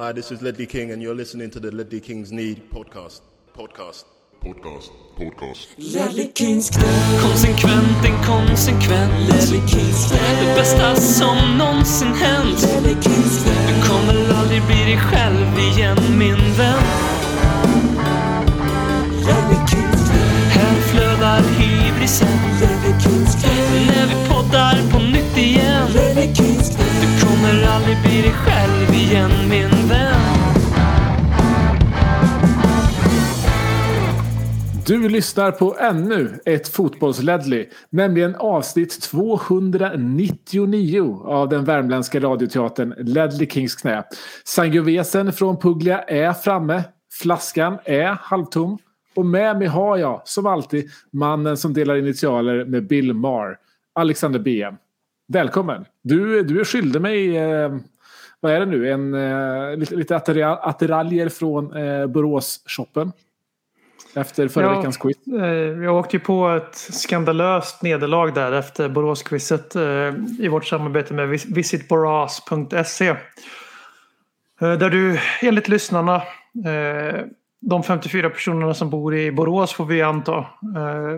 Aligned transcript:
Hi, 0.00 0.12
this 0.12 0.32
is 0.32 0.40
Ledley 0.40 0.64
King, 0.64 0.92
and 0.92 1.02
you're 1.02 1.14
listening 1.14 1.50
to 1.50 1.60
the 1.60 1.70
Ledley 1.70 2.00
Kings 2.00 2.32
Need 2.32 2.70
podcast. 2.70 3.20
Podcast. 3.52 4.06
Podcast. 4.42 4.88
Podcast. 5.14 5.66
Ledley 5.76 6.28
Kings 6.28 6.70
knä, 6.70 6.88
Konsekvent, 7.22 8.04
inkonsekvent 8.04 9.12
Ledley 9.28 9.60
Kings 9.66 10.08
knä, 10.08 10.18
Det 10.40 10.54
bästa 10.54 10.96
som 10.96 11.58
någonsin 11.58 12.14
hänt. 12.14 12.62
Ledley 12.62 12.94
Kings 13.02 13.44
knä, 13.44 13.52
Du 13.68 13.88
kommer 13.88 14.34
aldrig 14.40 14.62
bli 14.66 14.84
dig 14.84 14.98
själv 14.98 15.58
igen 15.58 16.18
min 16.18 16.40
vän. 16.58 16.82
Ledley 19.26 19.60
Kings 19.70 20.08
knä, 20.08 20.24
Här 20.54 20.74
flödar 20.80 21.42
hybrisen. 21.42 22.38
Ledley 22.60 23.00
Kings 23.02 23.34
knä, 23.42 23.52
När 23.86 24.06
vi 24.06 24.28
poddar 24.28 24.76
på 24.92 24.98
nytt 24.98 25.36
igen. 25.36 25.92
Ledley 25.94 26.34
Kings 26.34 26.76
knä, 26.76 26.84
Du 27.00 27.26
kommer 27.26 27.66
aldrig 27.76 27.96
bli 28.02 28.22
dig 28.22 28.32
själv 28.32 28.94
igen 28.94 29.30
min 29.48 29.70
vän 29.70 29.79
Du 34.90 35.08
lyssnar 35.08 35.50
på 35.50 35.76
ännu 35.78 36.40
ett 36.44 36.68
fotbollsledley, 36.68 37.68
nämligen 37.90 38.34
avsnitt 38.34 39.02
299 39.02 41.22
av 41.24 41.48
den 41.48 41.64
värmländska 41.64 42.20
radioteatern 42.20 42.94
Ledley 42.98 43.46
Kings 43.46 43.74
knä. 43.74 44.04
Sangiovesen 44.44 45.32
från 45.32 45.56
Puglia 45.56 46.02
är 46.02 46.32
framme, 46.32 46.84
flaskan 47.12 47.78
är 47.84 48.06
halvtom 48.06 48.78
och 49.14 49.26
med 49.26 49.58
mig 49.58 49.66
har 49.66 49.96
jag, 49.96 50.22
som 50.24 50.46
alltid, 50.46 50.90
mannen 51.12 51.56
som 51.56 51.74
delar 51.74 51.96
initialer 51.96 52.64
med 52.64 52.86
Bill 52.86 53.14
Maher, 53.14 53.58
Alexander 53.92 54.38
BM. 54.38 54.74
Välkommen! 55.28 55.84
Du, 56.02 56.42
du 56.42 56.60
är 56.60 56.64
skyldig 56.64 57.00
mig, 57.00 57.36
eh, 57.36 57.76
vad 58.40 58.52
är 58.52 58.60
det 58.60 58.66
nu, 58.66 58.90
en, 58.90 59.14
eh, 59.14 59.76
lite, 59.76 59.96
lite 59.96 60.16
attiraljer 60.16 60.68
attiraljer 60.68 61.28
från 61.28 61.76
eh, 61.76 62.06
Borås-shoppen. 62.06 63.12
Efter 64.14 64.48
förra 64.48 64.64
Ja. 64.66 64.76
veckans 64.76 64.96
quiz. 64.96 65.16
Eh, 65.40 65.44
Jag 65.84 65.96
åkte 65.96 66.16
ju 66.16 66.20
på 66.20 66.48
ett 66.48 66.74
skandalöst 66.76 67.82
nederlag 67.82 68.30
där 68.34 68.52
efter 68.52 68.88
Boråsquizet 68.88 69.76
eh, 69.76 70.12
i 70.38 70.48
vårt 70.50 70.64
samarbete 70.66 71.14
med 71.14 71.28
vis- 71.28 71.46
visitborås.se. 71.56 73.08
Eh, 73.08 73.16
Där 74.72 74.90
du 74.90 75.18
enligt 75.42 75.68
lyssnarna, 75.68 76.22
de 77.60 77.82
54 77.82 78.30
personerna 78.30 78.74
som 78.74 78.90
bor 78.90 79.14
i 79.14 79.32
Borås 79.32 79.72
får 79.72 79.84
vi 79.84 80.02
anta, 80.02 80.46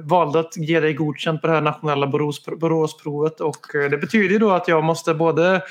valde 0.05 0.41
att 0.41 0.57
ge 0.57 0.81
dig 0.81 0.95
godkänt 0.95 1.41
på 1.41 1.47
det 1.47 1.53
här 1.53 1.61
nationella 1.61 2.07
Borås, 2.07 2.45
Boråsprovet. 2.61 3.41
Och 3.41 3.67
det 3.91 3.99
betyder 3.99 4.39
då 4.39 4.51
att 4.51 4.69
jag 4.69 4.85
måste 4.85 5.15
både 5.15 5.63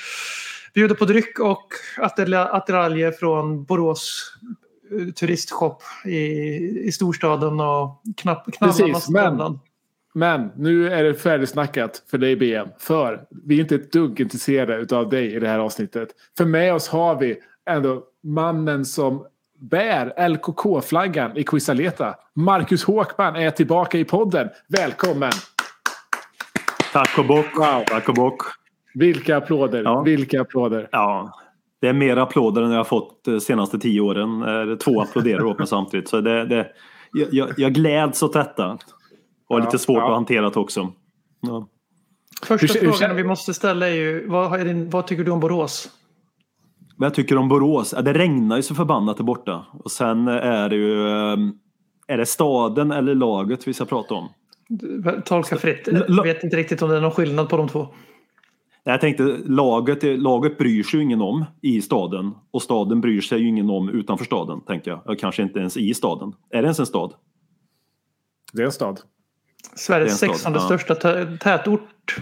bjuda 0.74 0.94
på 0.94 1.04
dryck 1.04 1.38
och 1.40 1.66
attiralj- 1.98 2.48
attiraljer 2.50 3.10
från 3.12 3.64
Borås 3.64 4.32
turistshop 5.16 5.82
i, 6.04 6.18
i 6.86 6.92
storstaden 6.92 7.60
och 7.60 8.02
knapp, 8.16 8.58
Precis, 8.58 9.08
men-. 9.08 9.58
Men 10.14 10.50
nu 10.56 10.92
är 10.92 11.04
det 11.04 11.14
färdigsnackat 11.14 12.02
för 12.10 12.18
dig 12.18 12.36
BM. 12.36 12.68
För 12.78 13.24
vi 13.44 13.56
är 13.56 13.60
inte 13.60 13.74
ett 13.74 13.92
dugg 13.92 14.20
intresserade 14.20 14.96
av 14.96 15.08
dig 15.08 15.34
i 15.34 15.38
det 15.40 15.48
här 15.48 15.58
avsnittet. 15.58 16.08
För 16.36 16.44
med 16.44 16.74
oss 16.74 16.88
har 16.88 17.20
vi 17.20 17.36
ändå 17.70 18.02
mannen 18.22 18.84
som 18.84 19.26
bär 19.58 20.28
LKK-flaggan 20.28 21.36
i 21.36 21.44
Quisaleta. 21.44 22.14
Marcus 22.34 22.84
Håkman 22.84 23.36
är 23.36 23.50
tillbaka 23.50 23.98
i 23.98 24.04
podden. 24.04 24.48
Välkommen! 24.68 25.32
Tack 26.92 27.18
och 27.18 27.26
bock. 27.26 27.56
Wow. 27.56 27.84
Tack 27.86 28.08
och 28.08 28.14
bock. 28.14 28.42
Vilka 28.94 29.36
applåder! 29.36 29.82
Ja. 29.82 30.02
Vilka 30.02 30.40
applåder! 30.40 30.88
Ja, 30.92 31.32
det 31.82 31.88
är 31.88 31.92
mer 31.92 32.16
applåder 32.16 32.62
än 32.62 32.70
jag 32.70 32.76
har 32.78 32.84
fått 32.84 33.24
de 33.24 33.40
senaste 33.40 33.78
tio 33.78 34.00
åren. 34.00 34.42
Eh, 34.70 34.76
Två 34.76 35.00
applåderar 35.00 35.44
åt 35.44 35.58
mig 35.58 35.66
samtidigt. 35.68 36.08
Så 36.08 36.20
det, 36.20 36.44
det, 36.44 36.66
jag, 37.32 37.52
jag, 37.56 37.72
gläds 37.74 38.22
åt 38.22 38.32
detta. 38.32 38.70
Och 39.48 39.56
har 39.56 39.60
Ja, 39.60 39.64
lite 39.64 39.78
svårt 39.78 39.96
ja. 39.98 40.06
att 40.08 40.14
hantera 40.14 40.50
det 40.50 40.60
också. 40.60 40.92
Ja. 41.40 41.68
Första 42.42 42.66
Hur- 42.66 42.74
hur 42.74 42.80
frågan 42.80 42.98
känner- 42.98 43.14
vi 43.14 43.24
måste 43.24 43.54
ställa 43.54 43.88
är 43.88 43.94
ju 43.94 44.28
vad, 44.28 44.60
är 44.60 44.64
din, 44.64 44.90
vad 44.90 45.06
tycker 45.06 45.24
du 45.24 45.30
om 45.30 45.40
Borås? 45.40 45.88
Vad 46.96 47.06
jag 47.06 47.14
tycker 47.14 47.36
om 47.36 47.48
Borås? 47.48 47.92
Ja, 47.96 48.02
det 48.02 48.12
regnar 48.12 48.56
ju 48.56 48.62
så 48.62 48.74
förbannat 48.74 49.16
där 49.16 49.24
borta. 49.24 49.66
Och 49.72 49.90
sen 49.90 50.28
är 50.28 50.68
det 50.68 50.76
ju... 50.76 51.08
eh, 51.08 51.36
Är 52.06 52.18
det 52.18 52.26
staden 52.26 52.90
eller 52.92 53.14
laget 53.14 53.68
vi 53.68 53.74
ska 53.74 53.84
prata 53.84 54.14
om? 54.14 54.28
Tolka 55.24 55.56
fritt. 55.56 55.88
Jag 56.08 56.22
vet 56.22 56.44
inte 56.44 56.56
riktigt 56.56 56.82
om 56.82 56.90
det 56.90 56.96
är 56.96 57.00
någon 57.00 57.10
skillnad 57.10 57.48
på 57.48 57.56
de 57.56 57.68
två. 57.68 57.88
Jag 58.84 59.00
tänkte 59.00 59.22
laget, 59.44 60.02
laget 60.20 60.58
bryr 60.58 60.82
sig 60.82 60.98
ju 60.98 61.04
ingen 61.04 61.20
om 61.22 61.44
i 61.62 61.82
staden. 61.82 62.30
Och 62.50 62.62
staden 62.62 63.00
bryr 63.00 63.20
sig 63.20 63.40
ju 63.40 63.48
ingen 63.48 63.70
om 63.70 63.88
utanför 63.88 64.24
staden, 64.24 64.60
tänker 64.60 65.00
jag. 65.04 65.18
Kanske 65.18 65.42
inte 65.42 65.58
ens 65.58 65.76
i 65.76 65.94
staden. 65.94 66.32
Är 66.50 66.62
det 66.62 66.66
ens 66.66 66.80
en 66.80 66.86
stad? 66.86 67.12
Det 68.52 68.62
är 68.62 68.66
en 68.66 68.72
stad. 68.72 69.00
Sveriges 69.74 70.18
sextonde 70.18 70.58
ja. 70.58 70.64
största 70.64 70.94
tä- 70.94 71.38
tätort. 71.38 72.16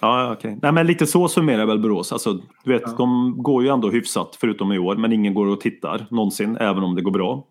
Ja, 0.00 0.32
okej. 0.32 0.58
Nej, 0.62 0.72
men 0.72 0.86
lite 0.86 1.06
så 1.06 1.28
summerar 1.28 1.66
väl 1.66 1.78
Borås. 1.78 2.12
Alltså, 2.12 2.32
du 2.64 2.72
vet, 2.72 2.96
de 2.96 3.34
går 3.42 3.62
ju 3.62 3.68
ändå 3.68 3.90
hyfsat, 3.90 4.36
förutom 4.40 4.72
i 4.72 4.78
år. 4.78 4.96
Men 4.96 5.12
ingen 5.12 5.34
går 5.34 5.46
och 5.46 5.60
tittar 5.60 6.06
någonsin, 6.10 6.56
även 6.56 6.82
om 6.82 6.94
det 6.94 7.02
går 7.02 7.10
bra. 7.12 7.46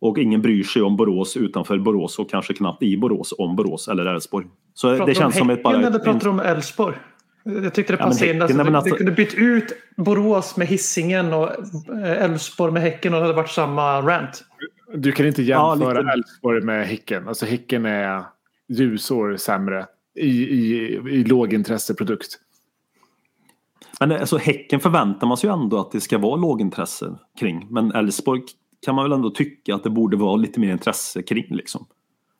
Och 0.00 0.18
ingen 0.18 0.42
bryr 0.42 0.62
sig 0.62 0.82
om 0.82 0.96
Borås 0.96 1.36
utanför 1.36 1.78
Borås 1.78 2.18
och 2.18 2.30
kanske 2.30 2.54
knappt 2.54 2.82
i 2.82 2.96
Borås 2.96 3.34
om 3.38 3.56
Borås 3.56 3.88
eller 3.88 4.06
Älvsborg. 4.06 4.46
Så 4.74 4.88
Pratar 4.90 5.06
det 5.06 5.14
känns 5.14 5.34
om 5.34 5.38
som 5.38 5.50
ett 5.50 5.62
bara... 5.62 5.76
Häcken 5.76 5.86
eller 5.88 5.98
ett- 5.98 6.04
pratar 6.04 6.20
du 6.20 6.28
om 6.28 6.40
Elfsborg? 6.40 6.96
Jag 7.62 7.74
tyckte 7.74 7.92
det 7.92 7.96
Ja, 8.00 8.04
passade 8.06 8.30
in. 8.30 8.40
Häcken, 8.40 8.60
Alltså, 8.60 8.74
alltså- 8.76 8.90
du 8.90 8.96
kunde 8.96 9.12
bytt 9.12 9.34
ut 9.34 9.72
Borås 9.96 10.56
med 10.56 10.66
Hisingen 10.66 11.32
och 11.32 11.50
eh, 12.04 12.22
Elfsborg 12.24 12.72
med 12.72 12.82
Häcken 12.82 13.14
och 13.14 13.20
det 13.20 13.26
hade 13.26 13.36
varit 13.36 13.50
samma 13.50 14.00
rant. 14.02 14.44
Du 14.94 15.12
kan 15.12 15.26
inte 15.26 15.42
Ja, 15.42 15.70
jämföra 15.76 16.00
lite. 16.00 16.12
Elfsborg 16.12 16.60
med 16.64 16.86
Häcken. 16.86 17.28
Alltså 17.28 17.46
Häcken 17.46 17.86
är 17.86 18.24
ljusår 18.68 19.36
sämre 19.36 19.86
i, 20.14 20.42
i, 20.42 20.94
i 21.10 21.24
lågintresseprodukt. 21.24 22.38
Men 24.00 24.12
alltså, 24.12 24.36
Häcken 24.38 24.80
förväntar 24.80 25.26
man 25.26 25.36
sig 25.36 25.50
ju 25.50 25.54
ändå 25.54 25.78
att 25.80 25.90
det 25.92 26.00
ska 26.00 26.18
vara 26.18 26.36
lågintresse 26.36 27.18
kring. 27.40 27.66
Men 27.70 27.92
Älvsborg 27.92 28.42
kan 28.86 28.94
man 28.94 29.04
väl 29.04 29.12
ändå 29.12 29.30
tycka 29.30 29.74
att 29.74 29.84
det 29.84 29.90
borde 29.90 30.16
vara 30.16 30.36
lite 30.36 30.60
mer 30.60 30.72
intresse 30.72 31.22
kring. 31.22 31.46
Liksom. 31.56 31.86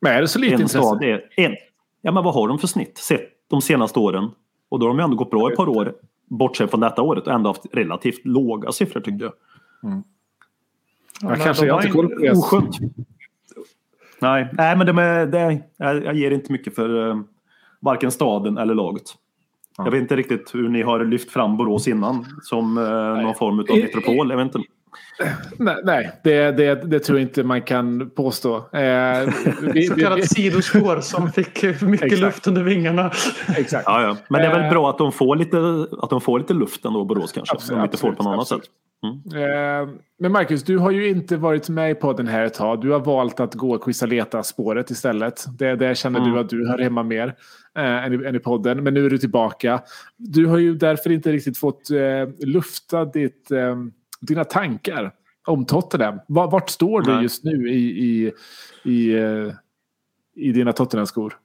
Men 0.01 0.13
är 0.13 0.21
det 0.21 0.29
så 0.29 0.39
lite 0.39 0.55
en 0.55 0.61
intresse? 0.61 0.79
stad 0.79 1.03
är 1.05 1.21
en. 1.37 1.55
Ja 2.03 2.13
men 2.13 2.25
vad 2.25 2.35
har 2.35 2.49
de 2.49 2.59
för 2.59 2.67
snitt 2.67 2.99
sett 2.99 3.29
de 3.51 3.61
senaste 3.63 3.99
åren? 3.99 4.31
Och 4.69 4.79
då 4.79 4.87
har 4.87 4.89
de 4.89 4.99
ju 4.99 5.05
ändå 5.05 5.17
gått 5.17 5.31
bra 5.31 5.51
ett 5.51 5.57
par 5.57 5.69
år. 5.69 5.95
Bortsett 6.31 6.71
från 6.71 6.81
detta 6.81 7.03
året 7.03 7.27
och 7.27 7.33
ändå 7.33 7.51
haft 7.51 7.67
relativt 7.73 8.25
låga 8.27 8.73
siffror 8.73 9.01
tycker 9.01 9.25
jag. 9.25 9.33
Ja, 11.21 11.29
men 11.29 11.39
kanske 11.41 11.63
de 11.65 11.69
jag 11.69 11.75
har 11.75 11.81
inte 11.87 11.89
in- 11.89 11.95
koll 11.95 12.09
på 12.09 12.21
det. 12.21 12.31
Oskönt. 12.31 12.79
Nej, 14.21 14.49
nej 14.53 14.77
men 14.77 14.87
det 14.97 15.03
är, 15.03 15.27
det 15.27 15.63
jag, 15.77 16.05
jag 16.05 16.15
ger 16.15 16.31
inte 16.31 16.53
mycket 16.53 16.75
för 16.75 17.09
eh, 17.11 17.21
varken 17.81 18.11
staden 18.11 18.59
eller 18.59 18.75
laget. 18.75 19.03
Jag 19.77 19.91
vet 19.91 20.01
inte 20.01 20.17
riktigt 20.17 20.55
hur 20.55 20.69
ni 20.69 20.83
har 20.83 21.05
lyft 21.05 21.31
fram 21.31 21.57
Borås 21.57 21.89
innan 21.89 22.27
som 22.43 22.79
eh, 22.79 23.23
någon 23.23 23.35
form 23.35 23.59
av 23.59 23.67
metropol. 23.77 24.31
Jag 24.31 24.37
vet 24.37 24.55
inte. 24.55 24.69
Nej, 25.85 26.11
det, 26.25 26.51
det, 26.51 26.75
det 26.75 27.01
tror 27.01 27.19
jag 27.19 27.29
inte 27.29 27.43
man 27.45 27.63
kan 27.63 28.11
påstå. 28.11 28.57
Eh, 28.57 29.29
vi, 29.75 29.83
Så 29.87 29.95
kallat 29.95 30.29
sidospår 30.31 31.01
som 31.01 31.33
fick 31.33 31.63
mycket 31.83 32.03
Exakt. 32.07 32.21
luft 32.23 32.47
under 32.47 32.63
vingarna. 32.63 33.13
exakt. 33.57 33.85
Ja, 33.87 34.03
ja. 34.03 34.17
Men 34.29 34.41
det 34.43 34.47
är 34.49 34.53
Eh. 34.55 34.61
väl 34.61 34.71
bra 34.71 34.91
att 34.91 34.99
de 34.99 35.13
får 35.13 35.37
lite, 35.37 35.57
att 36.03 36.11
de 36.11 36.21
får 36.21 36.39
lite 36.39 36.55
luft 36.55 36.85
ändå, 36.85 37.05
Borås 37.05 37.33
kanske. 37.33 37.55
Absolut, 37.55 37.67
Som 37.69 37.77
de 37.79 37.85
inte 37.85 37.97
får 37.97 38.13
på 38.13 38.23
något 38.23 38.33
annat 38.35 38.49
sätt. 38.49 38.61
Eh, 39.35 39.89
men 40.21 40.33
Marcus, 40.33 40.63
du 40.63 40.79
har 40.79 40.91
ju 40.91 41.09
inte 41.09 41.37
varit 41.37 41.69
med 41.69 41.91
i 41.91 41.95
podden 41.95 42.27
här 42.27 42.45
ett 42.45 42.55
tag. 42.55 42.81
Du 42.81 42.91
har 42.91 43.01
valt 43.01 43.41
att 43.41 43.55
gå 43.55 43.79
Quisaleta-spåret 43.79 44.91
istället. 44.91 45.45
Det, 45.59 45.77
där 45.77 45.95
känner 45.95 46.21
Mm. 46.21 46.33
du 46.33 46.39
att 46.41 46.49
du 46.49 46.69
hör 46.69 46.79
hemma 46.79 47.03
mer 47.03 47.35
eh, 47.79 47.85
än, 48.05 48.13
i, 48.25 48.27
än 48.29 48.35
i 48.35 48.39
podden. 48.39 48.83
Men 48.85 48.95
nu 48.95 49.07
är 49.07 49.11
du 49.11 49.19
tillbaka. 49.19 49.81
Du 50.17 50.47
har 50.47 50.59
ju 50.59 50.75
därför 50.75 51.11
inte 51.13 51.33
riktigt 51.33 51.59
fått 51.59 51.91
eh, 51.91 52.47
lufta 52.47 53.05
ditt, 53.05 53.51
eh, 53.51 53.77
dina 54.21 54.45
tankar 54.45 55.13
om 55.47 55.65
Tottenham. 55.67 56.21
Va- 56.29 56.47
Vart 56.47 56.71
står 56.71 57.03
du 57.03 57.23
just 57.23 57.45
nu 57.45 57.69
i, 57.71 58.05
i, 58.05 58.33
i, 58.85 59.15
eh, 59.19 59.53
i 60.35 60.53
dina 60.53 60.73
Tottenham-skor? 60.73 61.39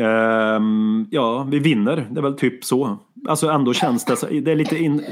Ehm, 0.00 1.06
ja, 1.10 1.46
vi 1.50 1.58
vinner. 1.58 2.06
Det 2.10 2.20
är 2.20 2.22
väl 2.22 2.34
typ 2.38 2.64
så. 2.64 2.98
Alltså 3.28 3.48
ändå 3.48 3.72
känns 3.74 4.04
det... 4.04 4.16
så- 4.16 4.26
Det 4.26 4.52
är 4.52 4.56
lite 4.56 4.78
in... 4.78 5.04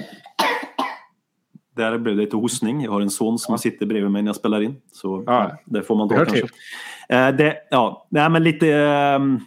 Där 1.76 1.98
blev 1.98 2.16
det 2.16 2.22
lite 2.22 2.36
hostning. 2.36 2.82
Jag 2.84 2.90
har 2.92 3.00
en 3.00 3.10
son 3.10 3.38
som 3.38 3.58
sitter 3.58 3.86
bredvid 3.86 4.10
mig 4.10 4.22
när 4.22 4.28
jag 4.28 4.36
spelar 4.36 4.60
in. 4.60 4.76
Så 4.92 5.22
Ja. 5.26 5.58
det 5.64 5.82
får 5.82 5.96
man 5.96 6.08
ta 6.08 6.14
hör 6.14 6.24
kanske. 6.24 6.46
till. 6.46 6.56
Eh, 7.08 7.28
det, 7.28 7.56
ja, 7.70 8.06
nej 8.10 8.30
men 8.30 8.44
lite... 8.44 8.66
kän, 8.66 9.40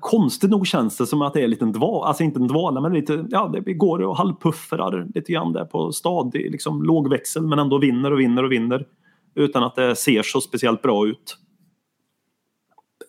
konstigt 0.00 0.50
nog 0.50 0.66
känns 0.66 0.96
det 0.96 1.06
som 1.06 1.22
att 1.22 1.34
det 1.34 1.40
är 1.40 1.44
en 1.44 1.50
liten 1.50 1.72
dval. 1.72 2.04
Alltså 2.04 2.22
inte 2.22 2.40
en 2.40 2.48
dvala 2.48 2.80
men 2.80 2.92
lite... 2.92 3.26
Ja, 3.30 3.48
det, 3.48 3.60
vi 3.60 3.74
går 3.74 4.02
och 4.02 4.16
halvpuffrar 4.16 5.08
lite 5.14 5.32
grann 5.32 5.52
där 5.52 5.64
på 5.64 5.92
stadig 5.92 6.50
liksom, 6.50 6.82
lågväxel 6.82 7.46
men 7.46 7.58
ändå 7.58 7.78
vinner 7.78 8.12
och 8.12 8.20
vinner 8.20 8.44
och 8.44 8.52
vinner. 8.52 8.86
Utan 9.34 9.62
att 9.62 9.74
det 9.74 9.96
ser 9.96 10.22
så 10.22 10.40
speciellt 10.40 10.82
bra 10.82 11.06
ut. 11.06 11.36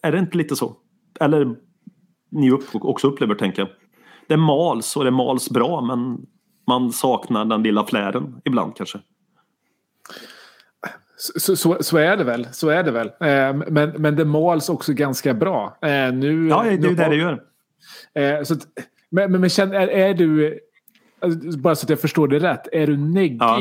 Är 0.01 0.11
det 0.11 0.19
inte 0.19 0.37
lite 0.37 0.55
så? 0.55 0.75
Eller 1.19 1.55
ni 2.31 2.51
upp, 2.51 2.63
också 2.73 3.07
upplever 3.07 3.35
tänker 3.35 3.61
jag. 3.61 3.69
Det 4.27 4.37
mals 4.37 4.95
och 4.95 5.03
det 5.03 5.11
mals 5.11 5.49
bra 5.49 5.81
men 5.81 6.25
Man 6.67 6.91
saknar 6.91 7.45
den 7.45 7.63
lilla 7.63 7.85
flären 7.85 8.41
ibland 8.45 8.75
kanske. 8.75 8.99
Så, 11.39 11.55
så, 11.55 11.77
så 11.83 11.97
är 11.97 12.17
det 12.17 12.23
väl. 12.23 12.47
Så 12.51 12.69
är 12.69 12.83
det 12.83 12.91
väl. 12.91 13.07
Eh, 13.07 13.53
men, 13.71 13.89
men 13.97 14.15
det 14.15 14.25
mals 14.25 14.69
också 14.69 14.93
ganska 14.93 15.33
bra. 15.33 15.77
Eh, 15.81 16.13
nu, 16.13 16.47
Ja, 16.47 16.63
det 16.63 16.69
är 16.69 16.71
ju 16.71 16.77
det 16.95 17.09
det 17.09 17.15
gör. 17.15 17.43
Eh, 18.13 18.43
så 18.43 18.53
att, 18.53 18.67
men 19.09 19.31
men, 19.31 19.41
men 19.41 19.49
känn, 19.49 19.71
är, 19.73 19.87
är 19.87 20.13
du, 20.13 20.59
alltså, 21.21 21.57
bara 21.57 21.75
så 21.75 21.85
att 21.85 21.89
jag 21.89 21.99
förstår 21.99 22.27
det 22.27 22.39
rätt, 22.39 22.67
är 22.71 22.87
du 22.87 22.97
neggig 22.97 23.37
Ja. 23.41 23.59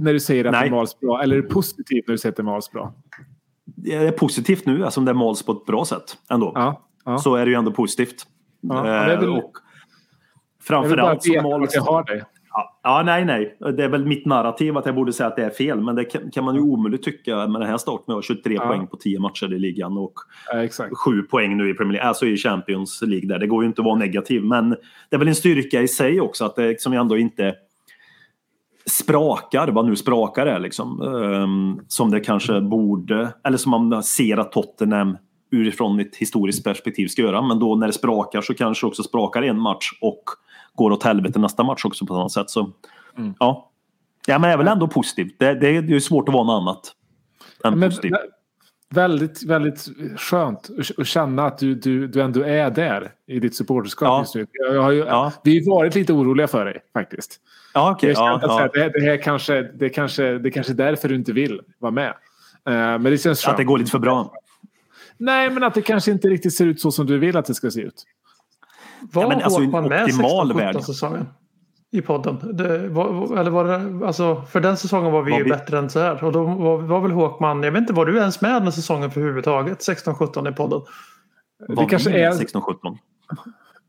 när 0.00 0.12
du 0.12 0.20
säger 0.20 0.44
att 0.44 0.52
Nej. 0.52 0.68
det 0.68 0.74
mals 0.74 1.00
bra? 1.00 1.22
Eller 1.22 1.36
är 1.36 1.42
du 1.42 1.48
positiv 1.48 2.04
när 2.06 2.12
du 2.12 2.18
säger 2.18 2.32
att 2.32 2.36
det 2.36 2.42
mals 2.42 2.70
bra? 2.72 2.94
Det 3.64 3.94
är 3.94 4.12
positivt 4.12 4.66
nu, 4.66 4.84
alltså 4.84 5.00
om 5.00 5.04
det 5.06 5.14
mals 5.14 5.42
på 5.42 5.52
ett 5.52 5.66
bra 5.66 5.84
sätt 5.84 6.16
ändå. 6.30 6.52
Ja. 6.54 6.88
ja. 7.04 7.18
Så 7.18 7.34
är 7.34 7.44
det 7.44 7.50
ju 7.50 7.56
ändå 7.56 7.72
positivt. 7.72 8.26
Ja, 8.60 8.76
Eh, 8.78 8.82
men 8.84 9.10
jag 9.10 9.20
vill- 9.20 9.28
och 9.28 9.52
framförallt 10.62 11.22
så 11.22 11.32
veta 11.32 11.48
mals... 11.48 11.74
jag 11.74 11.82
har 11.82 12.04
dig. 12.04 12.22
Ja, 12.54 12.80
ja, 12.82 13.02
nej, 13.06 13.24
nej. 13.24 13.56
Det 13.76 13.84
är 13.84 13.88
väl 13.88 14.06
mitt 14.06 14.26
narrativ 14.26 14.76
att 14.76 14.86
jag 14.86 14.94
borde 14.94 15.12
säga 15.12 15.26
att 15.26 15.36
det 15.36 15.44
är 15.44 15.50
fel. 15.50 15.80
Men 15.80 15.94
det 15.94 16.04
kan, 16.04 16.30
kan 16.30 16.44
man 16.44 16.54
ju 16.54 16.60
omöjligt 16.60 17.02
tycka 17.02 17.46
med 17.46 17.60
den 17.60 17.68
här 17.70 17.76
starten. 17.76 18.04
Vi 18.06 18.12
har 18.12 18.22
23 18.22 18.54
Ja. 18.54 18.66
poäng 18.66 18.86
på 18.86 18.96
10 18.96 19.18
matcher 19.20 19.52
i 19.54 19.58
ligan 19.58 19.98
och 19.98 20.12
Ja, 20.52 20.62
exakt. 20.64 20.96
7 20.96 21.22
poäng 21.22 21.56
nu 21.56 21.70
i 21.70 21.74
Premier 21.74 21.92
League. 21.92 22.08
Alltså 22.08 22.26
i 22.26 22.36
Champions 22.36 23.02
League 23.02 23.28
där. 23.28 23.38
Det 23.38 23.46
går 23.46 23.62
ju 23.62 23.68
inte 23.68 23.80
att 23.80 23.86
vara 23.86 23.98
negativ. 23.98 24.44
Men 24.44 24.70
det 24.70 25.16
är 25.16 25.18
väl 25.18 25.28
en 25.28 25.34
styrka 25.34 25.82
i 25.82 25.88
sig 25.88 26.20
också 26.20 26.44
att 26.44 26.56
det 26.56 26.68
liksom 26.68 26.92
ändå 26.92 27.18
inte 27.18 27.54
sprakar, 28.86 29.68
vad 29.68 29.86
nu 29.86 29.96
sprakar 29.96 30.46
är 30.46 30.58
liksom. 30.60 31.02
ehm, 31.02 31.84
som 31.88 32.10
det 32.10 32.20
kanske 32.20 32.60
borde, 32.60 33.32
eller 33.44 33.58
som 33.58 33.70
man 33.70 34.02
ser 34.02 34.36
att 34.36 34.52
Tottenham 34.52 35.16
utifrån 35.50 36.00
ett 36.00 36.16
historiskt 36.16 36.64
perspektiv 36.64 37.06
ska 37.06 37.22
göra. 37.22 37.42
Men 37.42 37.58
då 37.58 37.76
när 37.76 37.86
det 37.86 37.92
sprakar 37.92 38.40
så 38.40 38.54
kanske 38.54 38.86
också 38.86 39.02
sprakar 39.02 39.42
en 39.42 39.58
match 39.60 39.90
och 40.00 40.22
går 40.74 40.90
åt 40.90 41.02
helvete 41.02 41.38
nästa 41.38 41.62
match 41.62 41.84
också 41.84 42.06
på 42.06 42.14
något 42.14 42.32
sätt. 42.32 42.50
Så, 42.50 42.70
Mm. 43.18 43.34
ja. 43.38 43.70
ja, 44.26 44.38
men 44.38 44.48
det 44.48 44.52
är 44.54 44.56
väl 44.58 44.68
ändå 44.68 44.88
positivt. 44.88 45.34
Det, 45.38 45.54
det 45.54 45.68
är 45.68 45.82
ju 45.82 46.00
svårt 46.00 46.28
att 46.28 46.34
vara 46.34 46.44
något 46.44 46.60
annat 46.62 46.92
än 47.64 47.78
Men, 47.78 47.90
positivt. 47.90 48.12
vä- 48.12 48.18
väldigt, 48.94 49.42
väldigt 49.42 49.88
skönt 50.16 50.70
att- 50.98 51.06
känna 51.06 51.46
att 51.46 51.58
du, 51.58 51.74
du, 51.74 52.06
du 52.06 52.22
ändå 52.22 52.42
är 52.42 52.70
där 52.70 53.12
i 53.26 53.40
ditt 53.40 53.56
supporterskap 53.56 54.06
Ja. 54.08 54.18
just 54.20 54.34
nu. 54.34 54.46
Jag 54.72 54.82
har 54.82 54.90
ju, 54.90 54.98
Ja. 54.98 55.32
Vi 55.44 55.64
har 55.68 55.74
varit 55.76 55.94
lite 55.94 56.12
oroliga 56.12 56.48
för 56.48 56.64
dig 56.64 56.78
faktiskt. 56.92 57.40
Ja, 57.74 57.98
här, 58.02 58.08
ja. 58.10 58.68
det, 58.74 58.88
det, 58.88 59.00
här 59.00 59.16
kanske, 59.22 59.62
det, 59.62 59.88
kanske, 59.88 60.38
det 60.38 60.50
kanske 60.50 60.72
är 60.72 60.76
därför 60.76 61.08
du 61.08 61.14
inte 61.14 61.32
vill 61.32 61.60
vara 61.78 61.92
med. 61.92 62.08
Eh, 62.08 62.72
men 62.74 63.02
det 63.04 63.18
känns 63.18 63.46
Att 63.46 63.52
det 63.52 63.56
skönt. 63.56 63.68
går 63.68 63.78
lite 63.78 63.90
för 63.90 63.98
bra. 63.98 64.32
Nej, 65.18 65.50
men 65.50 65.62
att 65.62 65.74
det 65.74 65.82
kanske 65.82 66.10
inte 66.10 66.28
riktigt 66.28 66.54
ser 66.54 66.66
ut 66.66 66.80
så 66.80 66.92
som 66.92 67.06
du 67.06 67.18
vill 67.18 67.36
att 67.36 67.44
det 67.46 67.54
ska 67.54 67.70
se 67.70 67.80
ut. 67.80 68.04
Var 69.12 69.22
Ja, 69.22 69.28
men 69.28 69.42
alltså, 69.42 69.60
en 69.60 69.64
Håkman 69.66 69.88
med 69.88 70.04
optimal 70.04 70.52
16-17 70.52 70.56
värld. 70.56 70.82
säsongen? 70.82 71.26
I 71.94 72.00
podden? 72.00 72.38
Det 72.56 72.88
var, 72.88 73.38
eller 73.38 73.50
var 73.50 73.64
det, 73.64 74.06
alltså, 74.06 74.42
för 74.42 74.60
den 74.60 74.76
säsongen 74.76 75.12
var 75.12 75.22
vi 75.22 75.30
Var 75.30 75.38
ju 75.38 75.44
vi- 75.44 75.50
bättre 75.50 75.78
än 75.78 75.90
så 75.90 76.00
här. 76.00 76.24
Och 76.24 76.32
då 76.32 76.44
var, 76.44 76.78
var 76.78 77.00
väl 77.00 77.10
Håkman, 77.10 77.62
jag 77.62 77.72
vet 77.72 77.80
inte, 77.80 77.92
var 77.92 78.06
du 78.06 78.18
ens 78.18 78.40
med 78.40 78.62
den 78.62 78.72
säsongen 78.72 79.10
för 79.10 79.20
överhuvudtaget? 79.20 79.78
16-17 79.80 80.48
i 80.48 80.52
podden? 80.52 80.80
Var 81.68 81.88
kanske 81.88 82.10
vi 82.10 82.20
är- 82.20 82.32
16-17? 82.32 82.98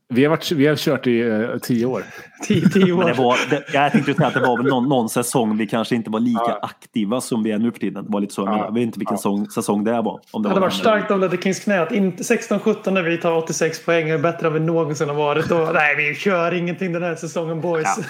Vi 0.09 0.23
har, 0.23 0.29
varit, 0.29 0.51
vi 0.51 0.67
har 0.67 0.75
kört 0.75 1.07
i 1.07 1.21
eh, 1.21 1.57
tio 1.61 1.85
år. 1.85 2.03
10 2.47 2.69
10 2.69 2.85
Men 2.95 3.05
det 3.05 3.11
år. 3.13 3.17
var, 3.23 3.38
det, 3.50 3.63
jag 3.73 3.91
tänkte 3.91 4.13
säga 4.13 4.27
att 4.27 4.33
det 4.33 4.39
var 4.39 4.57
väl 4.57 4.65
någon, 4.65 4.89
någon 4.89 5.09
säsong 5.09 5.57
vi 5.57 5.67
kanske 5.67 5.95
inte 5.95 6.09
var 6.09 6.19
lika 6.19 6.39
Ja. 6.47 6.59
aktiva 6.61 7.21
som 7.21 7.44
vi 7.44 7.51
är 7.51 7.57
nu 7.59 7.71
för 7.71 7.79
tiden. 7.79 8.05
Det 8.05 8.11
var 8.11 8.21
lite 8.21 8.33
så 8.33 8.41
jag 8.41 8.53
Ja. 8.53 8.65
Jag 8.65 8.73
vet 8.73 8.83
inte 8.83 9.00
vilken 9.00 9.17
säsong, 9.17 9.50
säsong 9.50 9.83
det 9.83 9.91
var. 9.91 10.19
Om 10.31 10.44
det 10.44 10.50
Det 10.50 10.50
hade 10.50 10.59
var 10.61 10.67
varit 10.67 10.73
starkt 10.79 11.11
om 11.11 11.19
Ledder 11.19 11.38
Kings 11.38 11.59
knä. 11.59 11.81
att 11.81 11.91
inte 11.91 12.23
16-17 12.23 12.91
när 12.91 13.03
vi 13.03 13.17
tar 13.17 13.38
86 13.38 13.85
poäng 13.85 14.09
är 14.09 14.17
bättre 14.17 14.47
än 14.47 14.53
vi 14.53 14.59
någonsin 14.59 15.09
har 15.09 15.15
varit. 15.15 15.50
Då, 15.50 15.69
nej, 15.73 15.95
vi 15.95 16.15
kör 16.15 16.53
ingenting 16.53 16.94
den 16.94 17.03
här 17.03 17.15
säsongen 17.15 17.61
boys. 17.61 17.83
Ja. 17.97 18.03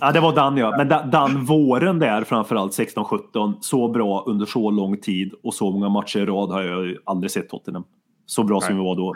Ja, 0.00 0.12
det 0.12 0.20
var 0.20 0.34
den 0.34 0.56
ja. 0.56 0.74
Men 0.76 0.88
da- 0.88 1.02
den 1.02 1.44
våren 1.44 1.98
där 1.98 2.24
framförallt 2.24 2.72
16-17. 2.72 3.54
Så 3.60 3.88
bra 3.88 4.24
under 4.26 4.46
så 4.46 4.70
lång 4.70 5.00
tid 5.00 5.32
och 5.44 5.54
så 5.54 5.70
många 5.70 5.88
matcher 5.88 6.18
i 6.18 6.26
rad 6.26 6.50
har 6.50 6.62
jag 6.62 6.94
aldrig 7.04 7.30
sett 7.30 7.48
Tottenham. 7.48 7.84
Så 8.26 8.42
bra 8.44 8.60
som 8.60 8.76
vi 8.76 8.82
var 8.84 8.96
då. 8.96 9.14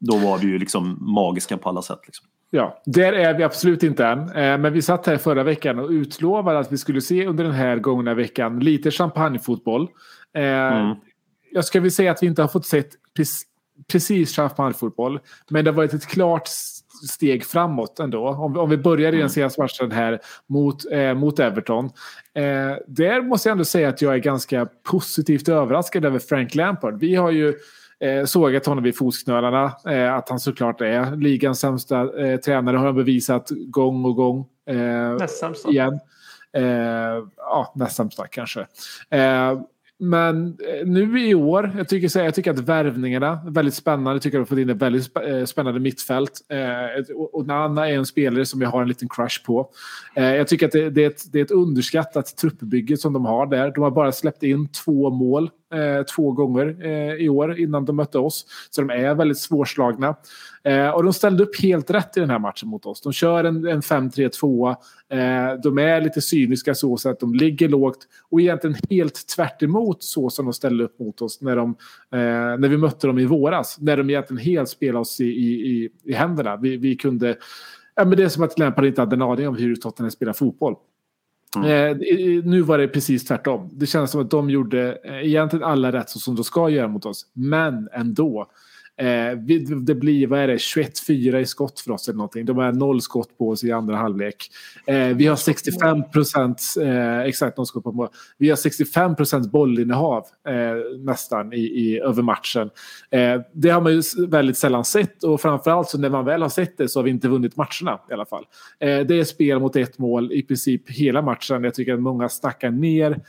Då 0.00 0.16
var 0.16 0.38
vi 0.38 0.46
ju 0.46 0.58
liksom 0.58 0.96
magiska 1.00 1.56
på 1.56 1.68
alla 1.68 1.82
sätt. 1.82 2.00
Liksom. 2.06 2.26
Ja, 2.50 2.82
där 2.86 3.12
är 3.12 3.34
vi 3.34 3.44
absolut 3.44 3.82
inte 3.82 4.06
än. 4.06 4.18
Eh, 4.20 4.58
Men 4.58 4.72
vi 4.72 4.82
satt 4.82 5.06
här 5.06 5.16
förra 5.16 5.42
veckan 5.42 5.78
och 5.78 5.90
utlovade 5.90 6.58
att 6.58 6.72
vi 6.72 6.78
skulle 6.78 7.00
se 7.00 7.26
under 7.26 7.44
den 7.44 7.52
här 7.52 7.76
gångna 7.76 8.14
veckan 8.14 8.60
lite 8.60 8.90
champagnefotboll. 8.90 9.82
Eh, 10.34 10.42
Mm. 10.42 10.96
Jag 11.52 11.64
ska 11.64 11.80
väl 11.80 11.90
säga 11.90 12.10
att 12.10 12.22
vi 12.22 12.26
inte 12.26 12.42
har 12.42 12.48
fått 12.48 12.66
sett 12.66 12.88
precis, 13.92 14.36
champagnefotboll. 14.36 15.20
Men 15.50 15.64
det 15.64 15.70
har 15.70 15.76
varit 15.76 15.94
ett 15.94 16.06
klart 16.06 16.48
steg 17.08 17.44
framåt 17.44 17.98
ändå. 18.00 18.28
Om, 18.28 18.52
vi- 18.52 18.58
om 18.58 18.70
vi 18.70 18.76
börjar 18.76 19.14
i 19.14 19.18
den 19.18 19.30
senaste 19.30 19.60
matchen 19.60 19.90
här 19.92 20.20
mot, 20.46 20.92
eh, 20.92 21.14
mot 21.14 21.38
Everton. 21.38 21.84
Eh, 22.34 22.42
där 22.86 23.22
måste 23.22 23.48
jag 23.48 23.52
ändå 23.52 23.64
säga 23.64 23.88
att 23.88 24.02
jag 24.02 24.14
är 24.14 24.18
ganska 24.18 24.68
positivt 24.90 25.48
överraskad 25.48 26.04
över 26.04 26.18
Frank 26.18 26.54
Lampard. 26.54 26.98
Vi 27.00 27.14
har 27.14 27.30
ju 27.30 27.54
eh, 28.00 28.24
sågat 28.24 28.66
honom 28.66 28.84
vid 28.84 28.96
fotknölarna. 28.96 29.72
Eh, 29.86 30.14
att 30.14 30.28
han 30.28 30.40
såklart 30.40 30.80
är 30.80 31.16
ligans 31.16 31.60
sämsta 31.60 32.26
eh, 32.26 32.36
tränare 32.40 32.76
har 32.76 32.86
han 32.86 32.94
bevisat 32.94 33.50
gång 33.50 34.04
och 34.04 34.14
gång. 34.16 34.46
Eh, 34.66 35.16
Näst 35.18 35.38
sämsta. 35.38 35.70
igen. 35.70 36.00
Eh, 36.52 36.62
ja, 37.36 37.72
näst 37.76 37.96
sämsta 37.96 38.26
kanske. 38.26 38.60
Eh, 39.10 39.60
men 40.00 40.46
eh, 40.46 40.86
nu 40.86 41.20
i 41.28 41.34
år, 41.34 41.72
jag 41.76 41.88
tycker, 41.88 42.08
så 42.08 42.18
jag 42.18 42.34
tycker 42.34 42.50
att 42.50 42.58
värvningarna 42.58 43.40
är 43.46 43.50
väldigt 43.50 43.74
spännande. 43.74 44.12
Jag 44.12 44.22
tycker 44.22 44.38
att 44.38 44.40
vi 44.40 44.42
har 44.42 44.46
fått 44.46 44.58
in 44.58 44.70
ett 44.70 44.82
väldigt 44.82 45.14
spä- 45.14 45.46
spännande 45.46 45.80
mittfält. 45.80 46.32
Och 47.32 47.46
Nana 47.46 47.88
är 47.88 47.94
en 47.94 48.06
spelare 48.06 48.46
som 48.46 48.62
jag 48.62 48.68
har 48.68 48.82
en 48.82 48.88
liten 48.88 49.08
crush 49.08 49.44
på. 49.46 49.70
Jag 50.14 50.48
tycker 50.48 50.66
att 50.66 50.72
det, 50.72 50.90
det, 50.90 51.04
är 51.04 51.10
ett, 51.10 51.32
det 51.32 51.38
är 51.38 51.44
ett 51.44 51.50
underskattat 51.50 52.36
truppbygge 52.36 52.96
som 52.96 53.12
de 53.12 53.24
har 53.26 53.46
där. 53.46 53.70
De 53.74 53.80
har 53.84 53.90
bara 53.90 54.12
släppt 54.12 54.42
in 54.42 54.68
två 54.68 55.10
mål 55.10 55.50
eh, 55.74 56.02
två 56.02 56.32
gånger 56.32 56.76
eh, 56.80 57.14
i 57.14 57.28
år 57.28 57.58
innan 57.58 57.84
de 57.84 57.96
mötte 57.96 58.18
oss. 58.18 58.46
Så 58.70 58.80
de 58.80 58.90
är 58.90 59.14
väldigt 59.14 59.38
svårslagna. 59.38 60.16
Eh, 60.64 60.88
och 60.88 61.04
de 61.04 61.12
ställde 61.12 61.42
upp 61.42 61.60
helt 61.60 61.90
rätt 61.90 62.16
i 62.16 62.20
den 62.20 62.30
här 62.30 62.38
matchen 62.38 62.68
mot 62.68 62.86
oss. 62.86 63.00
De 63.00 63.12
kör 63.12 63.44
en, 63.44 63.66
en 63.66 63.80
5-3-2. 63.80 64.68
Eh, 65.10 65.60
de 65.62 65.78
är 65.78 66.00
lite 66.00 66.20
cyniska 66.20 66.74
så, 66.74 66.96
så 66.96 67.08
att 67.08 67.20
de 67.20 67.34
ligger 67.34 67.68
lågt 67.68 67.98
och 68.30 68.40
egentligen 68.40 68.76
helt 68.90 69.28
tvärt 69.36 69.62
emot 69.62 70.02
så 70.02 70.30
som 70.30 70.44
de 70.44 70.52
ställde 70.52 70.84
upp 70.84 70.98
mot 70.98 71.22
oss 71.22 71.40
när, 71.40 71.56
de, 71.56 71.70
eh, 72.12 72.58
när 72.58 72.68
vi 72.68 72.76
mötte 72.76 73.06
dem 73.06 73.18
i 73.18 73.24
våras. 73.24 73.76
När 73.80 73.96
de 73.96 74.10
egentligen 74.10 74.42
helt 74.42 74.68
spelade 74.68 74.98
oss 74.98 75.20
i, 75.20 75.24
i, 75.24 75.50
i, 75.50 75.88
i 76.04 76.12
händerna. 76.12 76.56
Vi, 76.56 76.76
vi 76.76 76.96
kunde... 76.96 77.36
Ja, 77.94 78.04
men 78.04 78.16
det 78.16 78.24
är 78.24 78.28
som 78.28 78.44
att 78.44 78.58
Lampard 78.58 78.84
inte 78.84 79.00
hade 79.00 79.16
en 79.16 79.22
aning 79.22 79.48
om 79.48 79.56
hur 79.56 79.76
Tottenham 79.76 80.10
spelar 80.10 80.32
fotboll. 80.32 80.74
Mm. 81.56 81.70
Eh, 81.70 81.96
nu 82.44 82.62
var 82.62 82.78
det 82.78 82.88
precis 82.88 83.24
tvärtom. 83.24 83.70
Det 83.72 83.86
känns 83.86 84.10
som 84.10 84.20
att 84.20 84.30
de 84.30 84.50
gjorde 84.50 84.98
eh, 85.04 85.26
egentligen 85.26 85.64
alla 85.64 85.92
rätt 85.92 86.10
så 86.10 86.18
som 86.18 86.34
de 86.36 86.44
ska 86.44 86.68
göra 86.68 86.88
mot 86.88 87.06
oss. 87.06 87.26
Men 87.32 87.88
ändå. 87.92 88.50
Eh, 88.98 89.38
det 89.80 89.94
blir, 89.94 90.26
vad 90.26 90.40
är 90.40 90.46
det, 90.46 90.56
21-4 90.56 91.38
i 91.38 91.46
skott 91.46 91.80
för 91.80 91.90
oss 91.90 92.08
eller 92.08 92.16
någonting. 92.16 92.44
De 92.44 92.56
har 92.56 92.72
noll 92.72 93.00
skott 93.00 93.38
på 93.38 93.48
oss 93.48 93.64
i 93.64 93.72
andra 93.72 93.96
halvlek. 93.96 94.50
Eh, 94.86 95.08
vi 95.08 95.26
har 95.26 95.36
65 95.36 96.10
procent, 96.10 96.62
eh, 96.82 97.18
exakt 97.18 97.56
noll 97.56 97.66
skott 97.66 97.84
på 97.84 97.92
mål. 97.92 98.08
Vi 98.38 98.48
har 98.48 98.56
65 98.56 99.16
procent 99.16 99.52
bollinnehav 99.52 100.24
eh, 100.48 100.54
nästan 101.04 101.52
i, 101.52 101.60
i, 101.60 102.00
över 102.00 102.22
matchen. 102.22 102.70
Eh, 103.10 103.40
det 103.52 103.70
har 103.70 103.80
man 103.80 103.92
ju 103.92 104.02
väldigt 104.28 104.58
sällan 104.58 104.84
sett 104.84 105.24
och 105.24 105.40
framförallt 105.40 105.88
så 105.88 105.98
när 105.98 106.10
man 106.10 106.24
väl 106.24 106.42
har 106.42 106.48
sett 106.48 106.78
det 106.78 106.88
så 106.88 106.98
har 106.98 107.04
vi 107.04 107.10
inte 107.10 107.28
vunnit 107.28 107.56
matcherna 107.56 108.00
i 108.10 108.12
alla 108.12 108.26
fall. 108.26 108.44
Eh, 108.80 109.00
det 109.00 109.20
är 109.20 109.24
spel 109.24 109.60
mot 109.60 109.76
ett 109.76 109.98
mål 109.98 110.32
i 110.32 110.42
princip 110.42 110.90
hela 110.90 111.22
matchen. 111.22 111.64
Jag 111.64 111.74
tycker 111.74 111.94
att 111.94 112.00
många 112.00 112.28
snackar 112.28 112.70
ner 112.70 113.20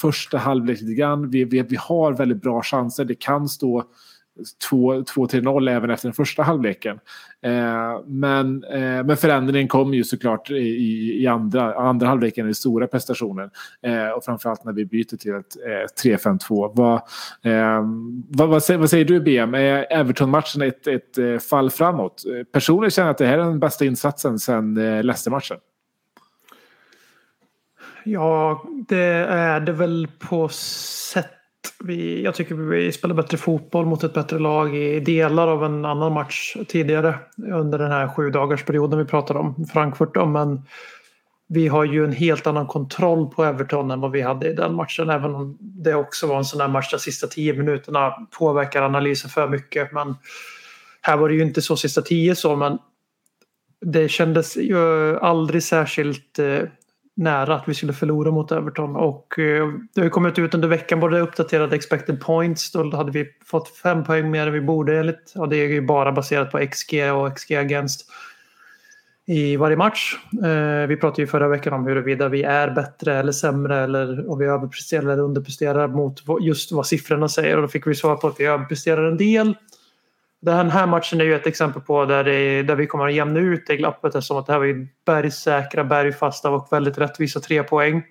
första 0.00 0.38
halvlek 0.38 0.80
lite 0.80 0.94
grann. 0.94 1.30
Vi, 1.30 1.44
vi, 1.44 1.62
vi 1.62 1.76
har 1.76 2.12
väldigt 2.12 2.42
bra 2.42 2.62
chanser. 2.62 3.04
Det 3.04 3.14
kan 3.14 3.48
stå 3.48 3.84
2-3-0 4.70 5.70
även 5.70 5.90
efter 5.90 6.08
den 6.08 6.14
första 6.14 6.42
halvleken. 6.42 6.98
Eh, 7.42 8.00
men, 8.06 8.64
eh, 8.64 9.04
men 9.04 9.16
förändringen 9.16 9.68
kom 9.68 9.94
ju 9.94 10.04
såklart 10.04 10.50
i, 10.50 11.22
i, 11.22 11.26
andra, 11.26 11.74
andra 11.74 12.06
halvleken, 12.06 12.48
i 12.48 12.54
stora 12.54 12.86
prestationen. 12.86 13.50
Eh, 13.82 14.08
och 14.08 14.24
framförallt 14.24 14.64
när 14.64 14.72
vi 14.72 14.84
byter 14.84 15.16
till 15.16 15.34
ett 15.34 15.56
eh, 16.06 16.10
3-5-2. 16.10 16.72
Vad, 16.74 16.94
eh, 17.42 17.82
vad, 18.28 18.48
vad, 18.48 18.62
säger, 18.62 18.80
vad 18.80 18.90
säger 18.90 19.04
du 19.04 19.20
BM? 19.20 19.54
Är 19.54 19.92
Everton-matchen 19.92 20.62
ett, 20.62 20.86
ett 20.86 21.18
eh, 21.18 21.38
fall 21.38 21.70
framåt? 21.70 22.22
Personligen 22.52 22.90
känner 22.90 23.08
jag 23.08 23.12
att 23.12 23.18
det 23.18 23.26
här 23.26 23.38
är 23.38 23.44
den 23.44 23.60
bästa 23.60 23.84
insatsen 23.84 24.38
sedan 24.38 24.76
eh, 24.76 25.04
Leicester-matchen. 25.04 25.56
Ja, 28.04 28.64
det 28.88 29.26
är 29.28 29.60
det 29.60 29.72
väl 29.72 30.08
på 30.18 30.48
sätt. 30.48 31.41
Vi, 31.84 32.22
jag 32.22 32.34
tycker 32.34 32.54
vi 32.54 32.92
spelar 32.92 33.14
bättre 33.14 33.36
fotboll 33.36 33.86
mot 33.86 34.04
ett 34.04 34.14
bättre 34.14 34.38
lag 34.38 34.76
i 34.76 35.00
delar 35.00 35.48
av 35.48 35.64
en 35.64 35.84
annan 35.84 36.12
match 36.12 36.56
tidigare 36.68 37.18
under 37.52 37.78
den 37.78 37.90
här 37.90 38.08
sju 38.08 38.30
dagars 38.30 38.64
perioden 38.64 38.98
vi 38.98 39.04
pratade 39.04 39.38
om 39.38 39.66
Frankfurt. 39.72 40.14
Då, 40.14 40.26
men 40.26 40.62
vi 41.48 41.68
har 41.68 41.84
ju 41.84 42.04
en 42.04 42.12
helt 42.12 42.46
annan 42.46 42.66
kontroll 42.66 43.30
på 43.30 43.44
Everton 43.44 43.90
än 43.90 44.00
vad 44.00 44.10
vi 44.10 44.20
hade 44.20 44.48
i 44.48 44.54
den 44.54 44.74
matchen. 44.74 45.10
Även 45.10 45.34
om 45.34 45.56
det 45.60 45.94
också 45.94 46.26
var 46.26 46.38
en 46.38 46.44
sån 46.44 46.58
där 46.58 46.68
match 46.68 46.90
där 46.90 46.98
sista 46.98 47.26
tio 47.26 47.52
minuterna 47.52 48.10
påverkar 48.38 48.82
analysen 48.82 49.30
för 49.30 49.48
mycket. 49.48 49.92
Men 49.92 50.16
här 51.00 51.16
var 51.16 51.28
det 51.28 51.34
ju 51.34 51.42
inte 51.42 51.62
så 51.62 51.76
sista 51.76 52.02
tio 52.02 52.34
så. 52.34 52.56
Men 52.56 52.78
det 53.80 54.08
kändes 54.08 54.56
ju 54.56 55.18
aldrig 55.18 55.62
särskilt 55.62 56.38
eh, 56.38 56.58
nära 57.22 57.54
att 57.54 57.68
vi 57.68 57.74
skulle 57.74 57.92
förlora 57.92 58.30
mot 58.30 58.52
Everton. 58.52 58.96
Och 58.96 59.38
eh, 59.38 59.68
det 59.94 60.00
har 60.00 60.04
ju 60.04 60.10
kommit 60.10 60.38
ut 60.38 60.54
under 60.54 60.68
veckan 60.68 61.00
både 61.00 61.20
uppdaterade 61.20 61.76
expected 61.76 62.20
points. 62.20 62.72
Då 62.72 62.96
hade 62.96 63.12
vi 63.12 63.26
fått 63.44 63.68
fem 63.68 64.04
poäng 64.04 64.30
mer 64.30 64.46
än 64.46 64.52
vi 64.52 64.60
borde 64.60 64.98
enligt. 64.98 65.32
Ja, 65.34 65.46
det 65.46 65.56
är 65.56 65.68
ju 65.68 65.80
bara 65.80 66.12
baserat 66.12 66.50
på 66.50 66.66
XG 66.66 67.12
och 67.12 67.36
XG 67.36 67.52
against 67.52 68.10
i 69.26 69.56
varje 69.56 69.76
match. 69.76 70.16
Eh, 70.44 70.86
vi 70.88 70.96
pratade 70.96 71.22
ju 71.22 71.26
förra 71.26 71.48
veckan 71.48 71.72
om 71.72 71.86
huruvida 71.86 72.28
vi 72.28 72.42
är 72.42 72.70
bättre 72.70 73.14
eller 73.14 73.32
sämre 73.32 73.78
eller 73.78 74.30
om 74.30 74.38
vi 74.38 74.46
överpresterar 74.46 75.02
eller 75.02 75.22
underpresterar 75.22 75.88
mot 75.88 76.22
just 76.40 76.72
vad 76.72 76.86
siffrorna 76.86 77.28
säger. 77.28 77.56
Och 77.56 77.62
då 77.62 77.68
fick 77.68 77.86
vi 77.86 77.94
svar 77.94 78.16
på 78.16 78.26
att 78.26 78.40
vi 78.40 78.44
överpresterar 78.44 79.04
en 79.04 79.16
del. 79.16 79.54
Den 80.42 80.70
här 80.70 80.86
matchen 80.86 81.20
är 81.20 81.24
ju 81.24 81.34
ett 81.34 81.46
exempel 81.46 81.82
på 81.82 82.04
där, 82.04 82.24
det, 82.24 82.62
där 82.62 82.76
vi 82.76 82.86
kommer 82.86 83.06
att 83.06 83.14
jämna 83.14 83.40
ut 83.40 83.66
det 83.66 83.76
glappet 83.76 84.14
eftersom 84.14 84.36
att 84.36 84.46
det 84.46 84.52
här 84.52 84.58
var 84.58 84.66
ju 84.66 84.86
bergsäkra, 85.06 85.84
bergfasta 85.84 86.50
och 86.50 86.68
väldigt 86.70 86.98
rättvisa 86.98 87.40
tre 87.40 87.62
poäng. 87.62 88.02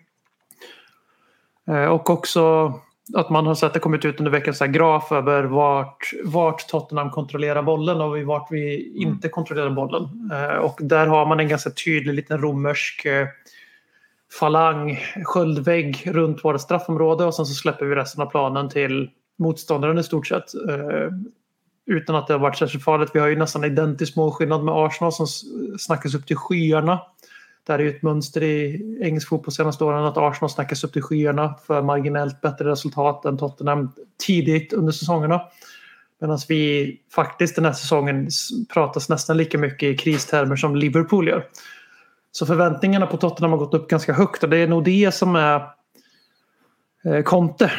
Eh, 1.67 1.85
Och 1.85 2.09
också 2.09 2.73
att 3.13 3.29
man 3.29 3.47
har 3.47 3.55
sett 3.55 3.73
det 3.73 3.79
kommit 3.79 4.05
ut 4.05 4.19
under 4.19 4.31
veckan 4.31 4.53
så 4.53 4.65
graf 4.65 5.11
över 5.11 5.43
vart, 5.43 6.11
vart 6.23 6.67
Tottenham 6.67 7.09
kontrollerar 7.09 7.63
bollen 7.63 8.01
och 8.01 8.17
vart 8.17 8.47
vi 8.51 8.93
inte 8.95 9.29
kontrollerar 9.29 9.69
bollen. 9.69 10.31
Eh, 10.33 10.55
Och 10.55 10.79
där 10.81 11.07
har 11.07 11.25
man 11.25 11.39
en 11.39 11.47
ganska 11.47 11.69
tydlig 11.69 12.13
liten 12.13 12.41
romersk 12.41 13.05
eh, 13.05 13.27
falang, 14.39 14.99
sköldvägg 15.25 16.03
runt 16.05 16.43
vårt 16.43 16.61
straffområde 16.61 17.25
och 17.25 17.35
sen 17.35 17.45
så 17.45 17.53
släpper 17.53 17.85
vi 17.85 17.95
resten 17.95 18.21
av 18.21 18.25
planen 18.25 18.69
till 18.69 19.09
motståndaren 19.39 19.97
i 19.97 20.03
stort 20.03 20.27
sett. 20.27 20.45
Utan 21.85 22.15
att 22.15 22.27
det 22.27 22.33
har 22.33 22.39
varit 22.39 22.57
särskilt 22.57 22.83
farligt. 22.83 23.11
Vi 23.13 23.19
har 23.19 23.27
ju 23.27 23.35
nästan 23.35 23.63
identisk 23.63 24.15
målskillnad 24.15 24.63
med 24.63 24.73
Arsenal 24.73 25.11
som 25.11 25.27
snackas 25.79 26.15
upp 26.15 26.27
till 26.27 26.35
skyarna. 26.35 26.99
Det 27.63 27.71
här 27.73 27.79
är 27.79 27.83
ju 27.83 27.89
ett 27.89 28.01
mönster 28.01 28.43
i 28.43 28.99
engelsk 29.01 29.29
fotboll 29.29 29.51
senaste 29.51 29.83
åren 29.83 30.05
att 30.05 30.17
Arsenal 30.17 30.49
snackas 30.49 30.83
upp 30.83 30.93
till 30.93 31.01
skyarna 31.01 31.55
för 31.67 31.81
marginellt 31.81 32.41
bättre 32.41 32.71
resultat 32.71 33.25
än 33.25 33.37
Tottenham 33.37 33.91
tidigt 34.27 34.73
under 34.73 34.91
säsongerna. 34.91 35.41
Medan 36.21 36.39
vi 36.49 37.01
faktiskt 37.15 37.55
den 37.55 37.65
här 37.65 37.73
säsongen 37.73 38.29
pratas 38.73 39.09
nästan 39.09 39.37
lika 39.37 39.57
mycket 39.57 39.89
i 39.89 39.97
kristermer 39.97 40.55
som 40.55 40.75
Liverpool 40.75 41.27
gör. 41.27 41.47
Så 42.31 42.45
förväntningarna 42.45 43.07
på 43.07 43.17
Tottenham 43.17 43.51
har 43.51 43.59
gått 43.59 43.73
upp 43.73 43.87
ganska 43.89 44.13
högt 44.13 44.43
och 44.43 44.49
det 44.49 44.57
är 44.57 44.67
nog 44.67 44.83
det 44.83 45.13
som 45.13 45.35
är 45.35 45.59
Konte. 47.03 47.23
Conte. 47.23 47.71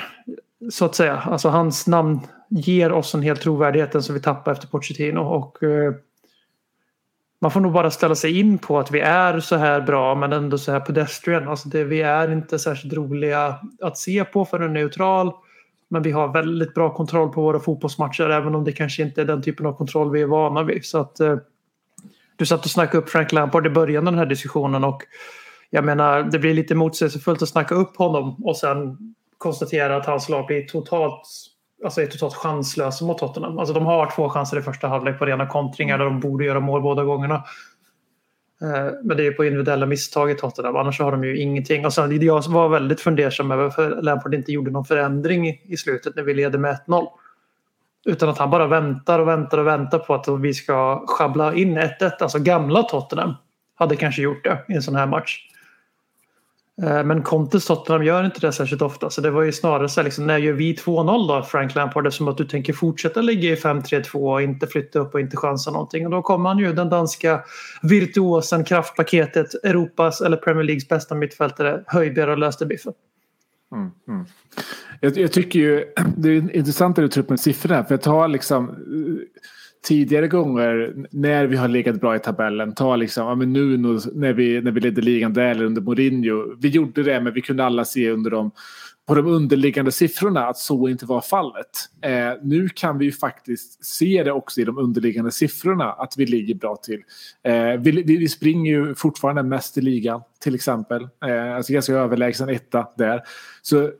Så 0.70 0.84
att 0.84 0.94
säga. 0.94 1.16
Alltså 1.16 1.48
hans 1.48 1.86
namn 1.86 2.20
ger 2.54 2.92
oss 2.92 3.14
en 3.14 3.22
hel 3.22 3.36
trovärdighet 3.36 4.04
som 4.04 4.14
vi 4.14 4.20
tappar 4.20 4.52
efter 4.52 4.68
Pochettino. 4.68 5.20
Och, 5.20 5.62
eh, 5.62 5.92
man 7.40 7.50
får 7.50 7.60
nog 7.60 7.72
bara 7.72 7.90
ställa 7.90 8.14
sig 8.14 8.38
in 8.38 8.58
på 8.58 8.78
att 8.78 8.90
vi 8.90 9.00
är 9.00 9.40
så 9.40 9.56
här 9.56 9.80
bra 9.80 10.14
men 10.14 10.32
ändå 10.32 10.58
så 10.58 10.72
här 10.72 10.80
pedestrian. 10.80 11.48
Alltså 11.48 11.68
det, 11.68 11.84
vi 11.84 12.02
är 12.02 12.32
inte 12.32 12.58
särskilt 12.58 12.94
roliga 12.94 13.58
att 13.82 13.98
se 13.98 14.24
på 14.24 14.44
för 14.44 14.60
en 14.60 14.72
neutral. 14.72 15.32
Men 15.88 16.02
vi 16.02 16.10
har 16.10 16.28
väldigt 16.28 16.74
bra 16.74 16.94
kontroll 16.94 17.32
på 17.32 17.42
våra 17.42 17.60
fotbollsmatcher 17.60 18.30
även 18.30 18.54
om 18.54 18.64
det 18.64 18.72
kanske 18.72 19.02
inte 19.02 19.20
är 19.20 19.24
den 19.24 19.42
typen 19.42 19.66
av 19.66 19.72
kontroll 19.72 20.10
vi 20.10 20.22
är 20.22 20.26
vana 20.26 20.62
vid. 20.62 20.84
Så 20.84 20.98
att, 20.98 21.20
eh, 21.20 21.36
du 22.36 22.46
satt 22.46 22.64
och 22.64 22.70
snackade 22.70 22.98
upp 22.98 23.10
Frank 23.10 23.32
Lampard 23.32 23.66
i 23.66 23.70
början 23.70 24.06
av 24.06 24.12
den 24.12 24.18
här 24.18 24.26
diskussionen 24.26 24.84
och 24.84 25.02
jag 25.70 25.84
menar 25.84 26.22
det 26.22 26.38
blir 26.38 26.54
lite 26.54 26.74
motsägelsefullt 26.74 27.42
att 27.42 27.48
snacka 27.48 27.74
upp 27.74 27.96
honom 27.96 28.44
och 28.44 28.56
sen 28.56 28.98
konstatera 29.38 29.96
att 29.96 30.06
hans 30.06 30.28
lag 30.28 30.46
blir 30.46 30.62
totalt 30.62 31.51
alltså 31.84 32.02
är 32.02 32.06
totalt 32.06 32.34
chanslösa 32.34 33.04
mot 33.04 33.18
Tottenham. 33.18 33.58
Alltså 33.58 33.74
de 33.74 33.86
har 33.86 34.10
två 34.10 34.28
chanser 34.28 34.58
i 34.58 34.62
första 34.62 34.88
halvlek 34.88 35.18
på 35.18 35.26
rena 35.26 35.46
kontringar 35.46 35.98
där 35.98 36.04
de 36.04 36.20
borde 36.20 36.44
göra 36.44 36.60
mål 36.60 36.82
båda 36.82 37.04
gångerna. 37.04 37.34
Eh, 38.62 38.92
Men 39.02 39.16
det 39.16 39.22
är 39.22 39.24
ju 39.24 39.32
på 39.32 39.44
individuella 39.44 39.86
misstag 39.86 40.30
i 40.30 40.34
Tottenham, 40.34 40.76
annars 40.76 41.00
har 41.00 41.12
de 41.12 41.24
ju 41.24 41.38
ingenting. 41.38 41.86
Och 41.86 41.92
sen, 41.92 42.22
jag 42.22 42.48
var 42.48 42.68
väldigt 42.68 43.00
fundersam 43.00 43.50
över 43.50 43.62
varför 43.62 44.02
Lampard 44.02 44.34
inte 44.34 44.52
gjorde 44.52 44.70
någon 44.70 44.84
förändring 44.84 45.48
i 45.48 45.60
i 45.64 45.76
slutet 45.76 46.16
när 46.16 46.22
vi 46.22 46.34
leder 46.34 46.58
med 46.58 46.78
1-0. 46.86 47.06
Utan 48.04 48.28
att 48.28 48.38
han 48.38 48.50
bara 48.50 48.66
väntar 48.66 49.18
och 49.18 49.28
väntar 49.28 49.58
och 49.58 49.66
väntar 49.66 49.98
på 49.98 50.14
att 50.14 50.28
vi 50.40 50.54
ska 50.54 51.04
schabbla 51.06 51.54
in 51.54 51.78
1-1. 51.78 52.10
Alltså 52.20 52.38
gamla 52.38 52.82
Tottenham 52.82 53.34
hade 53.74 53.96
kanske 53.96 54.22
gjort 54.22 54.44
det 54.44 54.64
i 54.68 54.74
en 54.74 54.82
sån 54.82 54.96
här 54.96 55.06
match. 55.06 55.48
Eh, 56.82 57.04
men 57.04 57.22
Contes 57.22 57.66
Tottenham 57.66 58.04
gör 58.04 58.24
inte 58.24 58.40
det 58.40 58.52
särskilt 58.52 58.82
ofta. 58.82 59.10
Så 59.10 59.20
det 59.20 59.30
var 59.30 59.42
ju 59.42 59.52
snarare 59.52 59.88
så 59.88 60.00
här, 60.00 60.04
liksom, 60.04 60.26
när 60.26 60.38
gör 60.38 60.52
vi 60.52 60.74
2-0 60.74 61.28
då 61.28 61.42
Frank 61.42 61.74
Lampard? 61.74 62.06
Eftersom 62.06 62.28
att 62.28 62.36
du 62.36 62.44
tänker 62.44 62.72
fortsätta 62.72 63.20
ligga 63.20 63.50
i 63.50 63.54
5-3-2 63.54 64.32
och 64.32 64.42
inte 64.42 64.66
flytta 64.66 64.98
upp 64.98 65.14
och 65.14 65.20
inte 65.20 65.36
chansa 65.36 65.70
någonting. 65.70 66.04
Och 66.06 66.10
då 66.10 66.22
kommer 66.22 66.48
han 66.48 66.58
ju 66.58 66.72
den 66.72 66.88
danska 66.88 67.40
virtuosen, 67.82 68.64
kraftpaketet, 68.64 69.54
Europas 69.64 70.20
eller 70.20 70.36
Premier 70.36 70.64
Leagues 70.64 70.88
bästa 70.88 71.14
mittfältare, 71.14 71.84
Höjbjerg 71.86 72.30
och 72.30 72.38
löste 72.38 72.66
biffen. 72.66 72.92
Mm, 73.74 73.90
mm. 74.08 74.24
Jag, 75.00 75.16
jag 75.16 75.32
tycker 75.32 75.58
ju 75.58 75.84
det 76.16 76.28
är 76.28 76.56
intressant 76.56 76.98
att 76.98 77.04
du 77.04 77.08
tar 77.08 77.20
upp 77.20 77.30
med 77.30 77.40
siffrorna. 77.40 77.84
För 77.84 77.94
jag 77.94 78.02
tar 78.02 78.28
liksom 78.28 78.68
eh, 78.68 79.42
tidigare 79.82 80.28
gånger 80.28 80.94
när 81.10 81.46
vi 81.46 81.56
har 81.56 81.68
legat 81.68 82.00
bra 82.00 82.16
i 82.16 82.18
tabellen. 82.18 82.74
Ta 82.74 82.96
liksom, 82.96 83.26
ja, 83.26 83.34
men 83.34 83.52
nu 83.52 83.76
när 83.76 84.32
vi, 84.32 84.60
när 84.60 84.70
vi 84.70 84.80
ledde 84.80 85.00
ligan 85.00 85.32
där 85.32 85.42
eller 85.42 85.64
under 85.64 85.82
Mourinho. 85.82 86.56
Vi 86.60 86.68
gjorde 86.68 87.02
det 87.02 87.20
men 87.20 87.34
vi 87.34 87.42
kunde 87.42 87.64
alla 87.64 87.84
se 87.84 88.10
under 88.10 88.30
dem 88.30 88.50
på 89.08 89.14
de 89.14 89.26
underliggande 89.26 89.92
siffrorna 89.92 90.46
att 90.46 90.58
så 90.58 90.88
inte 90.88 91.06
var 91.06 91.20
fallet. 91.20 91.66
Eh, 92.02 92.32
nu 92.42 92.68
kan 92.68 92.98
vi 92.98 93.04
ju 93.04 93.12
faktiskt 93.12 93.84
se 93.84 94.22
det 94.22 94.32
också 94.32 94.60
i 94.60 94.64
de 94.64 94.78
underliggande 94.78 95.32
siffrorna 95.32 95.92
att 95.92 96.14
vi 96.16 96.26
ligger 96.26 96.54
bra 96.54 96.76
till. 96.76 97.02
Eh, 97.44 97.80
vi, 97.80 97.90
vi, 97.90 98.16
vi 98.16 98.28
springer 98.28 98.72
ju 98.72 98.94
fortfarande 98.94 99.42
mest 99.42 99.78
i 99.78 99.80
ligan 99.80 100.20
till 100.40 100.54
exempel. 100.54 101.08
Eh, 101.26 101.56
alltså 101.56 101.72
ganska 101.72 101.92
överlägsen 101.92 102.48
etta 102.48 102.88
där. 102.96 103.22
Så 103.62 103.90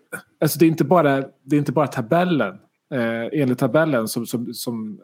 alltså 0.41 0.59
det, 0.59 0.65
är 0.65 0.69
inte 0.69 0.85
bara, 0.85 1.25
det 1.45 1.57
är 1.57 1.59
inte 1.59 1.73
bara 1.73 1.87
tabellen. 1.87 2.59
Eh, 2.93 3.41
enligt 3.41 3.59
tabellen 3.59 4.09
som, 4.09 4.27
som, 4.27 4.55
som, 4.55 5.01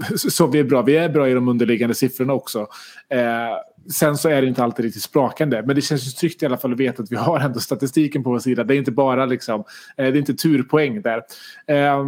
eh, 0.00 0.14
som 0.16 0.50
vi 0.50 0.58
är 0.58 0.64
bra. 0.64 0.82
Vi 0.82 0.96
är 0.96 1.08
bra 1.08 1.28
i 1.28 1.34
de 1.34 1.48
underliggande 1.48 1.94
siffrorna 1.94 2.32
också. 2.32 2.60
Eh, 3.08 3.56
sen 3.92 4.16
så 4.16 4.28
är 4.28 4.42
det 4.42 4.48
inte 4.48 4.64
alltid 4.64 4.84
riktigt 4.84 5.02
sprakande. 5.02 5.62
Men 5.66 5.76
det 5.76 5.82
känns 5.82 6.06
ju 6.06 6.10
tryggt 6.10 6.42
i 6.42 6.46
alla 6.46 6.56
fall 6.56 6.72
att 6.72 6.78
veta 6.78 7.02
att 7.02 7.12
vi 7.12 7.16
har 7.16 7.40
ändå 7.40 7.60
statistiken 7.60 8.22
på 8.22 8.30
vår 8.30 8.38
sida. 8.38 8.64
Det 8.64 8.74
är 8.74 8.78
inte 8.78 8.92
bara 8.92 9.26
liksom, 9.26 9.60
eh, 9.60 9.64
det 9.96 10.04
är 10.04 10.16
inte 10.16 10.34
turpoäng 10.34 11.02
där. 11.02 11.22
Eh, 11.66 12.04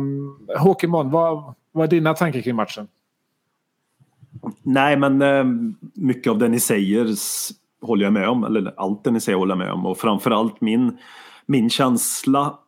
Håkemon, 0.58 1.10
vad, 1.10 1.54
vad 1.72 1.84
är 1.84 1.90
dina 1.90 2.14
tankar 2.14 2.40
kring 2.40 2.56
matchen? 2.56 2.88
Nej, 4.62 4.96
men 4.96 5.22
eh, 5.22 5.44
mycket 5.94 6.30
av 6.30 6.38
det 6.38 6.48
ni 6.48 6.60
säger 6.60 7.06
håller 7.82 8.04
jag 8.04 8.12
med 8.12 8.28
om. 8.28 8.44
Eller 8.44 8.74
allt 8.76 9.04
det 9.04 9.10
ni 9.10 9.20
säger 9.20 9.38
håller 9.38 9.52
jag 9.52 9.58
med 9.58 9.72
om. 9.72 9.86
Och 9.86 9.98
framförallt 9.98 10.60
min, 10.60 10.98
min 11.46 11.70
känsla 11.70 12.58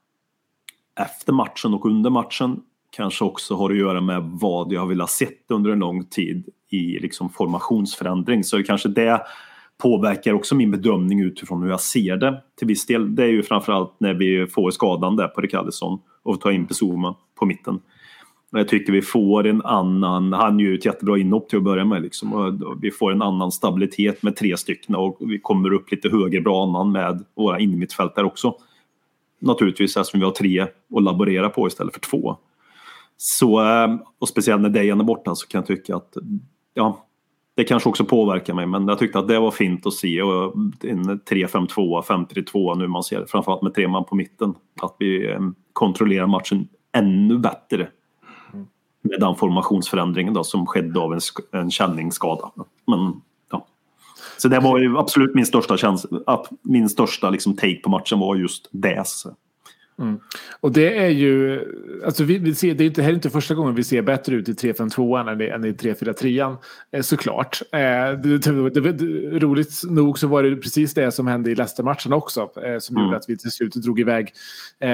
efter 1.00 1.32
matchen 1.32 1.74
och 1.74 1.86
under 1.86 2.10
matchen 2.10 2.60
kanske 2.90 3.24
också 3.24 3.54
har 3.54 3.70
att 3.70 3.76
göra 3.76 4.00
med 4.00 4.22
vad 4.22 4.72
jag 4.72 4.80
har 4.80 4.86
velat 4.86 5.10
sett 5.10 5.50
under 5.50 5.70
en 5.70 5.78
lång 5.78 6.04
tid 6.04 6.48
i 6.70 6.98
liksom 6.98 7.30
formationsförändring. 7.30 8.44
Så 8.44 8.62
kanske 8.62 8.88
det 8.88 9.22
påverkar 9.82 10.32
också 10.32 10.54
min 10.54 10.70
bedömning 10.70 11.20
utifrån 11.20 11.62
hur 11.62 11.70
jag 11.70 11.80
ser 11.80 12.16
det. 12.16 12.42
Till 12.58 12.66
viss 12.66 12.86
del, 12.86 13.14
det 13.14 13.22
är 13.22 13.28
ju 13.28 13.42
framförallt 13.42 13.94
när 13.98 14.14
vi 14.14 14.46
får 14.46 14.70
skadan 14.70 15.16
där 15.16 15.28
på 15.28 15.40
Rikardisson 15.40 15.98
och 16.22 16.40
tar 16.40 16.50
in 16.50 16.66
Pesuma 16.66 17.16
på 17.38 17.46
mitten. 17.46 17.80
Jag 18.50 18.68
tycker 18.68 18.92
vi 18.92 19.02
får 19.02 19.46
en 19.46 19.62
annan, 19.62 20.32
han 20.32 20.58
gör 20.58 20.68
ju 20.68 20.74
ett 20.74 20.84
jättebra 20.84 21.18
inhopp 21.18 21.48
till 21.48 21.58
att 21.58 21.64
börja 21.64 21.84
med 21.84 22.02
liksom. 22.02 22.76
Vi 22.82 22.90
får 22.90 23.12
en 23.12 23.22
annan 23.22 23.52
stabilitet 23.52 24.22
med 24.22 24.36
tre 24.36 24.56
stycken 24.56 24.94
och 24.94 25.16
vi 25.20 25.38
kommer 25.38 25.72
upp 25.72 25.90
lite 25.90 26.08
högre 26.08 26.40
banan 26.40 26.92
med 26.92 27.24
våra 27.36 27.58
innermittfältare 27.58 28.26
också. 28.26 28.54
Naturligtvis 29.40 29.96
eftersom 29.96 30.20
vi 30.20 30.26
har 30.26 30.32
tre 30.32 30.60
att 30.96 31.02
laborera 31.02 31.50
på 31.50 31.66
istället 31.66 31.94
för 31.94 32.00
två. 32.00 32.36
Så, 33.16 33.60
eh, 33.60 33.96
och 34.18 34.28
speciellt 34.28 34.62
när 34.62 34.68
Dejan 34.68 35.00
är 35.00 35.04
borta 35.04 35.34
så 35.34 35.46
kan 35.46 35.58
jag 35.58 35.66
tycka 35.66 35.96
att 35.96 36.16
ja, 36.74 37.06
det 37.54 37.64
kanske 37.64 37.88
också 37.88 38.04
påverkar 38.04 38.54
mig 38.54 38.66
men 38.66 38.88
jag 38.88 38.98
tyckte 38.98 39.18
att 39.18 39.28
det 39.28 39.38
var 39.38 39.50
fint 39.50 39.86
att 39.86 39.94
se 39.94 40.22
och 40.22 40.54
en 40.82 41.20
3-5-2, 41.20 42.02
5-3-2 42.02 42.78
nu 42.78 42.88
man 42.88 43.02
ser 43.02 43.26
framförallt 43.28 43.62
med 43.62 43.74
tre 43.74 43.88
man 43.88 44.04
på 44.04 44.14
mitten. 44.14 44.54
Att 44.82 44.96
vi 44.98 45.30
eh, 45.30 45.40
kontrollerar 45.72 46.26
matchen 46.26 46.68
ännu 46.92 47.38
bättre 47.38 47.88
med 49.02 49.20
den 49.20 49.36
formationsförändringen 49.36 50.34
då, 50.34 50.44
som 50.44 50.66
skedde 50.66 51.00
av 51.00 51.12
en, 51.12 51.20
en 51.52 51.70
känningsskada. 51.70 52.50
Men. 52.86 53.20
Så 54.36 54.48
det 54.48 54.60
var 54.60 54.78
ju 54.78 54.98
absolut 54.98 55.34
min 55.34 55.46
största, 55.46 55.96
att 56.26 56.48
min 56.62 56.88
största 56.88 57.30
liksom, 57.30 57.56
take 57.56 57.80
på 57.80 57.90
matchen 57.90 58.18
var 58.18 58.36
just 58.36 58.68
det. 58.72 59.02
Så. 59.06 59.34
Och 60.60 60.72
det 60.72 60.98
är 60.98 61.08
ju, 61.08 61.60
alltså 62.06 62.24
vi, 62.24 62.38
vi 62.38 62.54
ser, 62.54 62.74
det 62.74 62.84
är 62.84 62.86
inte, 62.86 63.02
här 63.02 63.10
är 63.10 63.14
inte 63.14 63.30
första 63.30 63.54
gången 63.54 63.74
vi 63.74 63.84
ser 63.84 64.02
bättre 64.02 64.34
ut 64.34 64.48
i 64.48 64.52
3-5-2 64.52 65.20
än 65.20 65.40
än 65.40 65.64
i 65.64 65.72
3-4-3 65.72 66.56
eh, 66.92 67.02
såklart. 67.02 67.62
Eh, 67.72 67.78
det, 67.78 68.38
det, 68.38 68.70
det, 68.70 68.92
det, 68.92 69.38
roligt 69.38 69.82
nog 69.90 70.18
så 70.18 70.26
var 70.26 70.42
det 70.42 70.56
precis 70.56 70.94
det 70.94 71.12
som 71.12 71.26
hände 71.26 71.50
i 71.50 71.54
Leicester-matchen 71.54 72.12
också 72.12 72.40
eh, 72.40 72.78
som 72.78 72.94
Mm. 72.94 73.04
gjorde 73.04 73.16
att 73.16 73.28
vi 73.28 73.36
till 73.36 73.50
slut 73.50 73.74
drog 73.74 74.00
iväg 74.00 74.32
eh, 74.80 74.90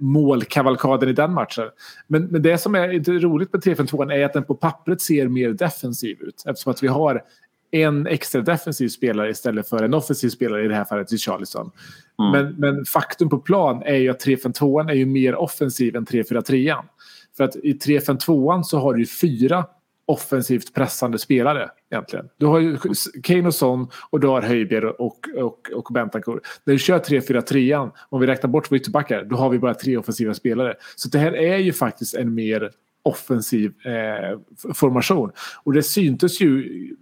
målkavalkaden 0.00 1.08
i 1.08 1.12
den 1.12 1.32
matchen. 1.32 1.64
Men, 2.06 2.24
men 2.26 2.42
det 2.42 2.58
som 2.58 2.74
är 2.74 2.92
inte 2.92 3.12
roligt 3.12 3.52
med 3.52 3.62
3-5-2 3.62 4.12
är 4.12 4.24
att 4.24 4.32
den 4.32 4.44
på 4.44 4.54
pappret 4.54 5.00
ser 5.00 5.28
mer 5.28 5.50
defensiv 5.50 6.16
ut 6.20 6.42
eftersom 6.46 6.70
att 6.70 6.82
vi 6.82 6.88
har 6.88 7.22
en 7.70 8.06
extra 8.06 8.40
defensiv 8.40 8.88
spelare 8.88 9.30
istället 9.30 9.68
för 9.68 9.82
en 9.82 9.94
offensiv 9.94 10.28
spelare 10.28 10.64
i 10.64 10.68
det 10.68 10.74
här 10.74 10.84
fallet 10.84 11.12
i 11.12 11.18
Charlison. 11.18 11.70
Mm. 12.18 12.32
Men, 12.32 12.54
men 12.54 12.84
faktum 12.84 13.28
på 13.28 13.38
plan 13.38 13.82
är 13.82 13.96
ju 13.96 14.08
att 14.08 14.26
3-5-2 14.26 14.90
är 14.90 14.94
ju 14.94 15.06
mer 15.06 15.34
offensiv 15.34 15.96
än 15.96 16.06
3-4-3. 16.06 16.76
För 17.36 17.44
att 17.44 17.56
i 17.56 17.72
3-5-2 17.72 18.62
så 18.62 18.78
har 18.78 18.94
du 18.94 19.00
ju 19.00 19.06
fyra 19.06 19.64
offensivt 20.06 20.74
pressande 20.74 21.18
spelare 21.18 21.70
egentligen. 21.90 22.28
Du 22.36 22.46
har 22.46 22.58
ju 22.58 22.78
Kane 23.22 23.46
och 23.46 23.54
Son 23.54 23.88
och 24.10 24.20
du 24.20 24.26
har 24.26 24.42
Höjbjer 24.42 25.00
och, 25.00 25.28
och, 25.36 25.70
och 25.74 25.88
Bentancur. 25.94 26.40
När 26.64 26.74
du 26.74 26.78
kör 26.78 26.98
3-4-3 26.98 27.90
om 28.08 28.20
vi 28.20 28.26
räknar 28.26 28.50
bort 28.50 28.70
våra 28.70 28.76
ytterbackar, 28.76 29.24
då 29.24 29.36
har 29.36 29.50
vi 29.50 29.58
bara 29.58 29.74
tre 29.74 29.96
offensiva 29.96 30.34
spelare. 30.34 30.74
Så 30.96 31.08
det 31.08 31.18
här 31.18 31.36
är 31.36 31.56
ju 31.56 31.72
faktiskt 31.72 32.14
en 32.14 32.34
mer 32.34 32.70
offensiv 33.02 33.72
eh, 33.86 34.38
formation. 34.74 35.32
Och 35.64 35.72
det 35.72 35.82
syntes 35.82 36.40
ju, 36.40 36.96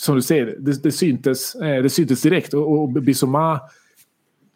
som 0.00 0.16
du 0.16 0.22
säger, 0.22 0.56
det, 0.58 0.82
det, 0.82 0.92
syntes, 0.92 1.54
eh, 1.54 1.82
det 1.82 1.90
syntes 1.90 2.22
direkt. 2.22 2.54
Och, 2.54 2.82
och 2.82 2.88
Bissoma, 2.88 3.60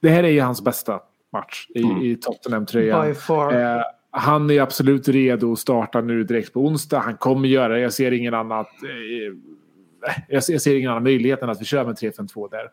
det 0.00 0.08
här 0.08 0.24
är 0.24 0.28
ju 0.28 0.40
hans 0.40 0.64
bästa 0.64 1.00
match 1.32 1.66
i, 1.74 1.82
Mm. 1.82 2.02
i 2.02 2.16
Tottenham-tröjan. 2.16 3.10
Eh, 3.52 3.82
han 4.10 4.50
är 4.50 4.60
absolut 4.60 5.08
redo 5.08 5.52
att 5.52 5.58
starta 5.58 6.00
nu 6.00 6.24
direkt 6.24 6.52
på 6.52 6.60
onsdag. 6.60 6.98
Han 6.98 7.16
kommer 7.16 7.48
göra 7.48 7.74
det. 7.74 7.80
Jag 7.80 7.92
ser 7.92 8.12
ingen 8.12 8.34
annat. 8.34 8.66
Eh, 8.82 9.36
jag, 10.28 10.44
ser, 10.44 10.52
jag 10.52 10.62
ser 10.62 10.76
ingen 10.76 10.90
annan 10.90 11.02
möjlighet 11.02 11.42
än 11.42 11.50
att 11.50 11.60
vi 11.60 11.64
kör 11.64 11.84
med 11.84 11.94
3-5-2 11.94 12.50
där. 12.50 12.70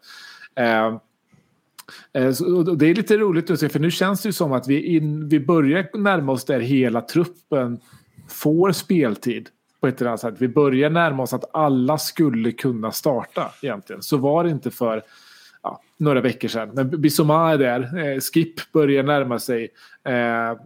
Eh, 2.13 2.31
så, 2.31 2.63
det 2.63 2.85
är 2.85 2.95
lite 2.95 3.17
roligt 3.17 3.49
att 3.49 3.59
se 3.59 3.69
för 3.69 3.79
nu 3.79 3.91
känns 3.91 4.21
det 4.21 4.29
ju 4.29 4.33
som 4.33 4.53
att 4.53 4.67
vi, 4.67 4.95
in, 4.95 5.27
vi 5.27 5.39
börjar 5.39 5.97
närma 5.97 6.31
oss 6.31 6.45
där 6.45 6.59
hela 6.59 7.01
truppen 7.01 7.79
får 8.29 8.71
speltid 8.71 9.49
på 9.81 9.87
ett 9.87 10.01
eller 10.01 10.09
annat 10.09 10.21
sätt. 10.21 10.35
Vi 10.37 10.47
börjar 10.47 10.89
närma 10.89 11.23
oss 11.23 11.33
att 11.33 11.55
alla 11.55 11.97
skulle 11.97 12.51
kunna 12.51 12.91
starta 12.91 13.51
egentligen. 13.61 14.01
Så 14.01 14.17
var 14.17 14.43
det 14.43 14.49
inte 14.49 14.71
för 14.71 15.03
ja, 15.63 15.81
några 15.97 16.21
veckor 16.21 16.47
sedan. 16.47 16.69
Men 16.73 17.01
Bissoma 17.01 17.51
är 17.51 17.57
där. 17.57 17.81
Eh, 17.97 18.19
Skip 18.19 18.71
börjar 18.71 19.03
närma 19.03 19.39
sig. 19.39 19.69
Eh, 20.05 20.57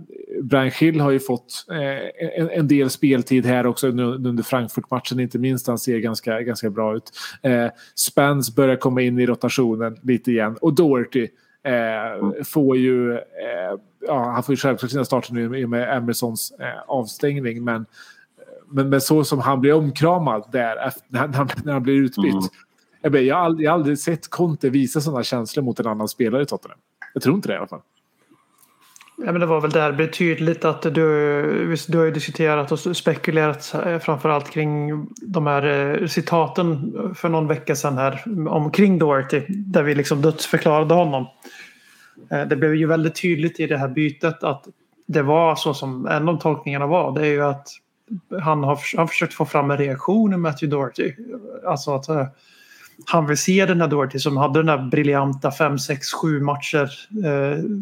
Brian 0.41 0.72
Schill 0.72 1.00
har 1.00 1.12
ju 1.12 1.19
fått 1.19 1.65
eh, 1.72 2.39
en, 2.41 2.50
en 2.50 2.67
del 2.67 2.89
speltid 2.89 3.45
här 3.45 3.65
också 3.65 3.88
nu, 3.88 4.03
under 4.03 4.43
Frankfurt-matchen 4.43 5.19
inte 5.19 5.39
minst. 5.39 5.67
Han 5.67 5.79
ser 5.79 6.00
ganska, 6.00 6.41
ganska 6.41 6.69
bra 6.69 6.95
ut. 6.95 7.12
Eh, 7.41 7.67
Spence 7.95 8.53
börjar 8.55 8.75
komma 8.75 9.01
in 9.01 9.19
i 9.19 9.25
rotationen 9.25 9.98
lite 10.01 10.31
igen. 10.31 10.57
Och 10.62 10.74
Doherty 10.74 11.27
eh, 11.63 12.43
får 12.43 12.77
ju... 12.77 13.13
Eh, 13.13 13.19
ja, 14.07 14.31
han 14.31 14.43
får 14.43 14.53
ju 14.53 14.57
självklart 14.57 14.91
sina 14.91 15.05
starter 15.05 15.34
nu 15.34 15.60
i 15.60 15.65
och 15.65 15.69
med 15.69 15.98
Emersons 15.98 16.53
eh, 16.60 16.81
avstängning. 16.88 17.63
Men, 17.63 17.86
men, 18.75 18.89
men 18.89 19.01
så 19.01 19.24
som 19.24 19.39
han 19.39 19.62
blir 19.62 19.74
omkramad 19.74 20.50
där 20.51 20.88
efter, 20.88 21.03
när, 21.08 21.20
han, 21.20 21.50
när 21.63 21.74
han 21.74 21.84
blir 21.84 21.94
utbytt. 21.94 22.34
Mm. 22.34 22.44
Jag, 23.01 23.10
vet, 23.10 23.25
jag, 23.25 23.36
har 23.36 23.44
aldrig, 23.44 23.65
jag 23.65 23.72
har 23.72 23.77
aldrig 23.77 24.00
sett 24.00 24.29
Conte 24.29 24.70
visa 24.70 25.01
sådana 25.01 25.24
känslor 25.24 25.63
mot 25.63 25.79
en 25.79 25.88
annan 25.88 26.08
spelare 26.08 26.41
i 26.41 26.46
Tottenham. 26.46 26.79
Jag 27.13 27.24
tror 27.24 27.36
inte 27.36 27.48
det 27.48 27.53
i 27.53 27.58
alla 27.58 27.67
fall. 27.67 27.82
Ja, 29.17 29.32
men 29.32 29.41
det 29.41 29.46
var 29.46 29.62
väl 29.62 29.72
där 29.72 29.91
det 29.91 29.96
blev 29.96 30.12
tydligt 30.12 30.65
att 30.65 30.82
du, 30.82 31.75
du 31.88 31.98
har 31.98 32.05
ju 32.05 32.12
diskuterat 32.12 32.72
och 32.72 32.98
spekulerat 32.98 33.75
eh, 33.86 34.00
framförallt 34.00 34.50
kring 34.50 35.05
de 35.22 35.48
här 35.48 35.63
eh, 36.01 36.08
citaten 36.08 36.94
för 37.15 37.29
någon 37.29 37.48
vecka 37.48 37.75
sedan 37.75 37.98
här 37.98 38.24
omkring 38.50 39.00
Doherty 39.00 39.41
där 39.50 39.84
vi 39.84 39.96
liksom 39.96 40.22
dödsförklarade 40.22 40.94
honom. 40.94 41.25
Eh, 42.32 42.48
Det 42.48 42.55
blev 42.55 42.75
ju 42.75 42.88
väldigt 42.88 43.22
tydligt 43.22 43.60
i 43.60 43.67
det 43.67 43.77
här 43.77 43.88
bytet 43.88 44.44
att 44.44 44.67
det 45.08 45.22
var 45.22 45.55
så 45.55 45.74
som 45.74 46.08
en 46.08 46.29
av 46.29 46.39
tolkningarna 46.39 46.88
var. 46.88 47.20
Det 47.20 47.22
är 47.22 47.32
ju 47.32 47.44
att 47.44 47.67
han 48.42 48.64
har, 48.64 48.80
han 48.98 49.08
försökt 49.08 49.34
få 49.34 49.46
fram 49.46 49.72
en 49.72 49.78
reaktion 49.78 50.34
i 50.34 50.38
Matthew 50.38 50.78
Doherty. 50.78 51.14
Alltså 51.68 51.96
att 51.96 52.10
eh, 52.10 52.28
han 53.06 53.26
vill 53.28 53.38
se 53.38 53.66
den 53.66 53.82
här 53.82 53.88
Doherty 53.88 54.20
som 54.20 54.38
hade 54.38 54.60
den 54.60 54.70
här 54.70 54.90
briljanta 54.90 55.52
5, 55.52 55.80
6, 55.80 56.14
7 56.14 56.42
matcher 56.42 56.90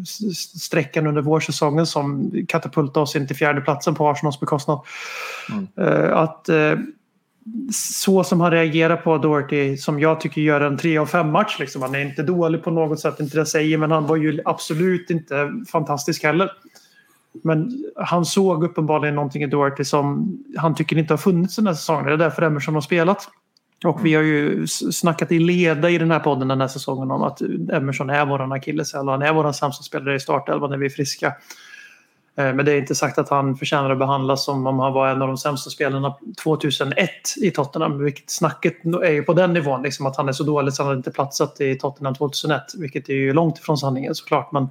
s- 0.02 0.62
sträckan 0.62 1.06
under 1.06 1.22
vårsäsongen 1.22 1.86
som 1.86 2.32
katapultade 2.48 3.02
oss 3.02 3.16
in 3.16 3.26
till 3.26 3.36
fjärdeplatsen 3.36 3.94
på 3.94 4.08
Arsenals 4.08 4.40
bekostnad. 4.40 4.80
Eh, 5.78 6.16
att 6.16 6.48
eh, 6.48 6.72
så 7.72 8.24
som 8.24 8.40
han 8.40 8.50
reagerar 8.50 8.96
på 8.96 9.18
Doherty 9.18 9.76
som 9.76 10.00
jag 10.00 10.20
tycker 10.20 10.40
gör 10.40 10.60
en 10.60 10.76
3 10.78 10.98
av 10.98 11.06
5 11.06 11.30
match. 11.30 11.56
Liksom. 11.60 11.82
Han 11.82 11.94
är 11.94 12.00
inte 12.00 12.22
dålig 12.22 12.62
på 12.64 12.70
något 12.70 13.00
sätt, 13.00 13.20
inte 13.20 13.36
det 13.36 13.40
jag 13.40 13.48
säger, 13.48 13.78
men 13.78 13.90
han 13.90 14.06
var 14.06 14.16
ju 14.16 14.40
absolut 14.44 15.10
inte 15.10 15.52
fantastisk 15.72 16.22
heller. 16.24 16.50
Men 17.42 17.84
han 17.96 18.24
såg 18.24 18.64
uppenbarligen 18.64 19.14
någonting 19.14 19.42
i 19.42 19.46
Doherty 19.46 19.84
som 19.84 20.38
han 20.56 20.74
tycker 20.74 20.98
inte 20.98 21.12
har 21.12 21.18
funnits 21.18 21.56
den 21.56 21.66
här 21.66 21.74
säsongen. 21.74 22.06
Det 22.06 22.12
är 22.12 22.16
därför 22.16 22.42
Emerson 22.42 22.74
har 22.74 22.80
spelat. 22.80 23.28
Och 23.84 24.06
vi 24.06 24.14
har 24.14 24.22
ju 24.22 24.66
snackat 24.66 25.32
i 25.32 25.38
leda 25.38 25.90
i 25.90 25.98
den 25.98 26.10
här 26.10 26.20
podden 26.20 26.48
den 26.48 26.60
här 26.60 26.68
säsongen 26.68 27.10
om 27.10 27.22
att 27.22 27.40
Emerson 27.72 28.10
är 28.10 28.26
våran 28.26 28.52
akilleshäl 28.52 29.06
och 29.08 29.12
han 29.12 29.22
är 29.22 29.32
våran 29.32 29.54
sämsta 29.54 29.82
spelare 29.82 30.14
i 30.14 30.20
startelvan 30.20 30.70
när 30.70 30.76
vi 30.76 30.86
är 30.86 30.90
friska. 30.90 31.34
Eh, 32.36 32.54
men 32.54 32.64
det 32.64 32.72
är 32.72 32.78
inte 32.78 32.94
sagt 32.94 33.18
att 33.18 33.28
han 33.28 33.56
förtjänar 33.56 33.90
att 33.90 33.98
behandlas 33.98 34.44
som 34.44 34.66
om 34.66 34.78
han 34.78 34.92
var 34.92 35.08
en 35.08 35.22
av 35.22 35.28
de 35.28 35.38
sämsta 35.38 35.70
spelarna 35.70 36.16
2001 36.42 37.10
i 37.42 37.50
Tottenham. 37.50 38.04
Vilket 38.04 38.30
snacket 38.30 38.84
är 38.84 39.10
ju 39.10 39.22
på 39.22 39.32
den 39.32 39.52
nivån, 39.52 39.82
liksom 39.82 40.06
att 40.06 40.16
han 40.16 40.28
är 40.28 40.32
så 40.32 40.44
dålig 40.44 40.74
så 40.74 40.82
han 40.82 40.88
hade 40.88 40.98
inte 40.98 41.10
platsat 41.10 41.60
i 41.60 41.74
Tottenham 41.74 42.14
2001. 42.14 42.62
Vilket 42.78 43.08
är 43.08 43.14
ju 43.14 43.32
långt 43.32 43.58
ifrån 43.58 43.78
sanningen 43.78 44.14
såklart. 44.14 44.52
Men 44.52 44.68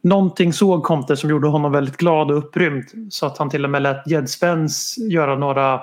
någonting 0.00 0.52
såg 0.52 0.82
Conte 0.82 1.16
som 1.16 1.30
gjorde 1.30 1.48
honom 1.48 1.72
väldigt 1.72 1.96
glad 1.96 2.30
och 2.30 2.38
upprymd. 2.38 2.84
Så 3.10 3.26
att 3.26 3.38
han 3.38 3.50
till 3.50 3.64
och 3.64 3.70
med 3.70 3.82
lät 3.82 4.06
Jed 4.06 4.30
Spence 4.30 5.00
göra 5.00 5.36
några 5.36 5.80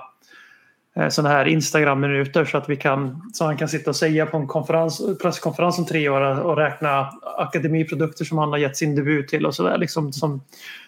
eh, 0.95 1.09
sådana 1.09 1.35
här 1.35 1.45
Instagram-minuter 1.45 2.45
så 2.45 2.57
att 2.57 2.69
vi 2.69 2.75
kan 2.75 3.31
så 3.33 3.45
han 3.45 3.57
kan 3.57 3.69
sitta 3.69 3.89
och 3.89 3.95
säga 3.95 4.25
på 4.25 4.37
en 4.37 4.47
konferens, 4.47 5.01
presskonferens 5.21 5.79
om 5.79 5.85
tre 5.85 6.09
år 6.09 6.41
och 6.41 6.57
räkna 6.57 7.09
akademiprodukter 7.37 8.25
som 8.25 8.37
han 8.37 8.49
har 8.49 8.57
gett 8.57 8.77
sin 8.77 8.95
debut 8.95 9.27
till 9.27 9.45
och 9.45 9.55
sådär. 9.55 9.77
Liksom 9.77 10.13
som, 10.13 10.41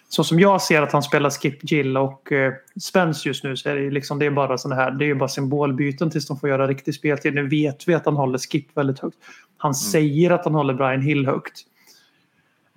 så 0.10 0.24
som 0.24 0.40
jag 0.40 0.62
ser 0.62 0.82
att 0.82 0.92
han 0.92 1.04
spelar 1.04 1.30
Skip 1.30 1.72
Gill 1.72 1.98
och 1.98 2.32
eh, 2.32 2.54
Spence 2.82 3.28
just 3.28 3.44
nu 3.44 3.58
så 3.58 3.70
är 3.70 3.76
det, 3.76 3.92
liksom, 3.92 4.20
det 4.20 4.26
är 4.26 4.32
bara 4.32 4.58
sådana 4.58 4.82
här, 4.82 4.92
det 4.92 5.06
är 5.06 5.08
ju 5.08 5.16
bara 5.16 5.30
symbolbyten 5.30 6.10
tills 6.10 6.28
de 6.28 6.40
får 6.40 6.50
göra 6.50 6.68
riktig 6.68 6.94
speltid. 6.96 7.34
Nu 7.34 7.48
vet 7.48 7.88
vi 7.88 7.94
att 7.94 8.06
han 8.06 8.16
håller 8.16 8.38
Skip 8.38 8.78
väldigt 8.78 9.00
högt. 9.00 9.18
Han 9.58 9.76
säger 9.76 10.32
att 10.32 10.46
han 10.46 10.56
håller 10.56 10.74
Brian 10.74 11.02
Hill 11.02 11.26
högt. 11.26 11.64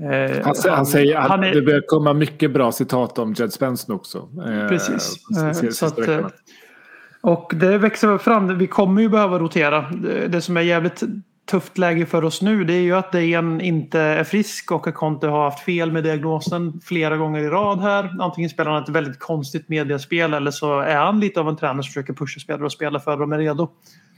Eh, 0.00 0.44
Han, 0.44 0.54
han 0.68 0.86
säger 0.86 1.16
att 1.16 1.28
han 1.28 1.44
är- 1.44 1.54
det 1.54 1.62
börjar 1.62 1.82
komma 1.86 2.12
mycket 2.12 2.50
bra 2.52 2.72
citat 2.72 3.18
om 3.18 3.32
Jed 3.32 3.52
Spence 3.52 3.84
nu 3.88 3.94
också. 3.94 4.28
Eh, 4.46 4.68
Precis. 4.68 5.14
de 5.28 5.46
Eh, 5.66 5.70
Så 5.70 5.86
att, 5.86 5.98
eh, 5.98 6.26
och 7.20 7.52
det 7.54 7.78
växer 7.78 8.18
fram. 8.18 8.58
Vi 8.58 8.66
kommer 8.66 9.02
ju 9.02 9.08
behöva 9.08 9.38
rotera. 9.38 9.80
Det- 9.90 10.28
Det 10.28 10.40
som 10.40 10.56
är 10.56 10.60
jävligt 10.60 11.02
tufft 11.50 11.78
läge 11.78 12.06
för 12.06 12.24
oss 12.24 12.42
nu 12.42 12.64
det 12.64 12.72
är 12.74 12.80
ju 12.80 12.92
att 12.96 13.12
Dejan 13.12 13.60
inte 13.60 14.00
är 14.00 14.24
frisk 14.24 14.72
och 14.72 14.86
att 14.88 14.94
Conte 14.94 15.26
har 15.26 15.44
haft 15.44 15.60
fel 15.64 15.92
med 15.92 16.04
diagnosen 16.04 16.80
flera 16.84 17.16
gånger 17.16 17.40
i 17.40 17.48
rad 17.48 17.80
här. 17.80 18.16
Antingen 18.20 18.50
spelar 18.50 18.70
han 18.70 18.82
ett 18.82 18.88
väldigt 18.88 19.18
konstigt 19.18 19.68
mediaspel 19.68 20.34
eller 20.34 20.50
så 20.50 20.80
är 20.80 20.96
han 20.96 21.20
lite 21.20 21.40
av 21.40 21.48
en 21.48 21.56
tränare 21.56 21.82
som 21.82 21.88
försöker 21.88 22.12
pusha 22.12 22.40
spelare 22.40 22.64
och 22.64 22.72
spela 22.72 23.00
för 23.00 23.16
dem 23.16 23.32
är 23.32 23.38
redo. 23.38 23.68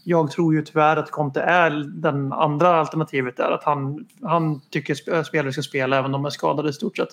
Jag 0.04 0.30
tror 0.30 0.54
ju 0.54 0.62
tyvärr 0.62 0.96
att 0.96 1.10
Conte 1.10 1.40
är 1.40 1.70
den 1.94 2.32
andra 2.32 2.68
alternativet 2.68 3.36
där. 3.36 3.50
Att 3.50 3.64
han, 3.64 4.06
han 4.22 4.60
tycker 4.70 4.94
sp- 4.94 5.22
spelare 5.22 5.52
ska 5.52 5.62
spela 5.62 5.98
även 5.98 6.06
om 6.06 6.12
de 6.22 6.24
är 6.26 6.30
skadade 6.30 6.68
i 6.68 6.72
stort 6.72 6.96
sett. 6.96 7.08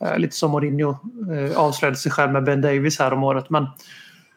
Eh, 0.00 0.18
Lite 0.18 0.36
som 0.36 0.50
Mourinho 0.50 0.90
eh, 0.90 1.58
avslöjade 1.58 1.96
sig 1.96 2.12
själv 2.12 2.32
med 2.32 2.44
Ben 2.44 2.60
Davis 2.60 2.98
här 2.98 3.12
om 3.12 3.24
året. 3.24 3.50
Men 3.50 3.66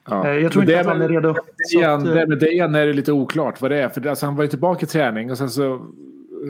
Ja. 0.10 0.28
Eh, 0.28 0.34
Jag 0.34 0.52
tror 0.52 0.64
inte 0.64 0.74
det 0.74 0.80
att 0.80 0.86
han 0.86 1.02
är 1.02 1.10
redo. 1.10 1.34
Så 1.58 1.78
Dejan, 1.80 2.02
att, 2.02 2.08
eh, 2.08 2.14
det 2.14 2.28
med 2.28 2.40
Dejan 2.40 2.76
är 2.76 2.86
det 2.88 2.94
lite 2.94 3.12
oklart 3.12 3.62
vad 3.62 3.72
det 3.72 3.82
är. 3.82 3.90
För 3.90 4.08
alltså, 4.08 4.26
han 4.26 4.36
var 4.36 4.44
ju 4.44 4.50
tillbaka 4.50 4.86
i 4.86 4.90
träning 4.90 5.32
och 5.32 5.38
sen 5.38 5.50
så 5.50 5.86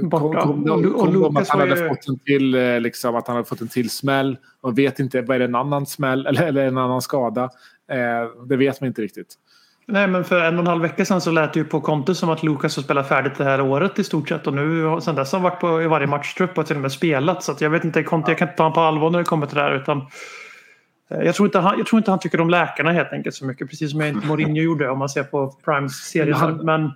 Borta. 0.03 0.41
kom, 0.41 0.63
kom, 0.63 0.71
Och 0.71 0.81
Lu- 0.83 0.91
och 0.93 0.99
kom 0.99 1.13
de 1.21 1.37
att 1.37 1.49
han 1.49 1.59
hade 1.59 1.81
ju- 1.81 1.87
fått 1.89 2.07
en 2.07 2.19
till, 2.19 2.55
eh, 2.55 2.79
liksom, 2.79 3.15
att 3.15 3.27
han 3.27 3.35
hade 3.35 3.47
fått 3.47 3.61
en 3.61 3.67
till 3.67 3.89
smäll. 3.89 4.37
Och 4.61 4.77
vet 4.77 4.99
inte, 4.99 5.21
vad 5.21 5.35
är 5.35 5.39
det 5.39 5.45
en 5.45 5.55
annan 5.55 5.85
smäll 5.85 6.25
eller, 6.27 6.47
eller 6.47 6.67
en 6.67 6.77
annan 6.77 7.01
skada? 7.01 7.43
Eh, 7.91 8.45
det 8.47 8.57
vet 8.57 8.81
man 8.81 8.87
inte 8.87 9.01
riktigt. 9.01 9.33
Nej, 9.87 10.07
men 10.07 10.23
för 10.23 10.39
en 10.41 10.53
och 10.55 10.59
en 10.61 10.67
halv 10.67 10.81
vecka 10.81 11.05
sedan 11.05 11.21
så 11.21 11.31
lät 11.31 11.53
det 11.53 11.59
ju 11.59 11.65
på 11.65 11.81
Conte 11.81 12.15
som 12.15 12.29
att 12.29 12.43
Lucas 12.43 12.75
har 12.75 12.83
spelat 12.83 13.07
färdigt 13.07 13.37
det 13.37 13.43
här 13.43 13.61
året 13.61 13.99
i 13.99 14.03
stort 14.03 14.29
sett. 14.29 14.47
Och 14.47 14.53
nu 14.53 14.97
sen 15.01 15.15
dess 15.15 15.31
har 15.31 15.39
han 15.39 15.43
varit 15.43 15.59
på, 15.59 15.81
i 15.81 15.87
varje 15.87 16.07
matchtrupp 16.07 16.57
och 16.57 16.65
till 16.67 16.75
och 16.75 16.81
med 16.81 16.91
spelat. 16.91 17.43
Så 17.43 17.55
jag 17.59 17.69
vet 17.69 17.83
inte, 17.83 18.03
Conte, 18.03 18.31
jag 18.31 18.37
kan 18.37 18.47
inte 18.47 18.57
ta 18.57 18.63
honom 18.63 18.73
på 18.75 18.81
allvar 18.81 19.09
när 19.09 19.19
det 19.19 19.25
kommer 19.25 19.47
till 19.47 19.55
det 19.57 19.61
här. 19.63 19.75
Utan, 19.75 19.97
eh, 21.09 21.19
jag, 21.21 21.35
tror 21.35 21.47
inte 21.47 21.59
han, 21.59 21.77
jag 21.77 21.87
tror 21.87 21.97
inte 21.97 22.11
han 22.11 22.19
tycker 22.19 22.41
om 22.41 22.49
läkarna 22.49 22.91
helt 22.91 23.13
enkelt 23.13 23.35
så 23.35 23.45
mycket. 23.45 23.69
Precis 23.69 23.91
som 23.91 23.99
jag 23.99 24.09
inte 24.09 24.27
Mourinho 24.27 24.55
gjorde 24.61 24.89
om 24.89 24.99
man 24.99 25.09
ser 25.09 25.23
på 25.23 25.47
Primes 25.65 25.93
serie. 25.93 26.33
Han- 26.33 26.57
Men 26.65 26.91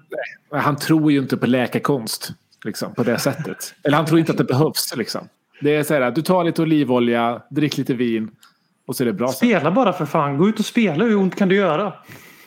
Han 0.62 0.76
tror 0.76 1.12
ju 1.12 1.20
inte 1.20 1.38
på 1.38 1.48
läkarkonst 1.48 2.32
liksom, 2.66 2.94
på 2.94 3.04
det 3.04 3.18
sättet. 3.20 3.74
Eller 3.84 3.98
han 3.98 4.06
tror 4.06 4.20
inte 4.20 4.32
att 4.32 4.38
det 4.38 4.44
behövs. 4.44 4.94
Liksom. 4.98 5.22
Det 5.62 5.76
är 5.76 5.84
så 5.84 5.94
här, 5.94 6.12
du 6.12 6.22
tar 6.22 6.44
lite 6.44 6.62
olivolja, 6.62 7.42
drick 7.50 7.78
lite 7.78 7.94
vin 7.94 8.32
och 8.88 8.96
så 8.96 9.04
är 9.04 9.06
det 9.06 9.14
bra. 9.14 9.28
spela 9.28 9.72
bara 9.72 9.94
för 9.94 10.06
fan. 10.06 10.38
Gå 10.38 10.50
ut 10.50 10.60
och 10.60 10.66
spela. 10.66 11.06
Hur 11.06 11.18
ont 11.18 11.36
kan 11.36 11.50
du 11.50 11.56
göra? 11.56 11.94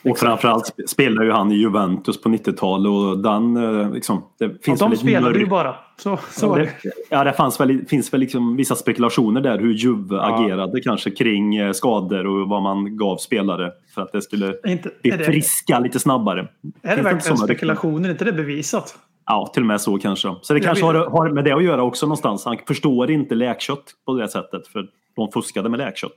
Och 0.05 0.17
framförallt 0.17 0.63
sp- 0.63 0.85
spelar 0.87 1.23
ju 1.23 1.31
han 1.31 1.51
i 1.51 1.55
Juventus 1.55 2.21
på 2.21 2.29
90-talet 2.29 2.89
och 2.89 3.17
den 3.23 3.57
eh, 3.79 3.91
liksom, 3.93 4.23
det 4.39 4.45
Ja, 4.45 4.51
finns 4.63 4.79
de 4.79 4.85
väl 4.89 4.93
ett 4.93 4.99
spelade 4.99 5.39
ju 5.39 5.45
bara. 5.45 5.75
Så, 5.97 6.19
så 6.31 6.45
Ja, 6.45 6.55
det, 6.55 6.61
det. 6.83 6.91
ja, 7.09 7.23
det 7.23 7.33
fanns 7.33 7.59
väl, 7.59 7.85
finns 7.87 8.13
väl 8.13 8.19
liksom 8.19 8.55
vissa 8.55 8.75
spekulationer 8.75 9.41
där 9.41 9.59
hur 9.59 9.73
Juve 9.73 10.21
agerade 10.21 10.81
kanske 10.81 11.11
kring 11.11 11.55
eh, 11.55 11.71
skador 11.71 12.27
och 12.27 12.49
vad 12.49 12.61
man 12.61 12.97
gav 12.97 13.17
spelare 13.17 13.71
för 13.95 14.01
att 14.01 14.11
det 14.11 14.21
skulle 14.21 14.53
Inte, 14.67 14.89
bli 15.01 15.11
det, 15.11 15.23
friska 15.23 15.79
lite 15.79 15.99
snabbare. 15.99 16.39
är 16.39 16.47
det 16.81 16.89
inte 16.91 17.03
verkligen 17.03 17.37
spekulationer? 17.37 18.07
Är 18.09 18.11
inte 18.11 18.25
det 18.25 18.33
bevisat? 18.33 18.95
Ja, 19.25 19.51
till 19.53 19.63
och 19.63 19.67
med 19.67 19.81
så 19.81 19.97
kanske. 19.97 20.35
Så 20.41 20.53
det 20.53 20.59
Jag 20.59 20.65
kanske 20.65 20.85
har, 20.85 20.93
har 20.95 21.29
med 21.29 21.43
det 21.45 21.51
att 21.51 21.63
göra 21.63 21.83
också 21.83 22.05
någonstans. 22.05 22.45
Han 22.45 22.57
förstår 22.67 23.11
inte 23.11 23.35
läkkött 23.35 23.83
på 24.05 24.13
det 24.13 24.27
sättet 24.27 24.67
för 24.67 24.85
de 25.15 25.31
fuskade 25.31 25.69
med 25.69 25.77
läkkött. 25.79 26.15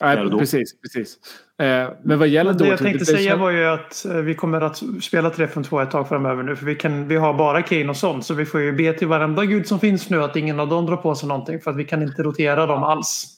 Nej, 0.00 0.28
då. 0.30 0.38
precis. 0.38 0.80
precis. 0.80 1.16
Eh, 1.58 1.90
men 2.02 2.18
vad 2.18 2.28
gäller 2.28 2.50
Men 2.50 2.58
det 2.58 2.68
jag 2.68 2.78
tänkte 2.78 3.04
säga 3.04 3.36
var 3.36 3.50
ju 3.50 3.64
att 3.64 4.04
eh, 4.04 4.16
vi 4.16 4.34
kommer 4.34 4.60
att 4.60 4.82
spela 5.02 5.30
3-5-2 5.30 5.82
ett 5.82 5.90
tag 5.90 6.08
framöver 6.08 6.42
nu. 6.42 6.56
För 6.56 6.66
vi, 6.66 6.74
kan, 6.74 7.08
vi 7.08 7.16
har 7.16 7.34
bara 7.34 7.62
Kane 7.62 7.88
och 7.88 7.96
sånt. 7.96 8.24
Så 8.24 8.34
vi 8.34 8.44
får 8.44 8.60
ju 8.60 8.72
be 8.72 8.92
till 8.92 9.08
varenda 9.08 9.44
gud 9.44 9.66
som 9.66 9.80
finns 9.80 10.10
nu 10.10 10.22
att 10.22 10.36
ingen 10.36 10.60
av 10.60 10.68
dem 10.68 10.86
drar 10.86 10.96
på 10.96 11.14
sig 11.14 11.28
någonting. 11.28 11.60
För 11.60 11.70
att 11.70 11.76
vi 11.76 11.84
kan 11.84 12.02
inte 12.02 12.22
rotera 12.22 12.66
dem 12.66 12.82
alls. 12.82 13.34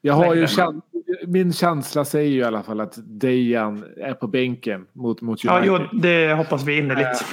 Jag 0.00 0.14
har 0.14 0.34
ju 0.34 0.46
känt, 0.46 0.84
min 1.26 1.52
känsla 1.52 2.04
säger 2.04 2.30
ju 2.30 2.38
i 2.38 2.44
alla 2.44 2.62
fall 2.62 2.80
att 2.80 2.94
Dejan 2.96 3.84
är 3.96 4.14
på 4.14 4.26
bänken 4.26 4.86
mot, 4.92 5.20
mot 5.20 5.44
Ja, 5.44 5.58
United. 5.58 5.88
jo, 5.92 5.98
det 5.98 6.34
hoppas 6.34 6.64
vi 6.64 6.78
innerligt. 6.78 7.24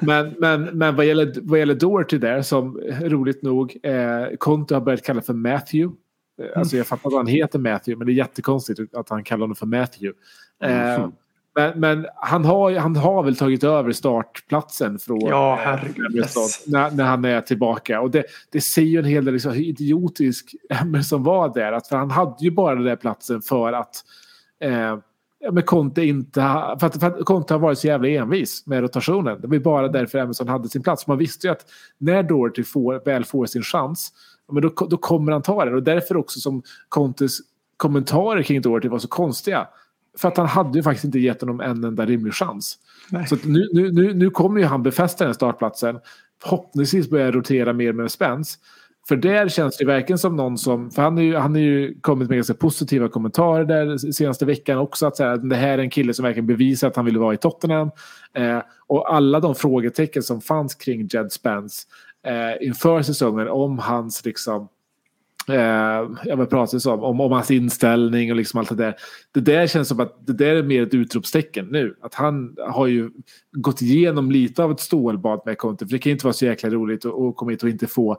Men, 0.00 0.34
men, 0.38 0.64
men 0.64 0.96
vad, 0.96 1.06
gäller, 1.06 1.34
vad 1.42 1.58
gäller 1.58 1.74
Doherty 1.74 2.18
där, 2.18 2.42
som 2.42 2.80
roligt 3.00 3.42
nog, 3.42 3.76
eh, 3.82 4.36
Conte 4.38 4.74
har 4.74 4.80
börjat 4.80 5.02
kalla 5.02 5.22
för 5.22 5.34
Matthew. 5.34 5.96
Eh, 6.42 6.58
Alltså 6.60 6.76
jag 6.76 6.86
fattar 6.86 7.08
att 7.10 7.16
han 7.16 7.26
heter 7.26 7.58
Matthew, 7.58 7.98
men 7.98 8.06
det 8.06 8.12
är 8.12 8.14
jättekonstigt 8.24 8.94
att 8.96 9.08
han 9.08 9.24
kallar 9.24 9.40
honom 9.40 9.56
för 9.56 9.66
Matthew. 9.66 10.18
Eh, 10.62 10.94
Mm. 10.94 11.12
men 11.54 11.80
men 11.80 12.06
han, 12.16 12.44
har, 12.44 12.72
han 12.72 12.96
har 12.96 13.22
väl 13.22 13.36
tagit 13.36 13.64
över 13.64 13.92
startplatsen 13.92 14.98
från 14.98 15.20
Ja, 15.20 15.52
eh, 15.52 15.58
herregud. 15.64 16.06
Emerson 16.16 16.42
när, 16.66 16.90
när 16.90 17.04
han 17.04 17.24
är 17.24 17.40
tillbaka. 17.40 18.00
Och 18.00 18.10
det, 18.10 18.24
det 18.52 18.60
säger 18.60 18.88
ju 18.88 18.98
en 18.98 19.04
hel 19.04 19.24
del 19.24 19.34
liksom, 19.34 19.52
hur 19.52 19.62
idiotisk 19.64 20.54
Emerson 20.82 21.22
var 21.22 21.54
där. 21.54 21.72
Att, 21.72 21.86
för 21.88 21.96
han 21.96 22.10
hade 22.10 22.36
ju 22.44 22.50
bara 22.50 22.74
den 22.74 22.84
där 22.84 22.96
platsen 22.96 23.42
för 23.42 23.72
att 23.72 23.96
eh, 24.60 24.98
ja, 25.40 25.50
men 25.52 25.62
Conte 25.62 26.02
inte 26.04 26.40
för 26.80 26.86
att, 26.86 27.00
för 27.00 27.06
att 27.06 27.24
Conte 27.24 27.54
har 27.54 27.58
varit 27.58 27.78
så 27.78 27.86
jävla 27.86 28.08
envis 28.08 28.66
med 28.66 28.80
rotationen. 28.80 29.40
Det 29.40 29.46
var 29.46 29.54
ju 29.54 29.60
bara 29.62 29.88
därför 29.88 30.18
Emerson 30.18 30.48
hade 30.48 30.68
sin 30.68 30.82
plats. 30.82 31.06
Man 31.06 31.18
visste 31.18 31.46
ju 31.46 31.50
att 31.52 31.64
när 31.98 32.22
Doherty 32.22 32.64
får, 32.64 33.04
väl 33.04 33.24
får 33.24 33.46
sin 33.46 33.62
chans, 33.62 34.12
men 34.52 34.62
då, 34.62 34.68
då 34.68 34.96
kommer 34.96 35.32
han 35.32 35.42
ta 35.42 35.64
den. 35.64 35.74
Och 35.74 35.82
därför 35.82 36.16
också 36.16 36.40
som 36.40 36.62
Contes 36.88 37.38
kommentarer 37.76 38.42
kring 38.42 38.62
Doherty 38.62 38.88
var 38.88 38.98
så 38.98 39.08
konstiga. 39.08 39.68
För 40.18 40.28
att 40.28 40.36
han 40.36 40.46
hade 40.46 40.78
ju 40.78 40.82
faktiskt 40.82 41.04
inte 41.04 41.18
gett 41.18 41.40
honom 41.40 41.60
en 41.60 41.84
enda 41.84 42.06
rimlig 42.06 42.34
chans. 42.34 42.78
Nej. 43.10 43.26
Så 43.26 43.36
nu, 43.44 43.68
nu, 43.72 43.92
nu, 43.92 44.14
nu 44.14 44.30
kommer 44.30 44.60
ju 44.60 44.66
han 44.66 44.82
befästa 44.82 45.24
den 45.24 45.34
startplatsen. 45.34 45.98
Förhoppningsvis 46.42 47.10
börja 47.10 47.30
rotera 47.30 47.72
mer 47.72 47.92
med 47.92 48.10
Spence. 48.10 48.58
För 49.08 49.16
där 49.16 49.48
känns 49.48 49.76
det 49.76 49.84
verkligen 49.84 50.18
som 50.18 50.36
någon 50.36 50.58
som, 50.58 50.90
för 50.90 51.02
han 51.02 51.16
har 51.16 51.22
ju, 51.22 51.36
han 51.36 51.54
ju 51.56 52.00
kommit 52.00 52.28
med 52.28 52.38
ganska 52.38 52.54
positiva 52.54 53.08
kommentarer 53.08 53.64
där 53.64 54.12
senaste 54.12 54.44
veckan 54.44 54.78
också. 54.78 55.06
Att 55.06 55.20
att 55.20 55.50
det 55.50 55.56
här 55.56 55.78
är 55.78 55.78
en 55.78 55.90
kille 55.90 56.14
som 56.14 56.22
verkligen 56.22 56.46
bevisar 56.46 56.88
att 56.88 56.96
han 56.96 57.04
vill 57.04 57.18
vara 57.18 57.34
i 57.34 57.36
Tottenham. 57.36 57.90
Eh, 58.34 58.58
och 58.86 59.14
alla 59.14 59.40
de 59.40 59.54
frågetecken 59.54 60.22
som 60.22 60.40
fanns 60.40 60.74
kring 60.74 61.08
Jed 61.12 61.32
Spence 61.32 61.86
eh, 62.26 62.66
inför 62.66 63.02
säsongen 63.02 63.48
om 63.48 63.78
hans 63.78 64.24
liksom 64.24 64.68
Eh, 65.48 66.10
jag 66.24 66.36
vill 66.36 66.46
prata 66.46 66.90
om, 66.92 67.02
om, 67.04 67.20
om 67.20 67.32
hans 67.32 67.50
inställning 67.50 68.30
och 68.30 68.36
liksom 68.36 68.60
allt 68.60 68.68
det 68.68 68.74
där. 68.74 68.94
Det 69.32 69.40
där 69.40 69.66
känns 69.66 69.88
som 69.88 70.00
att 70.00 70.26
det 70.26 70.32
där 70.32 70.56
är 70.56 70.62
mer 70.62 70.82
ett 70.82 70.94
utropstecken 70.94 71.66
nu. 71.66 71.96
Att 72.00 72.14
han 72.14 72.56
har 72.68 72.86
ju 72.86 73.10
gått 73.52 73.82
igenom 73.82 74.30
lite 74.30 74.64
av 74.64 74.72
ett 74.72 74.80
stålbad 74.80 75.42
med 75.46 75.58
Conte. 75.58 75.86
För 75.86 75.92
det 75.92 75.98
kan 75.98 76.10
ju 76.10 76.14
inte 76.14 76.26
vara 76.26 76.32
så 76.32 76.44
jäkla 76.44 76.70
roligt 76.70 77.04
att, 77.04 77.14
att 77.14 77.36
komma 77.36 77.50
hit 77.50 77.62
och 77.62 77.68
inte 77.68 77.86
få 77.86 78.16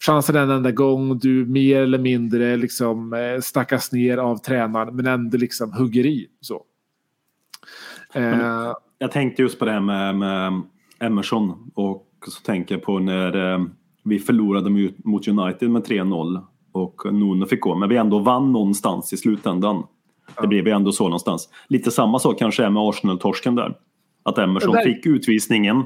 chansen 0.00 0.36
en 0.36 0.50
enda 0.50 0.70
gång. 0.70 1.18
Du 1.18 1.46
mer 1.46 1.80
eller 1.80 1.98
mindre 1.98 2.56
liksom 2.56 3.12
eh, 3.12 3.40
stackas 3.40 3.92
ner 3.92 4.18
av 4.18 4.36
tränaren 4.36 4.96
men 4.96 5.06
ändå 5.06 5.38
liksom 5.38 5.72
hugger 5.72 6.06
i. 6.06 6.26
Så. 6.40 6.62
Eh, 8.14 8.72
Jag 8.98 9.12
tänkte 9.12 9.42
just 9.42 9.58
på 9.58 9.64
det 9.64 9.72
här 9.72 9.80
med, 9.80 10.16
med 10.16 10.62
Emerson 11.00 11.70
och 11.74 12.06
så 12.28 12.40
tänker 12.42 12.74
jag 12.74 12.82
på 12.82 12.98
när 12.98 13.52
eh, 13.54 13.64
vi 14.04 14.18
förlorade 14.18 14.70
mot- 15.04 15.28
United 15.28 15.70
med 15.70 15.82
3-0 15.86 16.40
och 16.72 17.02
Nuno 17.12 17.46
fick 17.46 17.60
gå. 17.60 17.74
Men 17.74 17.88
vi 17.88 17.96
ändå 17.96 18.18
vann 18.18 18.52
någonstans 18.52 19.12
i 19.12 19.16
slutändan. 19.16 19.82
Det 20.40 20.46
blev 20.46 20.66
ju 20.66 20.72
ändå 20.72 20.92
så 20.92 21.04
någonstans. 21.04 21.48
Lite 21.68 21.90
samma 21.90 22.18
sak 22.18 22.38
kanske 22.38 22.64
är 22.64 22.70
med 22.70 22.82
Arsenal-torsken 22.82 23.54
där. 23.54 23.74
Att 24.22 24.38
Emerson 24.38 24.72
Där- 24.72 24.84
fick 24.84 25.06
utvisningen. 25.06 25.82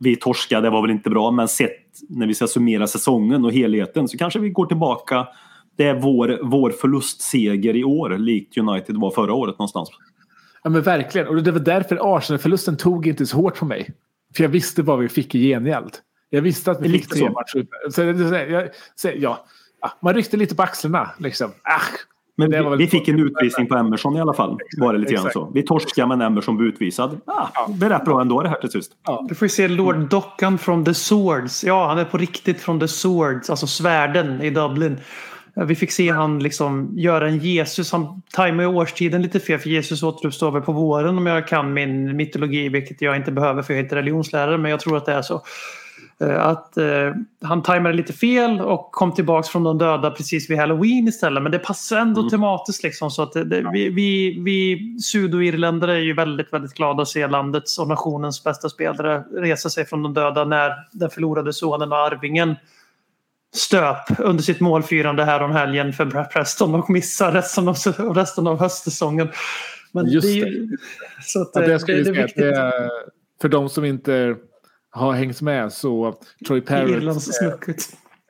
Vi 0.00 0.16
torskade, 0.16 0.70
var 0.70 0.82
väl 0.82 0.90
inte 0.90 1.10
bra, 1.10 1.30
men 1.30 1.48
sett 1.48 1.70
när 2.08 2.26
vi 2.26 2.34
ska 2.34 2.46
summera 2.46 2.86
säsongen 2.86 3.44
och 3.44 3.52
helheten 3.52 4.08
så 4.08 4.18
kanske 4.18 4.38
vi 4.38 4.48
går 4.50 4.66
tillbaka. 4.66 5.26
Det 5.76 5.84
är 5.84 6.00
vår, 6.00 6.38
vår 6.42 6.70
förlustseger 6.70 7.76
i 7.76 7.84
år, 7.84 8.18
likt 8.18 8.58
United 8.58 8.96
var 8.96 9.10
förra 9.10 9.34
året 9.34 9.58
någonstans. 9.58 9.88
Ja 10.62 10.70
men 10.70 10.82
verkligen. 10.82 11.28
Och 11.28 11.42
det 11.42 11.52
var 11.52 11.60
därför 11.60 12.16
Arsenal-förlusten 12.16 12.76
tog 12.76 13.06
inte 13.06 13.26
så 13.26 13.36
hårt 13.36 13.58
på 13.58 13.64
mig. 13.64 13.90
För 14.36 14.44
jag 14.44 14.50
visste 14.50 14.82
vad 14.82 14.98
vi 14.98 15.08
fick 15.08 15.34
i 15.34 15.48
gengäld. 15.48 15.92
Jag 16.30 16.42
visste 16.42 16.70
att 16.70 16.80
vi 16.80 16.88
fick 16.88 17.08
tre 17.08 17.18
så. 17.18 17.24
matcher. 17.24 17.66
Så, 17.90 18.02
jag, 18.02 18.68
så, 18.94 19.10
ja, 19.16 19.44
Ja, 19.84 19.90
man 20.00 20.14
ryckte 20.14 20.36
lite 20.36 20.54
på 20.54 20.62
axlarna. 20.62 21.10
Liksom. 21.18 21.50
Ah, 21.62 21.80
Men 22.36 22.50
Det 22.50 22.70
vi, 22.70 22.76
vi 22.76 22.86
fick 22.86 23.08
en 23.08 23.20
utvisning 23.20 23.66
på 23.66 23.76
Emerson 23.76 24.16
i 24.16 24.20
alla 24.20 24.32
fall. 24.32 24.58
Var 24.78 24.92
det 24.92 24.98
lite 24.98 25.14
grann 25.14 25.30
så. 25.32 25.50
Vi 25.54 25.62
torskade 25.62 26.08
men 26.08 26.20
Emerson 26.20 26.56
blev 26.56 26.68
utvisad. 26.68 27.20
Ah, 27.26 27.48
det 27.68 27.86
är 27.86 27.90
rätt 27.90 28.04
bra 28.04 28.20
ändå 28.20 28.42
det 28.42 28.48
här 28.48 28.60
till 28.60 28.70
sist. 28.70 28.92
Du 29.28 29.34
får 29.34 29.46
ju 29.46 29.50
se 29.50 29.68
Lord 29.68 29.96
Dockan 29.96 30.58
från 30.58 30.84
The 30.84 30.94
Swords. 30.94 31.64
Ja, 31.64 31.88
han 31.88 31.98
är 31.98 32.04
på 32.04 32.18
riktigt 32.18 32.60
från 32.60 32.80
The 32.80 32.88
Swords, 32.88 33.50
alltså 33.50 33.66
svärden 33.66 34.42
i 34.42 34.50
Dublin. 34.50 35.00
Eh, 35.56 35.64
Vi 35.64 35.74
fick 35.74 35.90
se 35.90 36.10
han 36.10 36.38
liksom 36.38 36.92
göra 36.96 37.28
en 37.28 37.38
Jesus. 37.38 37.92
Han 37.92 38.22
tajmar 38.32 38.66
årstiden 38.66 39.22
lite 39.22 39.40
fel 39.40 39.58
för 39.58 39.70
Jesus 39.70 40.02
återuppstår 40.02 40.50
väl 40.50 40.62
på 40.62 40.72
våren 40.72 41.18
om 41.18 41.26
jag 41.26 41.48
kan 41.48 41.72
min 41.72 42.16
mytologi, 42.16 42.68
vilket 42.68 43.02
jag 43.02 43.16
inte 43.16 43.32
behöver 43.32 43.62
för 43.62 43.72
jag 43.72 43.78
är 43.78 43.84
inte 43.84 43.96
religionslärare, 43.96 44.58
men 44.58 44.70
jag 44.70 44.80
tror 44.80 44.96
att 44.96 45.06
det 45.06 45.12
är 45.12 45.22
så. 45.22 45.42
Eh, 46.20 46.46
Att 46.46 46.76
eh, 46.76 47.12
han 47.42 47.62
tajmade 47.62 47.94
lite 47.94 48.12
fel 48.12 48.60
och 48.60 48.92
kom 48.92 49.12
tillbaks 49.14 49.48
från 49.48 49.64
de 49.64 49.78
döda 49.78 50.10
precis 50.10 50.50
vid 50.50 50.58
halloween 50.58 51.08
istället. 51.08 51.42
Men 51.42 51.52
det 51.52 51.58
passar 51.58 51.98
ändå 51.98 52.30
tematiskt 52.30 52.82
liksom. 52.82 53.10
Så 53.10 53.22
att 53.22 53.32
det, 53.32 53.44
det, 53.44 53.70
vi, 53.72 53.88
vi, 53.88 54.40
vi 54.40 54.78
sudoirländare 55.00 55.92
är 55.94 56.00
ju 56.00 56.14
väldigt, 56.14 56.52
väldigt 56.52 56.74
glada 56.74 57.02
att 57.02 57.08
se 57.08 57.26
landets 57.26 57.78
och 57.78 57.88
nationens 57.88 58.44
bästa 58.44 58.68
spelare 58.68 59.24
resa 59.32 59.70
sig 59.70 59.86
från 59.86 60.02
de 60.02 60.14
döda 60.14 60.44
när 60.44 60.72
den 60.92 61.10
förlorade 61.10 61.52
sonen 61.52 61.92
och 61.92 61.98
arvingen 61.98 62.56
stöp 63.54 64.18
under 64.18 64.42
sitt 64.42 64.60
målfirande 64.60 65.24
här 65.24 65.42
om 65.42 65.50
helgen 65.50 65.92
för 65.92 66.24
Preston 66.24 66.74
och 66.74 66.90
missar 66.90 67.32
resten 67.32 67.68
av, 67.68 67.74
resten 68.14 68.46
av 68.46 68.58
höstsäsongen. 68.60 69.28
Men 69.92 70.06
Just 70.06 70.26
det, 70.26 70.40
är 70.40 70.46
ju- 70.46 70.76
så 71.22 71.42
att, 71.42 71.50
Ja, 71.54 71.62
eh, 71.62 71.68
det 71.68 71.78
det, 71.86 71.92
det 71.94 72.00
är 72.00 72.04
säga. 72.04 72.22
viktigt. 72.22 72.44
Är, 72.44 72.90
för 73.40 73.48
de 73.48 73.68
som 73.68 73.84
inte 73.84 74.36
har 74.90 75.12
hängt 75.12 75.40
med 75.42 75.72
så 75.72 76.18
Troy 76.46 76.60
Parrott 76.60 76.90
Irlandssnucket. 76.90 77.76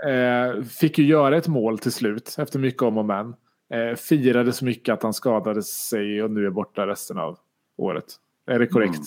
eh, 0.06 0.64
fick 0.64 0.98
ju 0.98 1.04
göra 1.04 1.36
ett 1.36 1.48
mål 1.48 1.78
till 1.78 1.92
slut 1.92 2.34
efter 2.38 2.58
mycket 2.58 2.82
om 2.82 2.98
och 2.98 3.04
men. 3.04 3.26
Eh, 3.74 3.96
firade 3.96 4.52
så 4.52 4.64
mycket 4.64 4.92
att 4.92 5.02
han 5.02 5.12
skadade 5.14 5.62
sig 5.62 6.22
och 6.22 6.30
nu 6.30 6.46
är 6.46 6.50
borta 6.50 6.86
resten 6.86 7.18
av 7.18 7.38
året. 7.76 8.04
Är 8.50 8.58
det 8.58 8.66
korrekt? 8.66 8.94
Mm. 8.94 9.04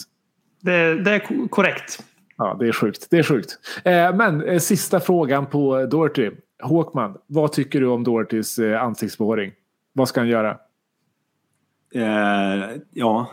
Det, 0.96 1.04
det 1.04 1.12
är 1.12 1.20
ko- 1.20 1.48
korrekt. 1.48 2.04
Ja, 2.38 2.56
det 2.60 2.68
är 2.68 2.72
sjukt. 2.72 3.08
Det 3.10 3.18
är 3.18 3.24
sjukt. 3.24 3.60
Eh, 3.86 4.16
men 4.16 4.44
eh, 4.44 4.60
sista 4.60 5.00
frågan 5.00 5.46
på 5.46 5.86
Doherty. 5.86 6.32
Håkman, 6.64 7.18
vad 7.28 7.52
tycker 7.52 7.82
du 7.82 7.88
om 7.88 8.04
Dohertys 8.04 8.60
eh, 8.60 8.84
ansiktsbehåring? 8.84 9.52
Vad 9.94 10.08
ska 10.08 10.20
han 10.20 10.28
göra? 10.28 10.58
Ja. 12.94 13.28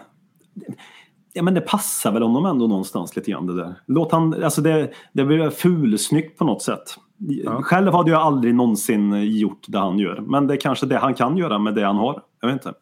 ja, 1.32 1.42
men 1.42 1.54
det 1.54 1.60
passar 1.60 2.12
väl 2.12 2.22
honom 2.22 2.46
ändå 2.46 2.66
någonstans 2.66 3.16
lite 3.16 3.30
grann 3.30 3.46
det 3.46 3.56
där. 3.56 3.74
Låt 3.86 4.12
han, 4.12 4.44
alltså 4.44 4.60
det, 4.62 4.90
det 5.12 5.24
blir 5.24 5.50
fulsnyggt 5.50 6.38
på 6.38 6.44
något 6.44 6.62
sätt. 6.62 6.96
Själv 7.46 7.92
hade 7.92 8.10
jag 8.10 8.20
aldrig 8.20 8.54
någonsin 8.54 9.22
gjort 9.22 9.64
det 9.68 9.78
han 9.78 9.98
gör. 9.98 10.20
Men 10.20 10.46
det 10.46 10.54
är 10.54 10.60
kanske 10.60 10.86
det 10.86 10.98
han 10.98 11.14
kan 11.14 11.36
göra 11.36 11.58
med 11.58 11.74
det 11.74 11.84
han 11.84 11.96
har. 11.96 12.22
Jag 12.40 12.48
vet 12.48 12.66
inte. 12.66 12.74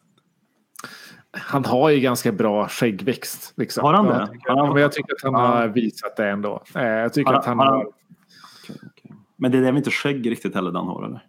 Han 1.33 1.65
har 1.65 1.91
ju 1.91 2.01
ganska 2.01 2.33
bra 2.33 2.69
skäggväxt. 2.69 3.53
Liksom. 3.57 3.85
Har 3.85 3.95
han 3.95 4.07
det? 4.07 4.13
Jag 4.19 4.33
tycker, 4.33 4.49
Har 4.51 4.57
han- 4.67 4.73
men 4.73 4.83
jag 4.83 4.93
tycker 4.93 5.13
att 5.15 5.23
han 5.23 5.35
har 5.35 5.69
visat 5.69 6.17
det 6.17 6.29
ändå. 6.29 6.63
Eh, 6.75 6.83
jag 6.87 7.13
tycker 7.13 7.33
Har- 7.33 7.39
att 7.39 7.47
han 7.47 7.59
har 7.59 7.67
han- 7.67 7.75
har... 7.75 7.85
Okej, 7.85 8.77
okej. 8.91 9.13
Men 9.37 9.53
det 9.53 9.59
är 9.59 9.63
väl 9.63 9.77
inte 9.77 9.91
skägg 9.91 10.31
riktigt 10.31 10.55
heller 10.55 10.71
den 10.71 10.85
har 10.87 11.05
eller? 11.07 11.25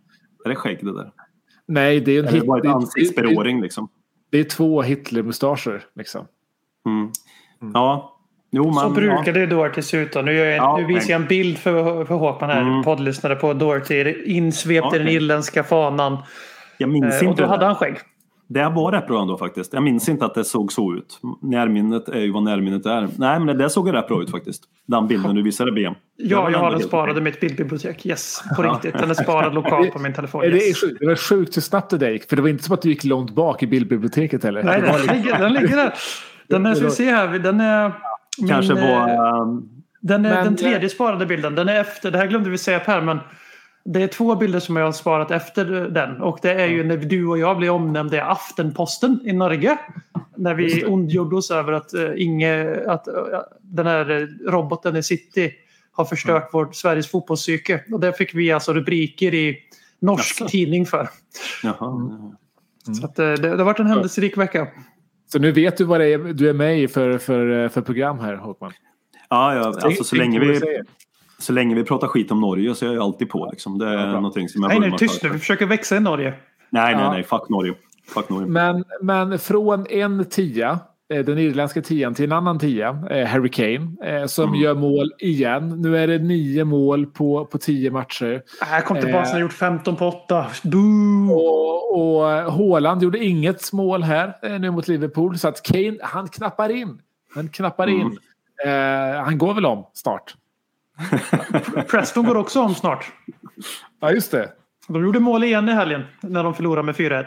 Är 0.46 0.50
det 0.50 0.56
skägg 0.56 0.86
det 0.86 0.94
där? 0.94 1.12
Nej, 1.66 2.00
det 2.00 2.12
är 2.12 2.20
en 2.20 2.28
Eller 2.28 2.38
hit, 2.40 2.48
bara 2.48 2.60
ett 2.60 2.66
ansiktsbehåring 2.66 3.62
liksom? 3.62 3.88
det 4.32 4.40
är 4.40 4.44
två 4.44 4.82
Hitler-mustascher. 4.82 5.82
Liksom. 5.96 6.26
Mm. 6.86 7.12
Ja. 7.74 8.10
Jo, 8.52 8.66
men, 8.66 8.74
Så 8.74 8.90
brukar 8.90 9.24
ja. 9.28 9.32
det 9.34 9.46
Doherty 9.46 9.82
se 9.82 9.98
ut. 9.98 10.14
Då. 10.14 10.22
Nu, 10.22 10.34
gör 10.34 10.46
jag, 10.46 10.58
Ja, 10.58 10.78
nu 10.78 10.86
visar 10.86 11.12
jag 11.12 11.22
en 11.22 11.28
bild 11.28 11.58
för, 11.58 12.06
för 12.06 12.16
Håkman 12.16 12.50
här, 12.50 12.62
Mm. 12.62 12.84
poddlyssnare 12.84 13.36
på 13.36 13.54
Doherty 13.54 14.24
insvept 14.26 14.94
i 14.94 14.98
den 14.98 15.08
Okej. 15.08 15.16
irländska 15.16 15.64
fanan. 15.64 16.18
Jag 16.78 16.90
minns 16.90 17.14
Eh, 17.14 17.18
och 17.20 17.24
inte 17.24 17.42
då 17.42 17.46
det. 17.48 17.52
hade 17.52 17.66
han 17.66 17.76
skägg. 17.76 17.98
Det 18.48 18.70
var 18.70 18.92
rätt 18.92 19.08
bra 19.08 19.22
ändå 19.22 19.38
faktiskt. 19.38 19.74
Jag 19.74 19.84
minns 19.84 20.10
inte 20.10 20.26
att 20.26 20.34
det 20.36 20.44
såg 20.44 20.72
så 20.74 20.94
ut. 20.94 21.20
Närminnet 21.42 22.10
är 22.10 22.20
ju 22.20 22.32
vad 22.32 22.44
närminnet 22.44 22.86
är. 22.86 23.08
Nej, 23.18 23.40
men 23.40 23.58
det 23.58 23.70
såg 23.70 23.94
rätt 23.94 24.08
bra 24.08 24.22
ut 24.24 24.32
faktiskt. 24.32 24.64
Den 24.88 25.08
bilden 25.08 25.36
du 25.36 25.42
visade 25.42 25.72
BM. 25.72 25.94
Ja, 26.18 26.50
jag 26.52 26.60
har 26.60 26.72
den 26.72 26.80
sparad 26.80 27.18
i 27.18 27.22
mitt 27.22 27.40
bildbibliotek. 27.40 28.06
Yes, 28.06 28.44
på 28.56 28.64
riktigt. 28.64 28.94
Den 29.00 29.10
är 29.10 29.14
sparad 29.14 29.54
lokalt 29.54 29.94
på 29.94 30.00
min 30.00 30.14
telefon. 30.14 30.42
Det, 30.42 30.48
är 30.48 30.52
Yes. 30.68 30.82
sjukt, 30.82 31.00
det 31.00 31.08
var 31.08 31.16
sjukt 31.16 31.58
hur 31.58 31.62
snabbt 31.62 32.00
det 32.00 32.12
gick. 32.12 32.30
För 32.30 32.36
det 32.36 32.42
var 32.42 32.50
inte 32.50 32.64
som 32.64 32.74
att 32.74 32.82
du 32.82 32.90
gick 32.90 33.04
långt 33.04 33.36
bak 33.36 33.64
i 33.64 33.68
bildbiblioteket 33.68 34.44
heller. 34.44 34.64
Nej, 34.64 34.82
den 34.82 34.92
liksom- 34.96 35.16
ligger, 35.18 35.40
den 35.40 35.54
ligger 35.54 35.76
där. 35.78 35.94
Den 36.48 36.66
är, 36.66 36.76
ska 36.76 36.86
vi 36.86 36.92
se 36.92 37.12
här, 37.12 37.40
den 37.40 37.60
är... 37.60 37.92
min, 38.40 38.50
Kanske 38.50 38.74
var... 38.74 38.82
eh, 39.10 39.40
ehm, 39.42 39.62
Den, 40.02 40.26
är, 40.26 40.30
Men- 40.36 40.44
den 40.46 40.56
tredje 40.56 40.90
sparade 40.90 41.26
bilden, 41.26 41.56
den 41.56 41.70
är 41.70 41.80
efter, 41.82 42.12
det 42.12 42.18
här 42.18 42.28
glömde 42.28 42.50
vi 42.50 42.58
säga 42.58 42.80
Per, 42.80 43.02
men 43.02 43.20
det 43.86 44.04
är 44.04 44.08
två 44.08 44.36
bilder 44.36 44.60
som 44.60 44.76
jag 44.76 44.86
har 44.86 44.92
sparat 44.92 45.32
efter 45.32 45.66
den. 45.90 46.22
Och 46.22 46.40
det 46.42 46.54
är 46.54 46.68
ju 46.68 46.84
när 46.84 46.98
du 46.98 47.28
och 47.28 47.38
jag 47.38 47.58
blev 47.58 47.74
omnämnda 47.74 48.18
i 48.18 48.20
Aftenposten 48.20 49.20
i 49.24 49.34
Norge. 49.34 49.78
När 50.36 50.56
vi 50.56 50.86
ondgjorde 50.86 51.36
oss 51.36 51.52
över 51.52 51.74
att, 51.74 51.94
uh, 51.94 52.22
inge, 52.22 52.84
att 52.88 53.08
uh, 53.08 53.14
den 53.62 53.88
här 53.88 54.12
eh, 54.12 54.52
roboten 54.52 54.96
i 54.96 55.04
City 55.04 55.54
har 55.92 56.06
förstört 56.06 56.54
vårt 56.54 56.76
Sveriges 56.76 57.12
fotbollspsyke. 57.12 57.84
Och 57.92 58.00
det 58.00 58.14
fick 58.14 58.36
vi 58.36 58.52
alltså 58.52 58.74
rubriker 58.74 59.34
i 59.34 59.58
norsk 60.00 60.42
Jaså? 60.42 60.52
tidning 60.52 60.86
för. 60.86 61.10
Jaha. 61.64 62.10
Så 63.00 63.06
att, 63.06 63.20
eh, 63.20 63.26
det, 63.26 63.36
det 63.36 63.50
har 63.50 63.64
varit 63.64 63.80
en 63.80 63.88
händelserik 63.88 64.38
vecka. 64.38 64.68
Så 65.32 65.40
nu 65.40 65.52
vet 65.52 65.78
du 65.78 65.84
vad 65.84 66.00
det 66.00 66.14
är 66.14 66.18
du 66.18 66.50
är 66.50 66.54
med 66.54 66.80
i 66.80 66.88
för, 66.88 67.18
för, 67.18 67.70
för 67.70 67.82
program 67.82 68.20
här 68.20 68.36
Håkman. 68.36 68.72
Ja, 69.30 69.56
ja, 69.56 69.80
alltså 69.82 70.04
så 70.04 70.16
länge, 70.16 70.40
vi. 70.40 70.62
Så 71.44 71.54
länge 71.54 71.76
vi 71.76 71.84
pratar 71.84 72.08
skit 72.08 72.32
om 72.32 72.42
Norge 72.42 72.76
så 72.76 72.86
är 72.90 72.94
jag 72.94 73.04
alltid 73.04 73.30
på. 73.30 73.50
Liksom. 73.52 73.78
Det 73.80 73.88
är 73.90 73.94
Ja, 73.94 73.98
bra. 74.06 74.14
någonting 74.14 74.50
som 74.50 74.62
jag 74.64 74.70
Nej, 74.70 74.80
nej, 74.90 74.98
tyst 75.00 75.24
nu. 75.24 75.30
Vi 75.30 75.40
försöker 75.40 75.66
växa 75.66 75.96
i 75.96 76.00
Norge. 76.00 76.34
Nej, 76.70 76.96
nej, 76.96 77.04
Ja. 77.04 77.12
nej. 77.12 77.24
Fuck 77.24 77.50
Norge. 77.50 77.74
Fuck 78.14 78.30
Norge. 78.30 78.48
Men, 78.48 78.84
men 79.02 79.40
från 79.40 79.86
en 79.90 80.26
tia, 80.26 80.80
eh, 81.14 81.26
den 81.26 81.38
irländska 81.38 81.82
tian, 81.82 82.14
till 82.14 82.26
en 82.26 82.32
annan 82.32 82.60
tia, 82.60 82.90
eh, 83.10 83.28
Harry 83.28 83.50
Kane, 83.50 83.92
eh, 84.20 84.26
som 84.26 84.48
Mm. 84.50 84.60
gör 84.62 84.74
mål 84.76 85.12
igen. 85.20 85.70
Nu 85.82 85.98
är 85.98 86.08
det 86.08 86.18
nio 86.20 86.64
mål 86.64 87.06
på, 87.06 87.46
på 87.46 87.58
tio 87.58 87.92
matcher. 87.92 88.42
Jag 88.72 88.86
kom 88.86 88.98
tillbaka 89.02 89.24
när 89.26 89.32
jag 89.32 89.42
gjort 89.42 89.54
15 89.54 89.96
på 89.96 90.08
8. 90.08 90.46
Boo! 90.64 91.32
Och, 91.34 92.20
och 92.20 92.26
Haaland 92.28 93.04
gjorde 93.04 93.24
inget 93.26 93.74
mål 93.74 94.04
här 94.04 94.58
nu 94.60 94.72
mot 94.72 94.88
Liverpool. 94.88 95.38
Så 95.38 95.48
att 95.48 95.64
Kane, 95.64 95.98
han 96.02 96.28
knappar 96.28 96.70
in. 96.70 97.00
Han 97.36 97.50
knappar 97.50 97.88
Mm. 97.88 98.02
in. 98.02 98.18
Eh, 98.66 99.24
han 99.24 99.38
går 99.38 99.54
väl 99.54 99.66
om 99.66 99.86
snart. 99.94 100.36
Preston 101.90 102.26
går 102.26 102.36
också 102.36 102.62
om 102.62 102.76
snart. 102.76 103.12
Ja, 104.00 104.12
just 104.12 104.32
det. 104.32 104.52
De 104.88 105.04
gjorde 105.04 105.20
mål 105.20 105.44
igen 105.44 105.70
i 105.70 105.72
helgen 105.72 106.04
när 106.22 106.44
de 106.44 106.54
förlorade 106.54 106.86
med 106.86 106.96
4-1. 106.96 107.26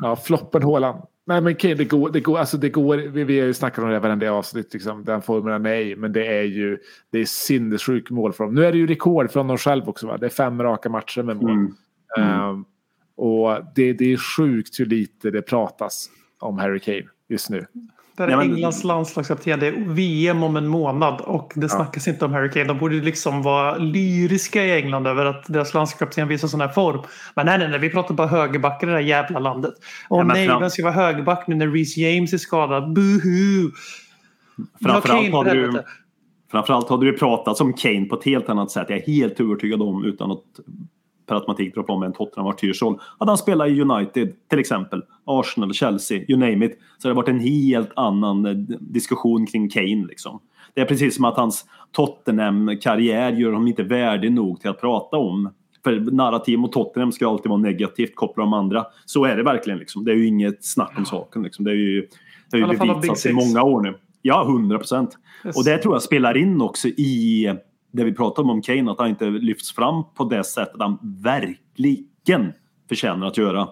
Ja, 0.00 0.16
floppen 0.16 0.62
Haaland. 0.62 1.02
Nej, 1.24 1.40
men 1.40 1.54
Kane, 1.54 1.74
det 1.74 1.84
går, 1.84 2.10
det 2.10 2.20
går, 2.20 2.38
alltså 2.38 2.56
det 2.56 2.68
går, 2.68 2.96
vi, 2.96 3.24
vi 3.24 3.40
har 3.40 3.46
ju 3.46 3.54
snackat 3.54 3.84
om 3.84 3.90
det 3.90 3.98
varenda 3.98 4.30
avsnitt, 4.30 4.72
liksom, 4.72 5.04
den 5.04 5.22
formen 5.22 5.66
i. 5.66 5.96
Men 5.96 6.12
det 6.12 6.26
är 6.26 6.42
ju 6.42 6.78
det 7.10 7.18
är 7.18 7.24
sinnessjuk 7.24 8.10
mål 8.10 8.32
för 8.32 8.44
dem. 8.44 8.54
Nu 8.54 8.64
är 8.64 8.72
det 8.72 8.78
ju 8.78 8.86
rekord 8.86 9.30
för 9.30 9.40
honom 9.40 9.58
själv 9.58 9.88
också. 9.88 10.06
Va? 10.06 10.16
Det 10.16 10.26
är 10.26 10.30
fem 10.30 10.62
raka 10.62 10.88
matcher 10.88 11.22
med 11.22 11.36
mål. 11.36 11.50
Mm. 11.50 11.72
Ehm, 12.18 12.64
och 13.16 13.58
det, 13.74 13.92
det 13.92 14.12
är 14.12 14.16
sjukt 14.16 14.80
hur 14.80 14.86
lite 14.86 15.30
det 15.30 15.42
pratas 15.42 16.10
om 16.40 16.58
Harry 16.58 16.80
Kane 16.80 17.04
just 17.28 17.50
nu. 17.50 17.66
Där 18.16 18.28
är 18.28 18.36
men- 18.36 18.50
Englands 18.54 18.84
landslagskapten. 18.84 19.60
Det 19.60 19.66
är 19.66 19.72
VM 19.94 20.42
om 20.42 20.56
en 20.56 20.66
månad 20.66 21.20
och 21.20 21.52
det 21.54 21.68
snackas 21.68 22.08
inte 22.08 22.24
om 22.24 22.32
Harry 22.32 22.50
Kane. 22.50 22.64
De 22.64 22.78
borde 22.78 22.94
liksom 22.94 23.42
vara 23.42 23.76
lyriska 23.76 24.64
i 24.64 24.72
England 24.72 25.06
över 25.06 25.24
att 25.26 25.44
deras 25.46 25.74
landslagskapten 25.74 26.28
visar 26.28 26.48
sån 26.48 26.60
här 26.60 26.68
form. 26.68 27.00
Men 27.34 27.46
nej, 27.46 27.58
nej, 27.58 27.68
nej. 27.68 27.78
Vi 27.78 27.90
pratar 27.90 28.14
bara 28.14 28.26
högerbackar 28.26 28.86
i 28.86 28.90
det 28.90 28.96
här 28.96 29.02
jävla 29.02 29.38
landet. 29.38 29.74
Och 30.08 30.18
Ja, 30.18 30.24
nej, 30.24 30.48
fram- 30.48 30.60
vem 30.60 30.70
ska 30.70 30.82
vara 30.82 30.92
högerback 30.92 31.46
nu 31.46 31.54
när 31.54 31.68
Reece 31.68 31.96
James 31.96 32.32
är 32.32 32.38
skadad? 32.38 32.92
Buhu! 32.92 33.70
Framförallt 34.82 35.32
hade, 35.32 35.52
du, 35.54 35.82
framförallt 36.50 36.88
hade 36.88 37.06
du 37.06 37.18
pratat 37.18 37.60
om 37.60 37.72
Kane 37.72 38.04
på 38.04 38.14
ett 38.16 38.24
helt 38.24 38.48
annat 38.48 38.70
sätt. 38.70 38.86
Jag 38.88 38.98
är 38.98 39.06
helt 39.06 39.40
övertygad 39.40 39.82
om, 39.82 40.04
utan 40.04 40.30
att 40.30 40.42
per 41.32 41.36
automatik 41.36 41.74
dra 41.74 41.82
på 41.82 41.98
mig 41.98 42.06
en 42.06 42.12
Tottenham-martyrsroll. 42.12 42.98
Hade 43.18 43.30
han 43.30 43.38
spelat 43.38 43.68
i 43.68 43.80
United, 43.80 44.32
till 44.50 44.58
exempel, 44.58 45.02
Arsenal, 45.24 45.72
Chelsea, 45.72 46.24
you 46.28 46.38
name 46.38 46.66
it, 46.66 46.78
så 46.98 47.08
hade 47.08 47.14
det 47.14 47.16
varit 47.16 47.28
en 47.28 47.40
helt 47.40 47.90
annan 47.96 48.46
eh, 48.46 48.52
diskussion 48.80 49.46
kring 49.46 49.68
Kane. 49.68 50.06
Liksom. 50.08 50.40
Det 50.74 50.80
är 50.80 50.84
precis 50.84 51.16
som 51.16 51.24
att 51.24 51.36
hans 51.36 51.64
Tottenham-karriär 51.92 53.32
gör 53.32 53.52
honom 53.52 53.68
inte 53.68 53.82
värdig 53.82 54.32
nog 54.32 54.60
till 54.60 54.70
att 54.70 54.80
prata 54.80 55.16
om. 55.16 55.50
För 55.84 56.00
narrativ 56.00 56.58
mot 56.58 56.72
Tottenham 56.72 57.12
ska 57.12 57.28
alltid 57.28 57.50
vara 57.50 57.60
negativt, 57.60 58.14
koppla 58.14 58.44
de 58.44 58.52
andra. 58.52 58.86
Så 59.06 59.24
är 59.24 59.36
det 59.36 59.42
verkligen. 59.42 59.78
Liksom. 59.78 60.04
Det 60.04 60.12
är 60.12 60.16
ju 60.16 60.26
inget 60.26 60.64
snack 60.64 60.92
om 60.98 61.04
saken. 61.04 61.42
Liksom. 61.42 61.64
Det 61.64 61.70
är 61.70 61.74
ju, 61.74 62.08
det 62.50 62.56
är 62.56 62.58
I 62.58 62.72
ju 62.72 62.94
bevisat 62.94 63.26
i 63.26 63.32
många 63.32 63.62
år 63.62 63.80
nu. 63.80 63.94
Ja, 64.22 64.42
100 64.42 64.78
procent. 64.78 65.18
Yes. 65.44 65.56
Och 65.56 65.64
det 65.64 65.78
tror 65.78 65.94
jag 65.94 66.02
spelar 66.02 66.36
in 66.36 66.60
också 66.60 66.88
i 66.88 67.48
det 67.92 68.04
vi 68.04 68.14
pratade 68.14 68.44
om 68.44 68.50
om 68.50 68.62
Kane, 68.62 68.90
att 68.90 68.98
han 68.98 69.08
inte 69.08 69.24
lyfts 69.30 69.72
fram 69.72 70.04
på 70.14 70.24
det 70.24 70.44
sättet 70.44 70.76
han 70.78 70.98
verkligen 71.02 72.52
förtjänar 72.88 73.26
att 73.26 73.38
göra. 73.38 73.68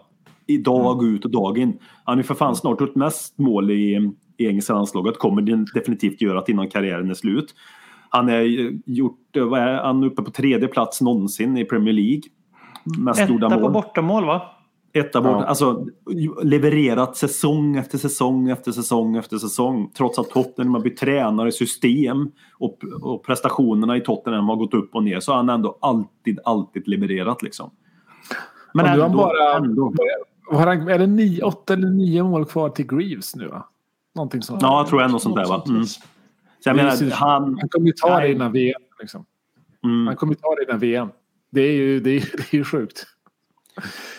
I 0.47 0.59
dag 0.59 1.05
ut 1.05 1.25
och 1.25 1.31
dag 1.31 1.59
in. 1.59 1.79
Han 2.05 2.19
är 2.19 2.23
för 2.23 2.35
fan 2.35 2.57
snart 2.57 2.81
gjort 2.81 2.95
mest 2.95 3.39
mål 3.39 3.71
i, 3.71 4.13
i 4.37 4.47
engelska 4.47 4.75
landslaget. 4.75 5.19
Kommer 5.19 5.43
definitivt 5.75 6.21
göra 6.21 6.41
det 6.41 6.53
innan 6.53 6.69
karriären 6.69 7.11
är 7.11 7.15
slut. 7.15 7.55
Han 8.09 8.29
är 8.29 8.43
gjort, 8.87 9.21
vad 9.35 9.61
är, 9.61 9.75
han 9.75 10.05
uppe 10.05 10.23
på 10.23 10.31
tredje 10.31 10.69
plats 10.69 11.01
någonsin 11.01 11.57
i 11.57 11.65
Premier 11.65 11.95
League. 11.95 12.23
Mest 12.99 13.21
Etta 13.21 13.51
på 13.51 13.61
mål. 13.61 13.73
bortamål 13.73 14.25
va? 14.25 14.43
Etta 14.93 15.21
bort. 15.21 15.31
Ja. 15.33 15.45
Alltså 15.45 15.87
levererat 16.43 17.17
säsong 17.17 17.77
efter 17.77 17.99
säsong 17.99 18.49
efter 18.51 18.73
säsong 18.73 19.17
efter 19.17 19.39
säsong. 19.39 19.91
Trots 19.97 20.19
att 20.19 20.31
Tottenham 20.31 20.75
har 20.75 20.81
bytt 20.81 20.97
tränare, 20.97 21.53
system 21.53 22.31
och, 22.59 22.79
och 23.03 23.25
prestationerna 23.25 23.97
i 23.97 24.01
Tottenham 24.01 24.49
har 24.49 24.57
gått 24.57 24.75
upp 24.75 24.95
och 24.95 25.03
ner 25.05 25.21
så 25.21 25.33
har 25.33 25.37
han 25.37 25.49
ändå 25.49 25.79
alltid, 25.81 26.39
alltid 26.45 26.89
levererat 26.89 27.43
liksom. 27.43 27.71
Men 28.75 28.87
ändå, 28.87 29.03
han 29.03 29.17
bara- 29.17 29.57
ändå. 29.57 29.95
Har 30.51 30.67
han, 30.67 30.89
är 30.89 30.99
det 30.99 31.07
nio, 31.07 31.43
åtta 31.43 31.73
eller 31.73 31.89
nio 31.91 32.23
mål 32.23 32.45
kvar 32.45 32.69
till 32.69 32.87
Greaves 32.87 33.37
nu? 33.37 33.47
Va? 33.49 33.69
Någonting 34.15 34.43
sånt. 34.43 34.63
Ja, 34.63 34.79
jag 34.81 34.87
tror 34.87 35.09
något 35.09 35.23
sånt 35.23 35.37
där 35.37 35.47
va. 35.47 35.65
Mm. 35.69 35.85
Så 35.85 36.01
jag 36.65 36.77
menar, 36.77 37.11
han... 37.11 37.43
Han 37.61 37.69
kommer 37.69 37.87
ju 37.87 37.93
ta 37.93 38.21
det 38.21 38.33
innan 38.33 38.53
VM. 38.53 38.81
Liksom. 39.01 39.25
Mm, 39.85 40.07
Han 40.07 40.17
kommer 40.17 40.33
ju 40.33 40.37
ta 40.41 40.55
det 40.55 40.65
innan 40.65 40.79
VM. 40.79 41.09
Det 41.51 41.61
är 41.61 41.73
ju, 41.73 42.01
det 42.01 42.11
är, 42.11 42.21
det 42.37 42.53
är 42.53 42.57
ju 42.57 42.65
sjukt 42.65 43.07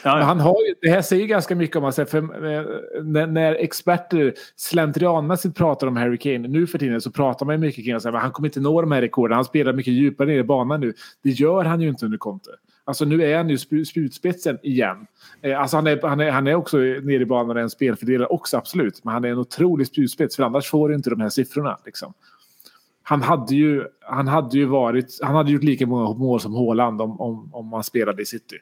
ja, 0.04 0.12
Men 0.12 0.20
ja. 0.20 0.26
han 0.26 0.40
har 0.40 0.58
ju, 0.68 0.76
det 0.82 0.90
här 0.90 1.02
säger 1.02 1.26
ganska 1.26 1.56
mycket 1.56 1.76
om 1.76 1.86
alltså, 1.86 2.06
för, 2.06 2.18
eh, 2.18 2.66
när, 3.04 3.28
när 3.28 3.54
experter 3.56 4.34
slentrianmässigt 4.56 5.58
pratar 5.58 5.88
om 5.88 5.98
Harry 5.98 6.18
Kane 6.18 6.48
nu 6.48 6.68
för 6.68 6.78
tiden 6.78 7.02
så 7.02 7.12
pratar 7.12 7.46
man 7.46 7.56
ju 7.56 7.60
mycket 7.60 7.86
kring 7.86 7.96
att 7.96 8.04
han 8.04 8.32
kommer 8.32 8.48
inte 8.48 8.60
nå 8.60 8.82
de 8.82 8.92
här 8.92 9.02
rekorden. 9.02 9.36
Han 9.36 9.46
spelar 9.46 9.74
mycket 9.74 9.94
djupare 9.94 10.28
ner 10.28 10.40
i 10.40 10.44
banan 10.44 10.82
nu. 10.82 10.94
Det 11.24 11.30
gör 11.30 11.64
han 11.64 11.82
ju 11.82 11.90
inte 11.90 12.06
under 12.06 12.18
Conte. 12.18 12.50
Alltså 12.84 13.06
nu 13.06 13.24
är 13.24 13.38
han 13.38 13.50
ju 13.50 13.86
spjutspetsen 13.86 14.60
igen. 14.64 15.08
Eh, 15.42 15.62
alltså 15.62 15.78
han, 15.78 15.88
är, 15.88 16.08
han, 16.08 16.20
är, 16.20 16.32
han 16.32 16.48
är 16.48 16.56
också 16.56 16.78
nere 16.78 17.22
i 17.22 17.26
banan 17.26 17.58
en 17.58 17.70
spelfördelare 17.70 18.28
också 18.28 18.58
absolut. 18.58 19.04
Men 19.04 19.14
han 19.14 19.26
är 19.26 19.30
en 19.30 19.38
otrolig 19.38 19.88
spjutspets 19.88 20.36
för 20.36 20.44
annars 20.44 20.70
får 20.70 20.90
du 20.90 20.96
inte 20.96 21.10
de 21.10 21.22
här 21.22 21.30
siffrorna. 21.30 21.78
Liksom. 21.86 22.14
Han 23.04 23.22
hade 23.22 23.56
ju, 23.56 23.84
han 24.00 24.28
hade 24.28 24.58
ju 24.58 24.66
varit, 24.66 25.20
han 25.22 25.36
hade 25.36 25.52
gjort 25.52 25.64
lika 25.64 25.88
många 25.88 26.14
mål 26.14 26.40
som 26.40 26.54
Haaland 26.54 27.02
om, 27.02 27.22
om, 27.22 27.50
om 27.54 27.74
han 27.74 27.84
spelade 27.84 28.22
i 28.22 28.26
City. 28.26 28.58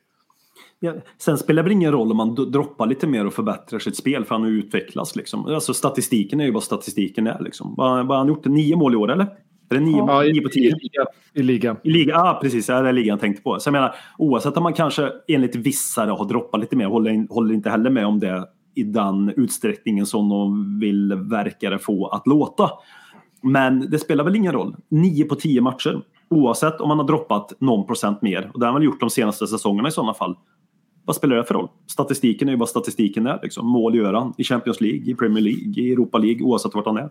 Ja, 0.79 0.93
sen 1.17 1.37
spelar 1.37 1.63
det 1.63 1.71
ingen 1.73 1.91
roll 1.91 2.11
om 2.11 2.17
man 2.17 2.35
droppar 2.35 2.87
lite 2.87 3.07
mer 3.07 3.25
och 3.25 3.33
förbättrar 3.33 3.79
sitt 3.79 3.95
spel 3.97 4.25
för 4.25 4.35
han 4.35 4.41
har 4.41 4.49
utvecklas. 4.49 5.15
Liksom. 5.15 5.45
Alltså, 5.45 5.73
statistiken 5.73 6.39
är 6.39 6.45
ju 6.45 6.51
vad 6.51 6.63
statistiken 6.63 7.27
är. 7.27 7.43
Liksom. 7.43 7.75
Vad 7.77 8.07
har 8.07 8.17
han 8.17 8.27
gjort? 8.27 8.45
Nio 8.45 8.75
mål 8.75 8.93
i 8.93 8.97
år 8.97 9.11
eller? 9.11 9.23
Är 9.69 9.75
det 9.75 9.79
nio, 9.79 9.97
Ja, 9.97 10.25
i, 10.25 10.31
nio 10.31 10.41
på 10.41 10.49
i, 10.49 10.51
tio? 10.51 10.75
ligan, 10.75 11.05
I 11.33 11.43
ligan. 11.43 11.77
I 11.83 11.89
ligan, 11.89 12.25
ja 12.25 12.39
precis, 12.41 12.69
ja, 12.69 12.81
det 12.81 12.89
är 12.89 12.93
ligan 12.93 13.07
jag 13.07 13.19
tänkte 13.19 13.41
på. 13.43 13.59
Så 13.59 13.67
jag 13.67 13.71
menar, 13.71 13.95
oavsett 14.17 14.57
om 14.57 14.63
man 14.63 14.73
kanske 14.73 15.11
enligt 15.27 15.55
vissa 15.55 16.05
har 16.05 16.25
droppat 16.27 16.61
lite 16.61 16.75
mer, 16.75 16.85
håller, 16.85 17.33
håller 17.33 17.53
inte 17.53 17.69
heller 17.69 17.89
med 17.89 18.05
om 18.05 18.19
det 18.19 18.47
i 18.75 18.83
den 18.83 19.33
utsträckningen 19.37 20.05
som 20.05 20.29
de 20.29 20.79
vill 20.79 21.13
verka 21.13 21.69
det 21.69 21.79
få 21.79 22.07
att 22.07 22.27
låta. 22.27 22.69
Men 23.41 23.89
det 23.91 23.99
spelar 23.99 24.23
väl 24.23 24.35
ingen 24.35 24.51
roll. 24.51 24.75
9 24.89 25.25
på 25.25 25.35
10 25.35 25.61
matcher. 25.61 26.01
Oavsett 26.29 26.81
om 26.81 26.87
man 26.87 26.99
har 26.99 27.07
droppat 27.07 27.53
någon 27.59 27.87
procent 27.87 28.21
mer. 28.21 28.51
Och 28.53 28.59
det 28.59 28.65
har 28.65 28.73
man 28.73 28.81
gjort 28.81 28.99
de 28.99 29.09
senaste 29.09 29.47
säsongerna 29.47 29.87
i 29.87 29.91
sådana 29.91 30.13
fall. 30.13 30.35
Vad 31.09 31.15
spelar 31.15 31.35
det 31.35 31.43
för 31.43 31.53
roll? 31.53 31.67
Statistiken 31.87 32.47
är 32.47 32.51
ju 32.51 32.57
vad 32.57 32.69
statistiken 32.69 33.27
är. 33.27 33.39
Liksom. 33.43 33.67
Mål 33.67 33.95
gör 33.95 34.13
han 34.13 34.33
i 34.37 34.43
Champions 34.43 34.81
League, 34.81 35.11
i 35.11 35.15
Premier 35.15 35.43
League, 35.43 35.73
i 35.83 35.91
Europa 35.93 36.17
League 36.17 36.41
oavsett 36.41 36.73
vart 36.75 36.85
han 36.85 36.97
är. 36.97 37.09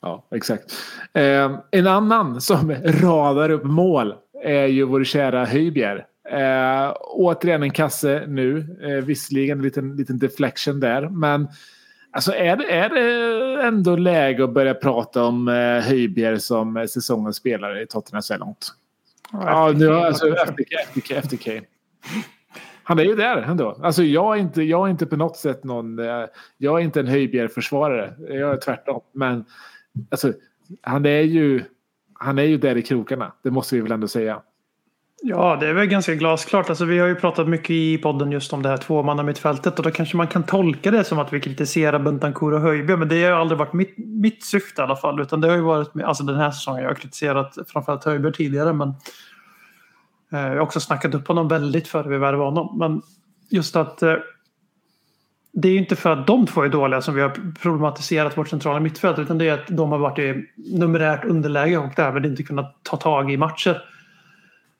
Ja, 0.00 0.26
exakt. 0.34 0.72
Eh, 1.12 1.58
en 1.70 1.86
annan 1.86 2.40
som 2.40 2.74
radar 2.84 3.50
upp 3.50 3.64
mål 3.64 4.14
är 4.44 4.66
ju 4.66 4.82
vår 4.84 5.04
kära 5.04 5.44
Höjbjer. 5.44 6.06
Eh, 6.32 6.94
återigen 7.00 7.62
en 7.62 7.70
kasse 7.70 8.24
nu. 8.28 8.76
Eh, 8.82 9.04
visserligen 9.04 9.58
en 9.58 9.64
liten, 9.64 9.96
liten 9.96 10.18
deflection 10.18 10.80
där. 10.80 11.08
Men 11.08 11.48
alltså 12.10 12.32
är, 12.32 12.56
det, 12.56 12.70
är 12.72 12.88
det 12.88 13.62
ändå 13.62 13.96
läge 13.96 14.44
att 14.44 14.54
börja 14.54 14.74
prata 14.74 15.24
om 15.24 15.48
eh, 15.48 15.54
Höjbjer 15.88 16.36
som 16.36 16.86
säsongens 16.90 17.36
spelare 17.36 17.82
i 17.82 17.86
Tottenham 17.86 18.22
så 18.22 18.32
här 18.32 18.40
långt? 18.40 18.66
Ja, 19.32 19.72
nu, 19.76 19.86
har- 19.86 20.04
alltså, 20.06 20.28
efter, 20.28 20.64
efter, 20.96 21.14
efter 21.16 21.36
Kane. 21.36 21.62
Han 22.88 22.98
är 22.98 23.04
ju 23.04 23.14
där 23.14 23.36
ändå. 23.36 23.78
Alltså 23.82 24.02
jag 24.02 24.36
är 24.36 24.40
inte, 24.40 24.62
jag 24.62 24.86
är 24.86 24.90
inte 24.90 25.06
på 25.06 25.16
något 25.16 25.36
sätt 25.36 25.64
någon... 25.64 25.98
Eh, 25.98 26.24
jag 26.58 26.80
är 26.80 26.84
inte 26.84 27.00
en 27.00 27.06
Höjbjerg-försvarare. 27.06 28.14
Jag 28.18 28.52
är 28.52 28.56
tvärtom. 28.56 29.00
Men 29.12 29.44
alltså, 30.10 30.32
han 30.82 31.06
är 31.06 31.20
ju... 31.20 31.64
Han 32.14 32.38
är 32.38 32.42
ju 32.42 32.58
där 32.58 32.76
i 32.76 32.82
krokarna. 32.82 33.32
Det 33.42 33.50
måste 33.50 33.74
vi 33.74 33.80
väl 33.80 33.92
ändå 33.92 34.08
säga. 34.08 34.42
Ja, 35.22 35.56
det 35.60 35.68
är 35.68 35.72
väl 35.72 35.86
ganska 35.86 36.14
glasklart. 36.14 36.68
Alltså, 36.68 36.84
vi 36.84 36.98
har 36.98 37.08
ju 37.08 37.14
pratat 37.14 37.48
mycket 37.48 37.70
i 37.70 37.98
podden 37.98 38.32
just 38.32 38.52
om 38.52 38.62
det 38.62 38.68
här 38.68 38.76
tvåmannamittfältet 38.76 39.78
och 39.78 39.84
då 39.84 39.90
kanske 39.90 40.16
man 40.16 40.26
kan 40.26 40.42
tolka 40.42 40.90
det 40.90 41.04
som 41.04 41.18
att 41.18 41.32
vi 41.32 41.40
kritiserar 41.40 41.98
Bentancourt 41.98 42.54
och 42.54 42.60
Höjbjerg. 42.60 42.98
Men 42.98 43.08
det 43.08 43.22
har 43.22 43.30
ju 43.30 43.36
aldrig 43.36 43.58
varit 43.58 43.72
mitt, 43.72 43.94
mitt 43.98 44.44
syfte 44.44 44.82
i 44.82 44.84
alla 44.84 44.96
fall. 44.96 45.20
Utan 45.20 45.40
det 45.40 45.48
har 45.48 45.56
ju 45.56 45.62
varit, 45.62 45.90
alltså 46.04 46.24
den 46.24 46.36
här 46.36 46.50
säsongen, 46.50 46.82
jag 46.82 46.90
har 46.90 46.94
kritiserat 46.94 47.56
framförallt 47.68 48.04
Höjbjerg 48.04 48.34
tidigare 48.34 48.72
men 48.72 48.88
eh, 48.88 48.94
Eh, 50.32 50.40
jag 50.40 50.48
har 50.48 50.58
också 50.58 50.80
snackat 50.80 51.14
upp 51.14 51.28
honom 51.28 51.48
väldigt 51.48 51.88
före 51.88 52.08
vi 52.08 52.18
värvade 52.18 52.44
honom. 52.44 52.78
Men 52.78 53.02
just 53.50 53.76
att 53.76 54.02
eh, 54.02 54.14
det 55.52 55.68
är 55.68 55.72
ju 55.72 55.78
inte 55.78 55.96
för 55.96 56.10
att 56.10 56.26
de 56.26 56.46
två 56.46 56.62
är 56.62 56.68
dåliga 56.68 57.00
som 57.00 57.14
vi 57.14 57.20
har 57.20 57.54
problematiserat 57.62 58.38
vårt 58.38 58.48
centrala 58.48 58.80
mittfält 58.80 59.18
utan 59.18 59.38
det 59.38 59.48
är 59.48 59.54
att 59.54 59.66
de 59.68 59.92
har 59.92 59.98
varit 59.98 60.18
i 60.18 60.44
numerärt 60.56 61.24
underläge 61.24 61.78
och 61.78 61.92
därmed 61.96 62.26
inte 62.26 62.42
kunnat 62.42 62.76
ta 62.82 62.96
tag 62.96 63.32
i 63.32 63.36
matcher. 63.36 63.82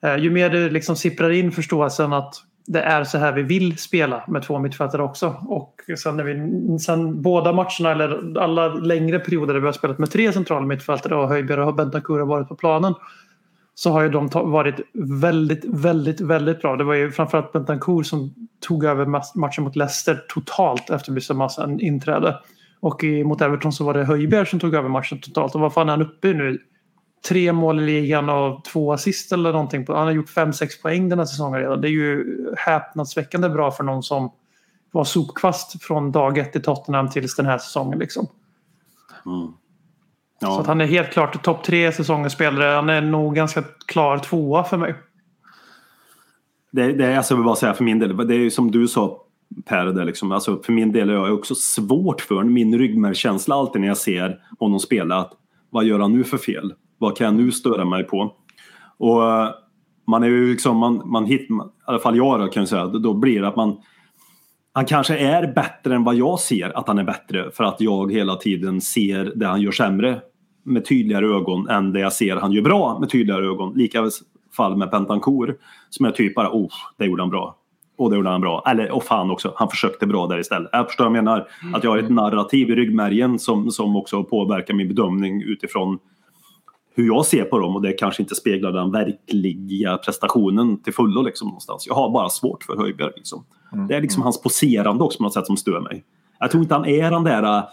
Eh, 0.03 0.15
ju 0.17 0.29
mer 0.29 0.49
det 0.49 0.69
liksom 0.69 0.95
sipprar 0.95 1.29
in 1.29 1.51
förståelsen 1.51 2.13
att 2.13 2.35
det 2.67 2.81
är 2.81 3.03
så 3.03 3.17
här 3.17 3.33
vi 3.33 3.43
vill 3.43 3.77
spela 3.77 4.23
med 4.27 4.43
två 4.43 4.59
mittfältare 4.59 5.03
också. 5.03 5.35
Och 5.47 5.75
sen, 5.97 6.17
när 6.17 6.23
vi, 6.23 6.79
sen 6.79 7.21
båda 7.21 7.53
matcherna 7.53 7.91
eller 7.91 8.39
alla 8.39 8.67
längre 8.67 9.19
perioder 9.19 9.53
där 9.53 9.61
vi 9.61 9.65
har 9.65 9.73
spelat 9.73 9.97
med 9.97 10.11
tre 10.11 10.33
centrala 10.33 10.65
mittfältare 10.65 11.15
och 11.15 11.27
Höjbjerg 11.27 11.61
och 11.61 11.75
Bentakur 11.75 12.19
har 12.19 12.25
varit 12.25 12.47
på 12.47 12.55
planen 12.55 12.93
så 13.79 13.91
har 13.91 14.01
ju 14.01 14.09
de 14.09 14.29
varit 14.33 14.79
väldigt, 14.93 15.65
väldigt, 15.65 16.21
väldigt 16.21 16.61
bra. 16.61 16.75
Det 16.75 16.83
var 16.83 16.93
ju 16.93 17.11
framförallt 17.11 17.51
Bentancourt 17.51 18.05
som 18.05 18.33
tog 18.59 18.83
över 18.83 19.05
matchen 19.39 19.63
mot 19.63 19.75
Leicester 19.75 20.25
totalt 20.29 20.89
efter 20.89 21.11
Bissau 21.11 21.79
inträde. 21.79 22.39
Och 22.79 23.03
mot 23.25 23.41
Everton 23.41 23.73
så 23.73 23.83
var 23.83 23.93
det 23.93 24.03
Höjbjerg 24.03 24.45
som 24.45 24.59
tog 24.59 24.75
över 24.75 24.89
matchen 24.89 25.21
totalt. 25.21 25.55
Och 25.55 25.61
vad 25.61 25.73
fan 25.73 25.89
är 25.89 25.91
han 25.91 26.01
uppe 26.01 26.27
i 26.27 26.33
nu? 26.33 26.59
Tre 27.29 27.53
mål 27.53 27.79
i 27.79 27.85
ligan 27.85 28.29
och 28.29 28.65
två 28.65 28.93
assist 28.93 29.31
eller 29.31 29.51
någonting. 29.51 29.85
Han 29.87 29.97
har 29.97 30.11
gjort 30.11 30.29
fem 30.29 30.53
sex 30.53 30.81
poäng 30.81 31.09
den 31.09 31.19
här 31.19 31.25
säsongen 31.25 31.59
redan. 31.59 31.81
Det 31.81 31.87
är 31.87 31.91
ju 31.91 32.25
häpnadsväckande 32.57 33.49
bra 33.49 33.71
för 33.71 33.83
någon 33.83 34.03
som 34.03 34.31
var 34.91 35.03
sopkvast 35.03 35.83
från 35.83 36.11
dag 36.11 36.37
ett 36.37 36.55
i 36.55 36.59
Tottenham 36.59 37.09
tills 37.09 37.35
den 37.35 37.45
här 37.45 37.57
säsongen. 37.57 37.99
Liksom. 37.99 38.27
Mm. 39.25 39.53
Så 40.39 40.45
Ja. 40.45 40.59
att 40.61 40.67
han 40.67 40.81
är 40.81 40.85
helt 40.85 41.11
klart 41.11 41.43
topp 41.43 41.63
tre 41.63 41.91
säsongens 41.91 42.33
spelare. 42.33 42.75
Han 42.75 42.89
är 42.89 43.01
nog 43.01 43.35
ganska 43.35 43.63
klar 43.87 44.17
tvåa 44.17 44.63
för 44.63 44.77
mig. 44.77 44.95
Det, 46.71 46.93
det 46.93 47.05
är, 47.05 47.17
alltså, 47.17 47.33
jag 47.33 47.37
vill 47.37 47.45
bara 47.45 47.55
säga 47.55 47.73
för 47.73 47.83
min 47.83 47.99
del, 47.99 48.27
det 48.27 48.35
är 48.35 48.39
ju 48.39 48.51
som 48.51 48.71
du 48.71 48.87
sa 48.87 49.23
Per, 49.65 49.85
där 49.85 50.05
liksom, 50.05 50.31
alltså, 50.31 50.61
för 50.63 50.73
min 50.73 50.91
del 50.91 51.09
är 51.09 51.13
jag 51.13 51.33
också 51.33 51.55
svårt 51.55 52.21
för 52.21 52.43
min 52.43 52.77
ryggmärgskänsla 52.79 53.55
alltid 53.55 53.81
när 53.81 53.87
jag 53.87 53.97
ser 53.97 54.39
honom 54.59 54.79
spela. 54.79 55.15
Att, 55.17 55.31
vad 55.69 55.85
gör 55.85 55.99
han 55.99 56.13
nu 56.13 56.23
för 56.23 56.37
fel? 56.37 56.73
Vad 56.97 57.17
kan 57.17 57.25
jag 57.25 57.33
nu 57.35 57.51
störa 57.51 57.85
mig 57.85 58.03
på? 58.03 58.33
Och 58.97 59.23
eh, 59.31 59.49
man 60.07 60.23
är 60.23 60.27
ju 60.27 60.51
liksom, 60.51 60.77
man, 60.77 61.01
man 61.05 61.25
hit, 61.25 61.49
man, 61.49 61.67
i 61.67 61.71
alla 61.85 61.99
fall 61.99 62.17
jag 62.17 62.39
då, 62.39 62.47
kan 62.47 62.61
jag 62.61 62.67
säga, 62.69 62.85
då, 62.85 62.99
då 62.99 63.13
blir 63.13 63.41
det 63.41 63.47
att 63.47 63.55
man 63.55 63.77
han 64.77 64.85
kanske 64.85 65.17
är 65.17 65.53
bättre 65.53 65.95
än 65.95 66.03
vad 66.03 66.15
jag 66.15 66.39
ser 66.39 66.77
att 66.77 66.87
han 66.87 66.97
är 66.97 67.03
bättre 67.03 67.51
för 67.51 67.63
att 67.63 67.81
jag 67.81 68.11
hela 68.11 68.35
tiden 68.35 68.81
ser 68.81 69.31
det 69.35 69.47
han 69.47 69.61
gör 69.61 69.71
sämre 69.71 70.21
med 70.63 70.85
tydligare 70.85 71.25
ögon 71.25 71.69
än 71.69 71.93
det 71.93 71.99
jag 71.99 72.13
ser 72.13 72.35
han 72.35 72.51
gör 72.51 72.61
bra 72.61 72.99
med 72.99 73.09
tydligare 73.09 73.45
ögon. 73.45 73.73
Lika 73.73 74.09
fall 74.57 74.77
med 74.77 74.91
Pentancourt 74.91 75.49
som 75.89 76.05
jag 76.05 76.15
typ 76.15 76.35
bara, 76.35 76.49
oh, 76.51 76.69
det 76.97 77.05
gjorde 77.05 77.21
han 77.21 77.29
bra. 77.29 77.57
Och 77.97 78.09
det 78.09 78.15
gjorde 78.15 78.29
han 78.29 78.41
bra. 78.41 78.63
Eller, 78.67 78.91
och 78.91 79.03
fan 79.03 79.31
också, 79.31 79.53
han 79.55 79.69
försökte 79.69 80.07
bra 80.07 80.27
där 80.27 80.39
istället. 80.39 80.69
Jag 80.71 80.87
förstår 80.87 81.05
vad 81.05 81.17
jag 81.17 81.23
menar. 81.23 81.47
Att 81.73 81.83
jag 81.83 81.91
har 81.91 81.97
ett 81.97 82.09
narrativ 82.09 82.69
i 82.69 82.75
ryggmärgen 82.75 83.39
som, 83.39 83.71
som 83.71 83.95
också 83.95 84.23
påverkar 84.23 84.73
min 84.73 84.87
bedömning 84.87 85.41
utifrån 85.41 85.99
hur 86.95 87.05
jag 87.07 87.25
ser 87.25 87.43
på 87.43 87.59
dem 87.59 87.75
och 87.75 87.81
det 87.81 87.93
kanske 87.93 88.23
inte 88.23 88.35
speglar 88.35 88.71
den 88.71 88.91
verkliga 88.91 89.97
prestationen 89.97 90.81
till 90.81 90.93
fullo 90.93 91.21
liksom 91.21 91.47
någonstans. 91.47 91.87
Jag 91.87 91.95
har 91.95 92.09
bara 92.09 92.29
svårt 92.29 92.63
för 92.63 92.77
Höjbjerg 92.77 93.11
liksom. 93.15 93.45
Det 93.87 93.95
är 93.95 94.01
liksom 94.01 94.23
hans 94.23 94.41
poserande 94.41 95.03
också 95.03 95.17
på 95.17 95.23
något 95.23 95.33
sätt 95.33 95.45
som 95.45 95.57
stör 95.57 95.79
mig. 95.79 96.03
Jag 96.39 96.51
tror 96.51 96.63
inte 96.63 96.75
han 96.75 96.85
är 96.85 97.11
den 97.11 97.23
där 97.23 97.43
äh, 97.43 97.63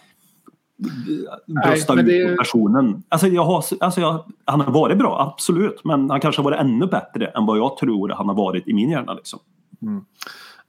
brösta 1.47 1.95
det 1.95 2.17
ut 2.17 2.39
personen. 2.39 3.03
Alltså 3.09 3.27
jag 3.27 3.45
har, 3.45 3.65
alltså 3.81 4.01
jag, 4.01 4.25
han 4.45 4.61
har 4.61 4.73
varit 4.73 4.99
bra, 4.99 5.35
absolut. 5.35 5.85
Men 5.85 6.11
han 6.11 6.21
kanske 6.21 6.43
har 6.43 6.51
varit 6.51 6.61
ännu 6.61 6.87
bättre 6.87 7.27
än 7.27 7.47
vad 7.47 7.59
jag 7.59 7.77
tror 7.77 8.09
han 8.09 8.29
har 8.29 8.35
varit 8.35 8.69
i 8.69 8.75
min 8.75 8.91
hjärna. 8.91 9.15
Liksom. 9.15 9.39
Men 9.79 10.05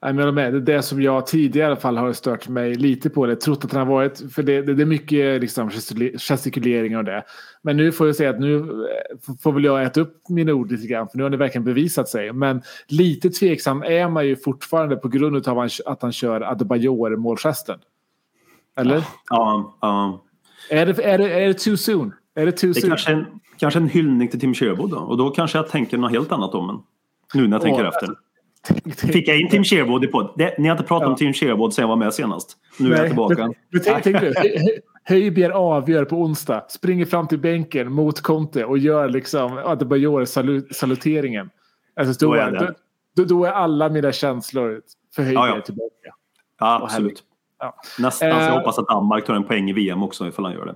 jag 0.08 0.34
med. 0.34 0.54
Det 0.54 0.82
som 0.82 1.02
jag 1.02 1.28
tidigare 1.28 1.68
i 1.68 1.72
alla 1.72 1.82
fall 1.82 1.98
har 1.98 2.14
stört 2.14 2.48
mig 2.48 2.76
lite 2.76 3.10
på. 3.10 3.26
Det. 3.26 3.36
Trott 3.36 3.66
att 3.66 3.72
han 3.72 3.88
har 3.88 3.94
varit. 3.96 4.34
För 4.34 4.44
det, 4.44 4.62
det, 4.62 4.74
det 4.74 4.84
är 4.84 4.86
mycket 4.86 5.42
liksom, 5.42 5.70
gestikule- 5.70 6.18
gestikuleringar 6.18 6.98
och 6.98 7.06
det. 7.06 7.24
Men 7.62 7.78
nu 7.78 7.92
får 7.92 8.08
jag 8.08 8.16
säga 8.16 8.30
att 8.30 8.40
nu 8.40 8.56
eh, 8.58 9.34
får- 9.44 9.52
väl 9.52 9.64
jag 9.64 9.84
äta 9.84 10.02
upp 10.02 10.30
mina 10.30 10.54
ord 10.54 10.72
lite 10.72 10.88
grann. 10.88 11.08
För 11.10 11.18
nu 11.18 11.24
har 11.24 11.30
det 11.30 11.38
verkligen 11.38 11.64
bevisat 11.66 12.10
sig. 12.10 12.34
Men 12.34 12.62
lite 12.88 13.30
tveksam 13.30 13.84
är 13.84 14.10
man 14.10 14.28
ju 14.28 14.36
fortfarande 14.36 14.96
på 14.96 15.08
grund 15.08 15.48
av 15.48 15.60
att 15.86 16.02
han, 16.02 16.12
kör 16.12 16.42
Adebayor-målgesten. 16.42 17.80
Eller? 18.78 19.04
Ja, 19.30 19.78
ja. 19.82 20.24
Är, 20.70 20.86
det, 20.86 21.04
är, 21.04 21.18
det, 21.18 21.44
är 21.44 21.48
det 21.48 21.54
too 21.54 21.78
soon? 21.78 22.14
Är 22.36 22.46
det 22.46 22.52
too 22.52 22.74
soon? 22.74 22.90
kanske 22.90 23.12
en, 23.12 23.26
kanske 23.58 23.80
en 23.80 23.90
hyllning 23.90 24.28
till 24.28 24.40
Tim 24.40 24.54
Sherwood 24.54 24.90
då. 24.90 24.98
Och 24.98 25.18
då 25.18 25.30
kanske 25.30 25.58
jag 25.58 25.68
tänker 25.68 25.98
något 25.98 26.12
helt 26.12 26.32
annat 26.32 26.56
om 26.56 26.70
en. 26.70 26.78
Nu 27.34 27.48
när 27.48 27.56
jag 27.56 27.62
tänker 27.62 27.82
Åh, 27.82 27.88
efter. 27.88 28.10
Fick 28.98 29.28
jag 29.28 29.40
in 29.40 29.50
Tim 29.50 29.64
Sherwood 29.64 30.04
i 30.04 30.08
podd? 30.08 30.34
Det, 30.38 30.58
ni 30.58 30.68
har 30.68 30.76
inte 30.76 30.88
pratat 30.88 31.06
om 31.08 31.12
Ja. 31.12 31.18
Tim 31.18 31.34
Sherwood 31.34 31.74
sen 31.74 31.82
jag 31.82 31.88
var 31.90 31.96
med 31.96 32.14
senast. 32.14 32.58
Nu 32.80 32.94
är 32.94 32.98
jag 32.98 33.08
tillbaka. 33.08 33.36
Men, 33.38 33.54
men 33.70 33.82
tänk, 33.84 34.04
tänk 34.04 34.22
nu. 34.22 34.34
Hö- 34.36 34.42
Hö- 34.58 34.80
Höjbjerg 35.08 35.54
avgör 35.54 36.06
på 36.06 36.16
onsdag. 36.16 36.66
Springer 36.70 37.06
fram 37.06 37.28
till 37.28 37.40
bänken 37.40 37.92
mot 37.92 38.22
Conte 38.22 38.66
och 38.66 38.78
gör 38.78 39.10
liksom 39.10 39.58
Adebayor 39.66 40.26
salu, 40.26 40.68
saluteringen. 40.72 41.50
Alltså 42.00 42.26
då, 42.26 42.34
Då 42.34 42.40
är 42.40 42.52
då, 42.52 42.68
då, 43.16 43.24
då 43.24 43.46
är 43.46 43.52
alla 43.52 43.90
mina 43.90 44.12
känslor 44.12 44.82
för 45.16 45.24
Höjbjerg 45.24 45.50
Ja, 45.50 45.56
ja. 45.56 45.62
tillbaka. 45.62 45.92
Ja, 46.60 46.80
absolut. 46.84 47.24
Ja. 47.60 47.76
Nästan. 48.00 48.32
så 48.32 48.36
jag 48.38 48.48
Eh. 48.48 48.54
hoppas 48.58 48.80
att 48.80 48.88
Danmark 48.88 49.26
tar 49.26 49.34
en 49.34 49.44
poäng 49.44 49.70
i 49.70 49.74
VM 49.74 50.04
också 50.04 50.28
ifall 50.28 50.46
han 50.46 50.54
gör 50.54 50.66
det. 50.66 50.76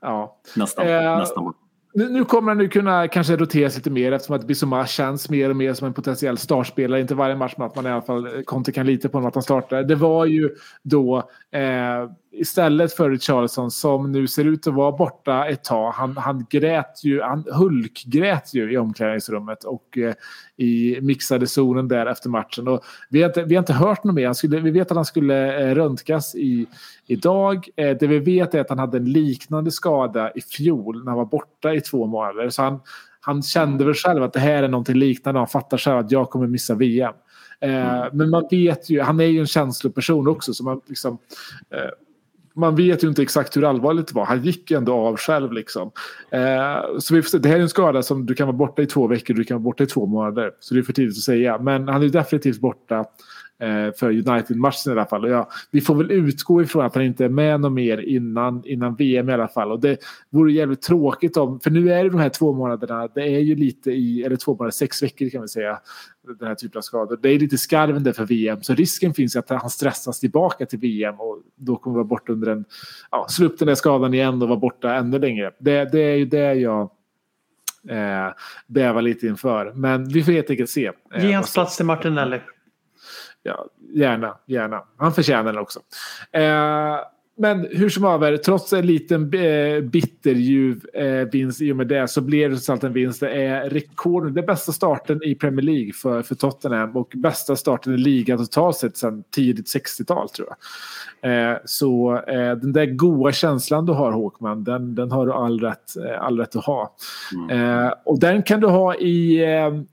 Ja. 0.00 0.36
Nästan. 0.56 0.86
Eh. 0.88 1.18
Nästan. 1.18 1.54
Nu, 1.92 2.08
nu 2.08 2.24
kommer 2.24 2.50
han 2.50 2.58
nu 2.58 2.68
kunna 2.68 3.08
kanske 3.08 3.36
roteras 3.36 3.76
lite 3.76 3.90
mer 3.90 4.12
eftersom 4.12 4.36
att 4.36 4.46
Bissoma 4.46 4.86
känns 4.86 5.30
mer 5.30 5.50
och 5.50 5.56
mer 5.56 5.74
som 5.74 5.86
en 5.86 5.94
potentiell 5.94 6.38
startspelare. 6.38 7.00
Inte 7.00 7.14
varje 7.14 7.36
match 7.36 7.54
men 7.56 7.66
att 7.66 7.76
man 7.76 7.86
i 7.86 7.90
alla 7.90 8.02
fall 8.02 8.26
eh, 8.26 8.42
Conte 8.42 8.72
kan 8.72 8.86
lita 8.86 9.08
på 9.08 9.16
honom 9.16 9.28
att 9.28 9.34
han 9.34 9.42
startar. 9.42 9.82
Det 9.82 9.94
var 9.94 10.26
ju 10.26 10.50
då 10.82 11.18
eh, 11.52 12.10
istället 12.32 12.92
för 12.92 13.10
Richarlison 13.10 13.70
som 13.70 14.12
nu 14.12 14.26
ser 14.26 14.44
ut 14.44 14.66
att 14.66 14.74
vara 14.74 14.92
borta 14.92 15.46
ett 15.46 15.64
tag. 15.64 15.92
Han, 15.92 16.16
han 16.16 16.46
grät 16.50 17.04
ju, 17.04 17.22
han 17.22 17.44
hulkgrät 17.52 18.54
ju 18.54 18.72
i 18.72 18.76
omklädningsrummet 18.76 19.64
och 19.64 19.98
eh, 19.98 20.14
i 20.56 20.98
mixade 21.02 21.46
zonen 21.46 21.88
där 21.88 22.06
efter 22.06 22.28
matchen. 22.28 22.68
Och 22.68 22.84
vi, 23.08 23.22
har 23.22 23.28
inte, 23.28 23.42
vi 23.42 23.54
har 23.54 23.62
inte 23.62 23.72
hört 23.72 24.04
något 24.04 24.14
mer. 24.14 24.26
Han 24.26 24.34
skulle, 24.34 24.60
vi 24.60 24.70
vet 24.70 24.90
att 24.90 24.96
han 24.96 25.04
skulle 25.04 25.68
eh, 25.68 25.74
röntgas 25.74 26.34
i, 26.34 26.66
idag. 27.06 27.68
Eh, 27.76 27.96
det 28.00 28.06
vi 28.06 28.18
vet 28.18 28.54
är 28.54 28.60
att 28.60 28.68
han 28.68 28.78
hade 28.78 28.96
en 28.96 29.12
liknande 29.12 29.70
skada 29.70 30.30
i 30.34 30.40
fjol 30.40 31.04
när 31.04 31.10
han 31.10 31.18
var 31.18 31.24
borta 31.24 31.74
i 31.74 31.80
två 31.80 32.06
månader. 32.06 32.50
Så 32.50 32.62
han, 32.62 32.80
han 33.20 33.42
kände 33.42 33.84
väl 33.84 33.94
själv 33.94 34.22
att 34.22 34.32
det 34.32 34.40
här 34.40 34.62
är 34.62 34.68
någonting 34.68 34.96
liknande. 34.96 35.40
Han 35.40 35.48
fattar 35.48 35.78
själv 35.78 35.98
att 35.98 36.10
jag 36.10 36.30
kommer 36.30 36.46
missa 36.46 36.74
VM. 36.74 37.14
Eh, 37.60 38.04
Men 38.12 38.30
man 38.30 38.48
vet 38.50 38.90
ju, 38.90 39.00
han 39.00 39.20
är 39.20 39.24
ju 39.24 39.40
en 39.40 39.46
känsloperson 39.46 40.28
också. 40.28 40.54
Så 40.54 40.64
man, 40.64 40.80
liksom, 40.86 41.18
eh, 41.70 41.90
man 42.54 42.76
vet 42.76 43.04
ju 43.04 43.08
inte 43.08 43.22
exakt 43.22 43.56
hur 43.56 43.64
allvarligt 43.64 44.08
det 44.08 44.14
var. 44.14 44.24
Han 44.24 44.42
gick 44.42 44.70
ju 44.70 44.76
ändå 44.76 44.92
av 44.92 45.16
själv. 45.16 45.52
Liksom. 45.52 45.90
Eh, 46.30 46.98
så 46.98 47.14
vi 47.14 47.22
får 47.22 47.28
se. 47.28 47.38
Det 47.38 47.48
här 47.48 47.56
är 47.56 47.60
en 47.60 47.68
skada 47.68 48.02
som 48.02 48.26
du 48.26 48.34
kan 48.34 48.46
vara 48.46 48.56
borta 48.56 48.82
i 48.82 48.86
två 48.86 49.06
veckor, 49.06 49.34
du 49.34 49.44
kan 49.44 49.54
vara 49.54 49.64
borta 49.64 49.84
i 49.84 49.86
två 49.86 50.06
månader. 50.06 50.50
Så 50.60 50.74
det 50.74 50.80
är 50.80 50.82
för 50.82 50.92
tidigt 50.92 51.16
att 51.16 51.22
säga. 51.22 51.58
Men 51.58 51.88
han 51.88 52.02
är 52.02 52.08
definitivt 52.08 52.60
borta 52.60 53.04
eh, 53.60 53.94
för 53.96 54.10
United-matchen 54.10 54.88
i 54.88 54.90
alla 54.90 55.06
fall. 55.06 55.24
Och 55.24 55.30
ja, 55.30 55.50
vi 55.70 55.80
får 55.80 55.94
väl 55.94 56.10
utgå 56.10 56.62
ifrån 56.62 56.84
att 56.84 56.94
han 56.94 57.04
inte 57.04 57.24
är 57.24 57.28
med 57.28 57.60
något 57.60 57.72
mer 57.72 57.98
innan, 57.98 58.62
innan 58.64 58.94
VM 58.94 59.28
i 59.28 59.32
alla 59.32 59.48
fall. 59.48 59.72
Och 59.72 59.80
det 59.80 59.98
vore 60.30 60.52
jävligt 60.52 60.82
tråkigt 60.82 61.36
om, 61.36 61.60
för 61.60 61.70
nu 61.70 61.92
är 61.92 62.04
det 62.04 62.10
de 62.10 62.20
här 62.20 62.28
två 62.28 62.52
månaderna, 62.52 63.08
det 63.14 63.22
är 63.22 63.40
ju 63.40 63.54
lite 63.54 63.90
i, 63.90 64.22
eller 64.22 64.36
två 64.36 64.52
månader, 64.52 64.70
sex 64.70 65.02
veckor 65.02 65.28
kan 65.28 65.42
vi 65.42 65.48
säga, 65.48 65.78
den 66.34 66.48
här 66.48 66.54
typen 66.54 66.78
av 66.78 66.82
skador. 66.82 67.18
Det 67.22 67.28
är 67.28 67.38
lite 67.38 67.58
skarven 67.58 68.14
för 68.14 68.24
VM, 68.24 68.62
så 68.62 68.74
risken 68.74 69.14
finns 69.14 69.36
att 69.36 69.50
han 69.50 69.70
stressas 69.70 70.20
tillbaka 70.20 70.66
till 70.66 70.78
VM 70.78 71.20
och 71.20 71.38
då 71.56 71.76
kommer 71.76 71.94
vara 71.94 72.04
borta 72.04 72.32
under 72.32 72.52
en, 72.52 72.64
ja, 73.10 73.26
slå 73.28 73.46
upp 73.46 73.58
den 73.58 73.68
där 73.68 73.74
skadan 73.74 74.14
igen 74.14 74.42
och 74.42 74.48
vara 74.48 74.58
borta 74.58 74.94
ännu 74.94 75.18
längre. 75.18 75.52
Det, 75.58 75.84
det 75.92 76.00
är 76.00 76.16
ju 76.16 76.24
det 76.24 76.54
jag 76.54 76.90
eh, 77.88 78.28
bävar 78.66 79.02
lite 79.02 79.26
inför. 79.26 79.72
Men 79.74 80.08
vi 80.08 80.22
får 80.24 80.32
helt 80.32 80.50
enkelt 80.50 80.70
se. 80.70 80.90
eh, 81.14 81.26
Ge 81.26 81.32
hans 81.32 81.54
plats 81.54 81.76
till 81.76 81.86
Martinelli. 81.86 82.40
Ja, 83.42 83.66
gärna, 83.94 84.36
gärna. 84.46 84.84
Han 84.96 85.12
förtjänar 85.12 85.52
den 85.52 85.62
också. 85.62 85.80
Eh, 86.32 86.96
men 87.40 87.66
hur 87.70 87.88
som 87.88 88.04
haver, 88.04 88.36
trots 88.36 88.72
en 88.72 88.86
liten 88.86 89.34
eh, 89.34 89.80
bitterljuv 89.80 90.86
eh, 90.94 91.28
vinst 91.32 91.60
i 91.60 91.72
och 91.72 91.76
med 91.76 91.86
det 91.86 92.08
så 92.08 92.20
blev 92.20 92.50
det 92.50 92.56
trots 92.56 92.70
allt 92.70 92.84
en 92.84 92.92
vinst. 92.92 93.20
Det 93.20 93.30
är 93.30 93.70
rekord, 93.70 94.34
det 94.34 94.40
är 94.40 94.46
bästa 94.46 94.72
starten 94.72 95.22
i 95.24 95.34
Premier 95.34 95.66
League 95.66 95.92
för, 95.92 96.22
för 96.22 96.34
Tottenham 96.34 96.96
och 96.96 97.12
bästa 97.16 97.56
starten 97.56 97.94
i 97.94 97.96
ligan 97.96 98.38
totalt 98.38 98.76
sett 98.76 98.96
sedan 98.96 99.24
tidigt 99.30 99.66
60-tal 99.66 100.28
tror 100.28 100.48
jag. 100.48 100.56
Eh, 101.22 101.58
så 101.64 102.16
eh, 102.28 102.56
den 102.56 102.72
där 102.72 102.86
goa 102.86 103.32
känslan 103.32 103.86
du 103.86 103.92
har 103.92 104.12
Håkman, 104.12 104.64
den, 104.64 104.94
den 104.94 105.10
har 105.10 105.26
du 105.26 105.32
all 105.32 105.60
rätt, 105.60 105.94
all 106.20 106.38
rätt 106.38 106.56
att 106.56 106.64
ha. 106.64 106.96
Eh, 107.50 107.92
och 108.04 108.20
den 108.20 108.42
kan 108.42 108.60
du 108.60 108.66
ha 108.66 108.94
i, 108.94 109.44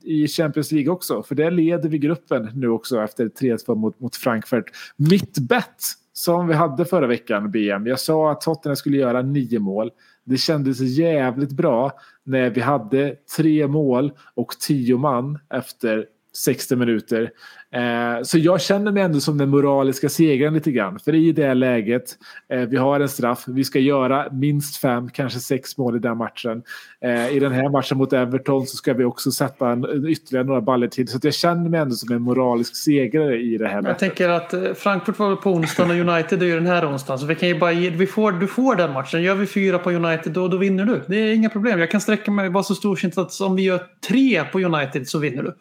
i 0.02 0.28
Champions 0.28 0.72
League 0.72 0.92
också, 0.92 1.22
för 1.22 1.34
där 1.34 1.50
leder 1.50 1.88
vi 1.88 1.98
gruppen 1.98 2.50
nu 2.54 2.68
också 2.68 3.00
efter 3.00 3.24
3-2 3.24 3.74
mot, 3.74 4.00
mot 4.00 4.16
Frankfurt. 4.16 4.64
Mitt 4.96 5.38
bett 5.38 5.82
som 6.18 6.48
vi 6.48 6.54
hade 6.54 6.84
förra 6.84 7.06
veckan, 7.06 7.50
BM. 7.50 7.86
Jag 7.86 8.00
sa 8.00 8.30
att 8.30 8.40
Tottenham 8.40 8.76
skulle 8.76 8.96
göra 8.96 9.22
nio 9.22 9.58
mål. 9.58 9.90
Det 10.24 10.36
kändes 10.36 10.80
jävligt 10.80 11.52
bra 11.52 11.92
när 12.24 12.50
vi 12.50 12.60
hade 12.60 13.16
tre 13.36 13.66
mål 13.66 14.12
och 14.34 14.48
tio 14.60 14.96
man 14.96 15.38
efter 15.54 16.06
60 16.38 16.76
minuter. 16.76 17.30
Eh, 17.74 18.22
så 18.22 18.38
jag 18.38 18.60
känner 18.60 18.92
mig 18.92 19.02
ändå 19.02 19.20
som 19.20 19.38
den 19.38 19.48
moraliska 19.48 20.08
segraren 20.08 20.54
lite 20.54 20.70
grann. 20.70 20.98
För 20.98 21.14
i 21.14 21.32
det 21.32 21.54
läget, 21.54 22.04
eh, 22.52 22.60
vi 22.60 22.76
har 22.76 23.00
en 23.00 23.08
straff, 23.08 23.44
vi 23.46 23.64
ska 23.64 23.78
göra 23.78 24.26
minst 24.32 24.76
fem, 24.76 25.08
kanske 25.10 25.38
sex 25.38 25.78
mål 25.78 25.96
i 25.96 25.98
den 25.98 26.16
matchen. 26.16 26.62
Eh, 27.04 27.36
I 27.36 27.38
den 27.38 27.52
här 27.52 27.68
matchen 27.68 27.98
mot 27.98 28.12
Everton 28.12 28.66
så 28.66 28.76
ska 28.76 28.94
vi 28.94 29.04
också 29.04 29.30
sätta 29.30 29.68
en, 29.70 30.06
ytterligare 30.08 30.46
några 30.46 30.60
baller 30.60 30.88
till. 30.88 31.08
Så 31.08 31.18
jag 31.22 31.34
känner 31.34 31.70
mig 31.70 31.80
ändå 31.80 31.94
som 31.94 32.14
en 32.16 32.22
moralisk 32.22 32.76
segrare 32.76 33.36
i 33.40 33.58
det 33.58 33.68
här 33.68 33.74
Jag 33.74 33.82
mötet. 33.82 33.98
tänker 33.98 34.28
att 34.28 34.54
eh, 34.54 34.60
Frankfurt 34.74 35.18
var 35.18 35.36
på 35.36 35.50
onsdagen 35.50 35.90
och 35.90 36.14
United 36.14 36.42
är 36.42 36.46
ju 36.46 36.54
den 36.54 36.66
här 36.66 36.90
onsdagen. 36.90 37.18
Så 37.18 37.26
vi 37.26 37.34
kan 37.34 37.48
ju 37.48 37.58
bara 37.58 37.72
ge, 37.72 37.90
vi 37.90 38.06
får, 38.06 38.32
du 38.32 38.46
får 38.46 38.76
den 38.76 38.92
matchen. 38.92 39.22
Gör 39.22 39.34
vi 39.34 39.46
fyra 39.46 39.78
på 39.78 39.90
United 39.90 40.32
då, 40.32 40.48
då 40.48 40.56
vinner 40.56 40.84
du. 40.84 41.02
Det 41.06 41.16
är 41.16 41.34
inga 41.34 41.48
problem. 41.50 41.78
Jag 41.80 41.90
kan 41.90 42.00
sträcka 42.00 42.30
mig 42.30 42.48
vara 42.48 42.64
så 42.64 42.74
storsint 42.74 43.18
att 43.18 43.40
om 43.40 43.56
vi 43.56 43.62
gör 43.62 43.80
tre 44.08 44.44
på 44.44 44.60
United 44.60 45.08
så 45.08 45.18
vinner 45.18 45.42
du. 45.42 45.54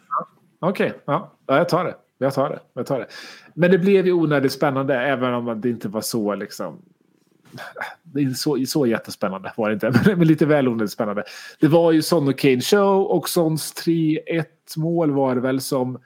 Okej, 0.60 0.94
ja. 1.06 1.32
ja, 1.46 1.58
jag 1.58 1.70
tar 1.70 1.86
det. 1.86 1.96
Jag 2.18 2.34
tar 2.34 2.50
det. 2.50 2.60
Jag 2.74 2.86
tar 2.86 3.00
det. 3.00 3.08
Men 3.54 3.72
det 3.72 3.78
blev 3.78 4.06
ju 4.06 4.12
onödigt 4.12 4.52
spännande 4.52 4.96
även 4.96 5.34
om 5.34 5.62
det 5.62 5.70
inte 5.70 5.88
var 5.88 6.02
så 6.02 6.36
liksom. 6.36 6.82
Det 8.04 8.22
är 8.22 8.30
så, 8.30 8.66
så 8.68 8.86
jättespännande 8.86 9.54
var 9.58 9.70
det 9.70 9.74
inte, 9.74 10.16
men 10.18 10.28
lite 10.28 10.46
väl 10.46 10.68
onödigt 10.68 10.92
spännande. 10.92 11.24
Det 11.60 11.68
var 11.68 11.92
ju 11.92 12.02
Son 12.02 12.28
och 12.28 12.38
Kane 12.40 12.62
show 12.62 13.04
och 13.04 13.30
Sons 13.30 13.74
3-1 13.86 14.46
mål 14.78 15.12
var 15.12 15.36
det 15.36 15.42
väl 15.42 15.62
som 15.62 16.00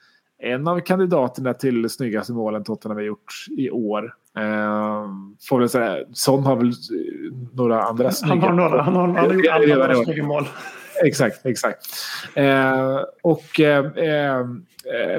en 0.44 0.68
av 0.68 0.80
kandidaterna 0.80 1.54
till 1.54 1.90
snyggaste 1.90 2.34
målen 2.34 2.64
Tottenham 2.64 2.98
har 2.98 3.04
gjort 3.04 3.34
i 3.58 3.70
år. 3.70 4.14
Ehm, 4.38 5.36
får 5.50 5.60
väl 5.60 5.70
säga, 5.70 6.06
Son 6.14 6.44
har 6.44 6.56
väl 6.56 6.68
eh, 6.68 6.74
några 7.54 7.84
andra 7.84 8.12
snygga. 8.12 8.36
Han 8.36 8.60
har, 8.60 8.70
några, 8.70 8.82
han 8.82 8.96
har, 8.96 9.08
han 9.08 9.18
har 9.18 9.34
gjort 9.64 9.78
några 9.78 10.04
snygga 10.04 10.24
mål. 10.24 10.46
Exakt, 11.04 11.46
exakt. 11.46 11.86
Eh, 12.36 13.00
och 13.24 13.60
eh, 13.60 13.86
eh, 13.86 14.46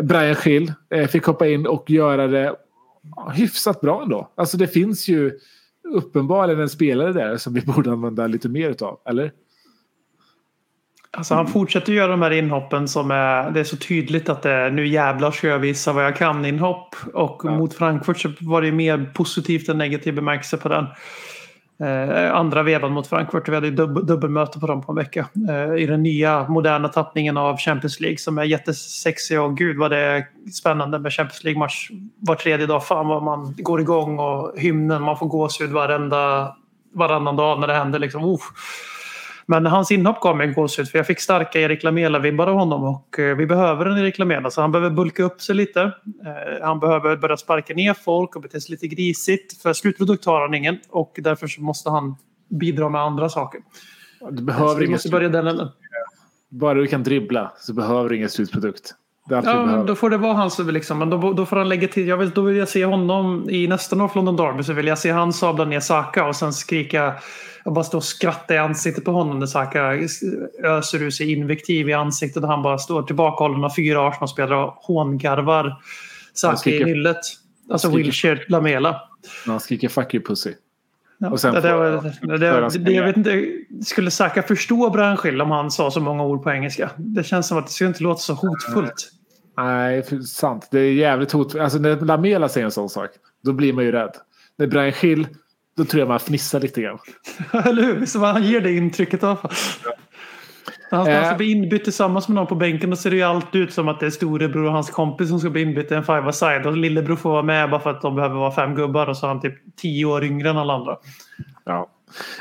Brian 0.03 0.35
Schill 0.35 0.73
eh, 0.95 1.07
fick 1.07 1.25
hoppa 1.25 1.49
in 1.49 1.67
och 1.67 1.91
göra 1.91 2.27
det 2.27 2.57
hyfsat 3.35 3.81
bra 3.81 4.03
ändå. 4.03 4.33
Alltså 4.35 4.57
det 4.57 4.69
finns 4.69 5.09
ju 5.09 5.39
uppenbarligen 5.89 6.61
en 6.61 6.69
spelare 6.69 7.13
där 7.13 7.37
som 7.37 7.55
vi 7.55 7.61
borde 7.67 7.93
använda 7.93 8.27
lite 8.27 8.49
mer 8.49 8.71
utav, 8.71 9.01
eller? 9.09 9.33
Alltså 11.17 11.35
han 11.35 11.47
fortsätter 11.47 11.93
göra 11.93 12.11
de 12.11 12.23
här 12.23 12.31
inhoppen 12.31 12.89
som 12.89 13.11
är, 13.11 13.51
det 13.51 13.61
är 13.61 13.65
så 13.65 13.77
tydligt 13.77 14.29
att 14.29 14.43
det 14.43 14.51
är 14.51 14.71
nu 14.71 14.87
jävlar 14.87 15.31
ska 15.31 15.49
jag 15.49 15.59
visa 15.59 15.93
vad 15.93 16.05
jag 16.05 16.17
kan 16.17 16.45
inhopp. 16.45 16.97
Och 17.15 17.41
Ja. 17.45 17.59
mot 17.59 17.75
Frankfurt 17.75 18.21
så 18.21 18.33
var 18.41 18.63
det 18.63 18.73
mer 18.73 19.13
positivt 19.15 19.69
än 19.69 19.79
negativ 19.79 20.15
bemärkelse 20.15 20.57
på 20.57 20.69
den. 20.69 20.87
Eh, 21.83 22.35
andra 22.35 22.63
vevan 22.63 22.93
mot 22.93 23.07
Frankfurt, 23.07 23.49
vi 23.49 23.55
hade 23.55 23.71
dub 23.71 24.07
dubbelmöte 24.07 24.61
på 24.61 24.67
dem 24.67 24.83
på 24.83 24.93
en 24.93 24.97
vecka. 24.97 25.29
Eh, 25.49 25.83
I 25.83 25.87
den 25.87 26.03
nya 26.03 26.49
moderna 26.49 26.89
tappningen 26.89 27.37
av 27.37 27.57
Champions 27.59 28.01
League 28.01 28.19
som 28.19 28.39
är 28.39 28.45
jättesexig 28.45 29.41
och 29.41 29.57
gud 29.57 29.79
vad 29.79 29.91
det 29.91 29.99
är 29.99 30.27
spännande 30.53 30.99
med 30.99 31.13
Champions 31.13 31.45
League-match 31.45 31.91
var 32.19 32.35
tredje 32.35 32.67
dag. 32.67 32.87
Fan 32.87 33.09
vad 33.09 33.23
man 33.23 33.55
går 33.59 33.81
igång 33.81 34.19
och 34.19 34.53
hymnen, 34.57 35.03
man 35.03 35.19
får 35.19 35.27
gåshud 35.27 35.71
varenda, 35.71 36.57
varannan 36.95 37.37
dag 37.37 37.61
när 37.61 37.67
det 37.67 37.75
händer. 37.75 37.99
Liksom. 37.99 38.25
Uff. 38.25 38.43
Men 39.53 39.67
hans 39.67 39.91
inhopp 39.91 40.21
gav 40.21 40.37
mig 40.37 40.49
en 40.49 40.55
gåshud 40.55 40.89
för 40.89 40.99
jag 40.99 41.07
fick 41.07 41.21
starka 41.21 41.61
Erik 41.61 41.83
Lamela-vibbar 41.83 42.47
av 42.47 42.55
honom 42.55 42.85
och 42.85 43.19
eh, 43.19 43.37
vi 43.37 43.47
behöver 43.47 43.87
en 43.87 43.99
Erik 43.99 44.19
Lamela 44.19 44.51
så 44.51 44.61
han 44.61 44.73
behöver 44.73 44.91
bulka 44.91 45.23
upp 45.23 45.41
sig 45.41 45.55
lite. 45.55 45.81
Eh, 45.81 46.63
Han 46.63 46.81
behöver 46.81 47.17
börja 47.17 47.37
sparka 47.37 47.75
ner 47.75 47.95
folk 47.95 48.37
och 48.37 48.43
bete 48.43 48.61
sig 48.61 48.71
lite 48.71 48.89
grisigt 48.89 49.63
för 49.63 49.73
slutprodukt 49.73 50.25
har 50.25 50.41
han 50.41 50.55
ingen 50.55 50.79
och 50.89 51.13
därför 51.19 51.47
så 51.47 51.61
måste 51.61 51.91
han 51.91 52.17
bidra 52.49 52.89
med 52.89 53.01
andra 53.01 53.29
saker. 53.29 53.61
Du 54.31 54.37
Så 54.37 54.43
behöver 54.43 54.75
vi 54.75 54.85
ingen 54.85 54.93
måste 54.93 55.09
börja 55.09 55.29
den 55.29 55.47
änden. 55.47 55.69
Bara 56.49 56.75
du 56.75 56.87
kan 56.87 57.03
dribbla 57.03 57.53
så 57.59 57.73
behöver 57.75 58.09
du 58.09 58.17
ingen 58.17 58.31
slutprodukt. 58.31 58.95
Ja, 59.29 59.67
men 59.67 59.87
då 59.87 59.95
får 59.95 60.11
det 60.11 60.17
vara 60.17 60.35
hans 60.35 60.59
liksom. 60.59 60.99
Men 60.99 61.11
då, 61.11 61.33
då 61.33 61.47
får 61.47 61.57
han 61.57 61.69
lägga 61.69 61.89
till. 61.89 62.09
Jag 62.09 62.17
vill, 62.17 62.31
då 62.31 62.43
vill 62.43 62.57
jag 62.57 62.69
se 62.69 62.85
honom 62.85 63.51
i 63.51 63.67
nästa 63.67 63.97
North 63.97 64.17
London 64.17 64.37
Derby 64.37 64.63
så 64.63 64.73
vill 64.73 64.87
jag 64.87 64.99
se 64.99 65.11
han 65.11 65.33
sabla 65.33 65.65
ner 65.65 65.81
Saka 65.81 66.25
och 66.25 66.37
sen 66.37 66.53
skrika 66.53 67.15
och 67.65 67.73
bara 67.73 67.85
stå 67.85 67.97
och 67.97 68.05
skratta 68.05 68.55
i 68.55 68.59
ansiktet 68.59 69.05
på 69.05 69.11
honom 69.11 69.39
när 69.39 69.47
Saka 69.47 69.81
öser 70.65 71.03
ur 71.03 71.11
sig 71.11 71.33
invektiv 71.33 71.89
i 71.89 71.93
ansiktet 71.93 72.43
och 72.43 72.49
han 72.49 72.63
bara 72.63 72.79
står 72.79 73.03
tillbakahållen 73.03 73.65
av 73.65 73.71
fyra 73.77 74.09
Arsenal-spelare 74.09 74.65
och 74.65 74.75
hångarvar 74.75 75.77
Saka 76.35 76.71
i 76.71 76.85
nyllet. 76.85 77.21
Alltså 77.71 77.91
Wilshere 77.91 78.41
Lamela. 78.49 79.01
Han 79.47 79.61
skriker 79.61 79.89
fuck 79.89 80.15
you 80.15 80.25
pussy. 80.25 80.53
Ja, 81.23 81.31
det, 81.31 81.61
det, 82.23 82.39
det, 82.39 82.79
det, 82.79 82.93
jag 82.93 83.05
vet 83.05 83.17
inte, 83.17 83.53
skulle 83.85 84.11
Saka 84.11 84.43
förstå 84.43 84.91
Branschil 84.91 85.41
om 85.41 85.51
han 85.51 85.71
sa 85.71 85.91
så 85.91 86.01
många 86.01 86.25
ord 86.25 86.43
på 86.43 86.51
engelska? 86.51 86.91
Det 86.97 87.25
känns 87.25 87.49
som 87.49 87.59
att 87.59 87.67
det 87.67 87.73
skulle 87.73 87.89
inte 87.89 88.03
låta 88.03 88.19
så 88.19 88.33
hotfullt. 88.33 89.11
Nej, 89.57 90.03
sant. 90.27 90.69
Det 90.71 90.81
är 90.81 90.93
jävligt 90.93 91.33
hot. 91.33 91.55
Alltså 91.55 91.79
när 91.79 91.97
Lamela 91.97 92.49
säger 92.49 92.65
en 92.65 92.71
sån 92.71 92.89
sak, 92.89 93.11
då 93.45 93.53
blir 93.53 93.73
man 93.73 93.85
ju 93.85 93.93
rädd. 93.93 94.13
När 94.59 94.67
Brian 94.67 94.93
Schill, 94.93 95.27
då 95.77 95.85
tror 95.85 95.99
jag 96.01 96.09
man 96.09 96.21
fnissar 96.21 96.61
lite 96.61 96.83
grann. 96.83 96.99
Eller 97.65 97.83
hur? 97.83 98.07
Så 98.07 98.19
han 98.19 98.43
ger 98.43 98.61
det 98.61 98.73
intrycket 98.73 99.23
i 99.23 99.27
alla 99.27 99.37
fall. 99.37 99.53
Han, 100.97 101.05
när 101.05 101.15
han 101.15 101.23
Eh. 101.23 101.29
ska 101.29 101.37
bli 101.37 101.51
inbytt 101.51 101.85
tillsammans 101.85 102.29
med 102.29 102.35
någon 102.35 102.47
på 102.47 102.55
bänken 102.55 102.91
då 102.91 102.97
ser 102.97 103.11
det 103.11 103.17
ju 103.17 103.23
alltid 103.23 103.61
ut 103.61 103.73
som 103.73 103.89
att 103.89 104.01
det 104.01 104.07
är 104.07 104.11
storebror 104.11 104.65
och 104.65 104.73
hans 104.73 104.91
kompis 104.91 105.29
som 105.29 105.41
ska 105.41 105.51
bli 105.51 105.63
inbytt 105.63 105.93
i 105.93 105.95
en 105.95 106.05
five-a-side. 106.05 106.67
Och 106.67 106.77
lillebror 106.77 107.17
får 107.17 107.31
vara 107.31 107.43
med 107.43 107.71
bara 107.71 107.81
för 107.81 107.91
att 107.91 108.03
de 108.03 108.15
behöver 108.15 108.35
vara 108.37 108.53
fem 108.53 108.75
gubbar 108.75 109.07
och 109.07 109.17
så 109.17 109.27
är 109.27 109.29
han 109.29 109.41
typ 109.41 109.55
tio 109.77 110.05
år 110.05 110.25
yngre 110.25 110.51
än 110.51 110.59
alla 110.59 110.73
andra. 110.75 110.97
Ja. 111.65 111.89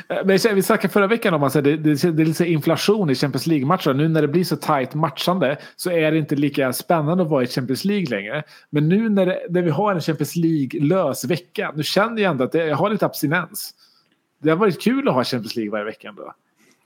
Eh, 0.10 0.18
Men 0.26 0.38
vi 0.56 0.62
snackade 0.62 0.94
förra 0.94 1.08
veckan 1.08 1.34
om 1.34 1.44
att 1.44 1.54
det, 1.54 1.62
det, 1.62 1.78
det 1.78 2.22
är 2.22 2.26
lite 2.26 2.46
inflation 2.46 3.10
i 3.10 3.16
Champions 3.16 3.48
League-matcher. 3.48 3.94
Nu 3.94 4.08
när 4.08 4.22
det 4.22 4.28
blir 4.28 4.44
så 4.44 4.56
tajt 4.56 4.94
matchande 4.94 5.58
så 5.76 5.92
är 5.92 6.12
det 6.12 6.18
inte 6.18 6.36
lika 6.36 6.74
spännande 6.74 7.24
att 7.24 7.30
vara 7.30 7.44
i 7.44 7.48
Champions 7.48 7.86
League 7.86 8.06
längre. 8.10 8.44
Men 8.70 8.90
nu 8.90 9.10
när, 9.10 9.26
det, 9.26 9.40
när 9.50 9.62
vi 9.62 9.70
har 9.70 9.96
en 9.96 10.02
Champions 10.02 10.36
League-lös 10.36 11.26
vecka, 11.26 11.72
nu 11.76 11.84
känner 11.84 12.22
jag 12.22 12.32
ändå 12.32 12.44
att 12.44 12.52
det, 12.52 12.66
jag 12.68 12.76
har 12.76 12.90
lite 12.90 13.06
abstinens. 13.06 13.74
Det 14.44 14.50
har 14.50 14.58
varit 14.58 14.82
kul 14.82 15.08
att 15.08 15.14
ha 15.14 15.24
Champions 15.24 15.56
League 15.56 15.72
varje 15.72 15.86
vecka 15.86 16.08
ändå. 16.10 16.34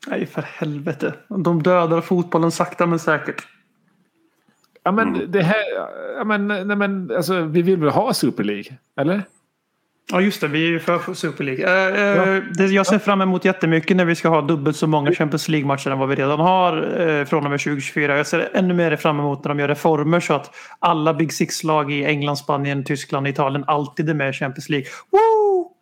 Nej, 0.08 0.26
för 0.26 0.42
helvete. 0.42 1.14
De 1.28 1.64
dödar 1.64 2.02
fotbollen 2.02 2.52
sakta 2.52 2.86
men 2.86 3.00
säkert. 3.00 3.48
Ja 4.84 4.92
men 4.92 5.32
det 5.32 5.42
här, 5.42 5.64
ja, 6.18 6.24
men, 6.24 6.48
nej, 6.48 6.78
men 6.78 7.12
alltså, 7.16 7.42
vi 7.42 7.62
vill 7.62 7.78
väl 7.78 7.90
ha 7.90 8.14
Super 8.14 8.44
League? 8.44 8.78
Eller? 9.00 9.24
Ja 10.12 10.22
just 10.22 10.42
det, 10.42 10.48
vi 10.48 10.66
är 10.68 10.70
ju 10.70 10.80
för 10.80 11.14
Super 11.14 11.44
League. 11.44 11.66
Eh, 11.66 12.36
eh, 12.36 12.44
det, 12.58 12.66
jag 12.66 12.88
ser 12.88 13.00
fram 13.00 13.22
emot 13.22 13.46
jättemycket 13.46 13.98
när 13.98 14.06
vi 14.06 14.16
ska 14.16 14.30
ha 14.30 14.42
dubbelt 14.42 14.78
så 14.78 14.88
många 14.88 15.12
Champions 15.12 15.48
League-matcher 15.48 15.90
än 15.90 16.00
vad 16.00 16.10
vi 16.10 16.16
redan 16.16 16.40
har 16.40 17.00
eh, 17.00 17.26
från 17.26 17.44
och 17.44 17.50
med 17.50 17.60
2024. 17.60 18.18
Jag 18.18 18.28
ser 18.28 18.50
ännu 18.54 18.74
mer 18.74 18.96
fram 18.96 19.20
emot 19.20 19.44
när 19.44 19.50
de 19.50 19.60
gör 19.60 19.68
reformer 19.68 20.20
så 20.20 20.34
att 20.34 20.56
alla 20.80 21.14
Big 21.14 21.34
Six-lag 21.34 21.92
i 21.92 22.06
England, 22.06 22.38
Spanien, 22.38 22.84
Tyskland, 22.84 23.28
Italien 23.28 23.64
alltid 23.68 24.10
är 24.10 24.14
med 24.14 24.30
i 24.30 24.34
Champions 24.34 24.70
League. 24.70 24.88
Woo! 25.12 25.75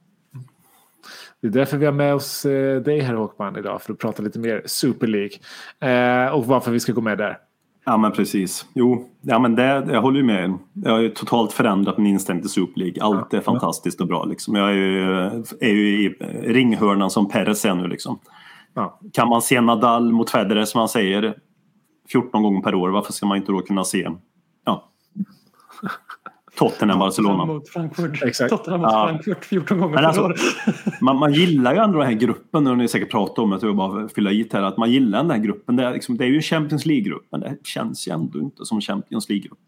Det 1.44 1.50
är 1.50 1.52
därför 1.52 1.78
vi 1.78 1.86
har 1.86 1.94
med 1.94 2.16
oss 2.16 2.46
eh, 2.46 2.82
dig 2.82 3.00
här 3.00 3.14
Håkman 3.14 3.58
idag 3.58 3.82
för 3.82 3.94
att 3.94 4.00
prata 4.00 4.24
lite 4.24 4.40
mer 4.40 4.62
Super 4.66 5.08
League. 5.08 5.38
Eh, 5.80 6.34
och 6.34 6.46
varför 6.46 6.72
vi 6.72 6.80
ska 6.80 6.94
gå 6.94 7.02
med 7.02 7.18
där. 7.18 7.38
Ja 7.86 7.98
men 7.98 8.12
precis. 8.12 8.66
Jo, 8.76 9.10
ja, 9.22 9.40
men 9.40 9.56
det, 9.56 9.88
jag 9.92 10.02
håller 10.02 10.18
ju 10.18 10.24
med. 10.24 10.58
Jag 10.74 10.92
har 10.92 11.00
ju 11.00 11.10
totalt 11.10 11.54
förändrat 11.54 11.98
min 11.98 12.08
inställning 12.08 12.42
till 12.42 12.52
Super 12.52 12.80
League. 12.80 13.04
Allt 13.04 13.34
är 13.34 13.42
fantastiskt 13.42 14.02
och 14.02 14.08
bra. 14.08 14.26
Liksom. 14.26 14.56
Jag 14.56 14.70
är 14.70 14.74
ju, 14.74 15.14
är 15.60 15.74
ju 15.74 16.04
i 16.04 16.10
ringhörnan 16.54 17.10
som 17.10 17.30
Perez 17.30 17.66
är 17.66 17.76
nu. 17.76 17.88
Liksom. 17.88 18.20
Ja. 18.74 19.00
Kan 19.14 19.30
man 19.30 19.42
se 19.42 19.62
Nadal 19.62 20.12
mot 20.12 20.30
Federer 20.30 20.66
som 20.66 20.80
han 20.80 20.90
säger 20.90 21.36
14 22.12 22.44
gånger 22.44 22.62
per 22.62 22.76
år, 22.76 22.90
varför 22.90 23.14
ska 23.14 23.26
man 23.26 23.38
inte 23.38 23.52
då 23.52 23.60
kunna 23.60 23.84
se 23.84 24.00
ja. 24.00 24.18
Tottenham, 26.56 27.00
Barcelona? 27.00 27.46
Mot 27.46 27.70
Frankfurt. 27.70 28.24
Exakt. 28.24 28.50
Tottenham 28.50 28.82
mot 28.82 28.92
Ja. 28.92 29.08
Frankfurt 29.08 29.46
14 29.46 29.78
gånger 29.80 29.94
Men 29.94 30.02
per 30.02 30.08
alltså- 30.08 30.22
år. 30.24 30.36
Man, 31.02 31.18
man 31.20 31.34
gillar 31.34 31.74
ju 31.74 31.80
ändå 31.80 31.98
den 32.00 32.08
här 32.08 32.14
gruppen, 32.16 32.68
och 32.68 32.78
ni 32.78 32.88
säkert 32.88 33.12
pratat 33.12 33.40
om 33.40 33.50
det, 33.50 33.60
jag 33.62 33.76
bara 33.76 34.08
fylla 34.10 34.32
i 34.32 34.48
här, 34.54 34.62
att 34.62 34.78
man 34.78 34.92
gillar 34.92 35.22
den 35.22 35.32
här 35.32 35.38
gruppen. 35.38 35.76
Det 35.76 35.84
är, 35.84 35.94
liksom, 35.94 36.18
det 36.18 36.24
är 36.26 36.30
ju 36.30 36.42
Champions 36.42 36.86
League-grupp, 36.86 37.28
men 37.32 37.40
det 37.42 37.58
känns 37.64 38.08
ju 38.08 38.12
ändå 38.12 38.40
inte 38.40 38.66
som 38.66 38.82
Champions 38.82 39.30
League-grupp. 39.30 39.60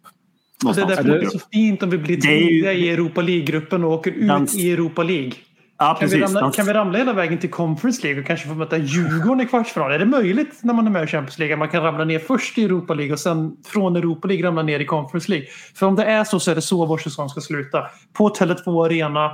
Det 0.76 0.82
är 0.82 0.88
därför 0.88 1.04
det 1.04 1.20
är 1.22 1.26
så 1.26 1.40
fint 1.54 1.84
om 1.84 1.90
vi 1.90 1.98
blir 1.98 2.22
Det 2.22 2.28
är 2.28 2.50
ju- 2.50 2.62
trea 2.62 2.74
i 2.74 2.90
Europa 2.90 3.22
League-gruppen 3.22 3.84
och 3.84 3.92
åker 3.92 4.12
ut 4.12 4.30
Dans- 4.30 4.56
i 4.58 4.72
Europa 4.72 5.04
League. 5.04 5.32
Ja, 5.78 5.86
Kan 5.86 5.96
vi, 6.10 6.16
precis. 6.16 6.22
ramla, 6.36 6.42
Han- 6.42 6.52
kan 6.52 6.66
vi 6.66 6.74
ramla 6.74 6.98
hela 6.98 7.14
vägen 7.14 7.38
till 7.40 7.50
Conference 7.52 8.04
League 8.04 8.22
och 8.22 8.28
kanske 8.28 8.48
få 8.48 8.54
möta 8.54 8.78
Djurgården 8.78 9.42
i 9.42 9.46
kvartsfinal? 9.46 9.92
Är 9.92 10.00
det 10.00 10.06
möjligt 10.06 10.60
när 10.64 10.74
man 10.74 10.88
är 10.88 10.92
med 10.92 11.04
i 11.04 11.08
Champions 11.08 11.40
League 11.40 11.54
att 11.56 11.60
man 11.60 11.70
kan 11.70 11.84
ramla 11.84 12.06
ner 12.06 12.20
först 12.20 12.58
i 12.58 12.64
Europa 12.64 12.94
League 12.94 13.14
och 13.14 13.20
sen 13.20 13.58
från 13.66 13.96
Europa 13.96 14.28
League 14.28 14.48
ramla 14.48 14.62
ner 14.64 14.80
i 14.80 14.86
Conference 14.86 15.32
League? 15.32 15.48
För 15.76 15.86
om 15.86 15.96
det 15.96 16.06
är 16.06 16.24
så 16.24 16.40
så 16.40 16.52
är 16.52 16.56
det 16.56 16.62
så 16.62 16.86
vår 16.86 16.98
säsong 16.98 17.30
ska 17.30 17.42
sluta. 17.42 17.84
På 18.14 18.30
Tele2 18.30 18.86
Arena 18.86 19.32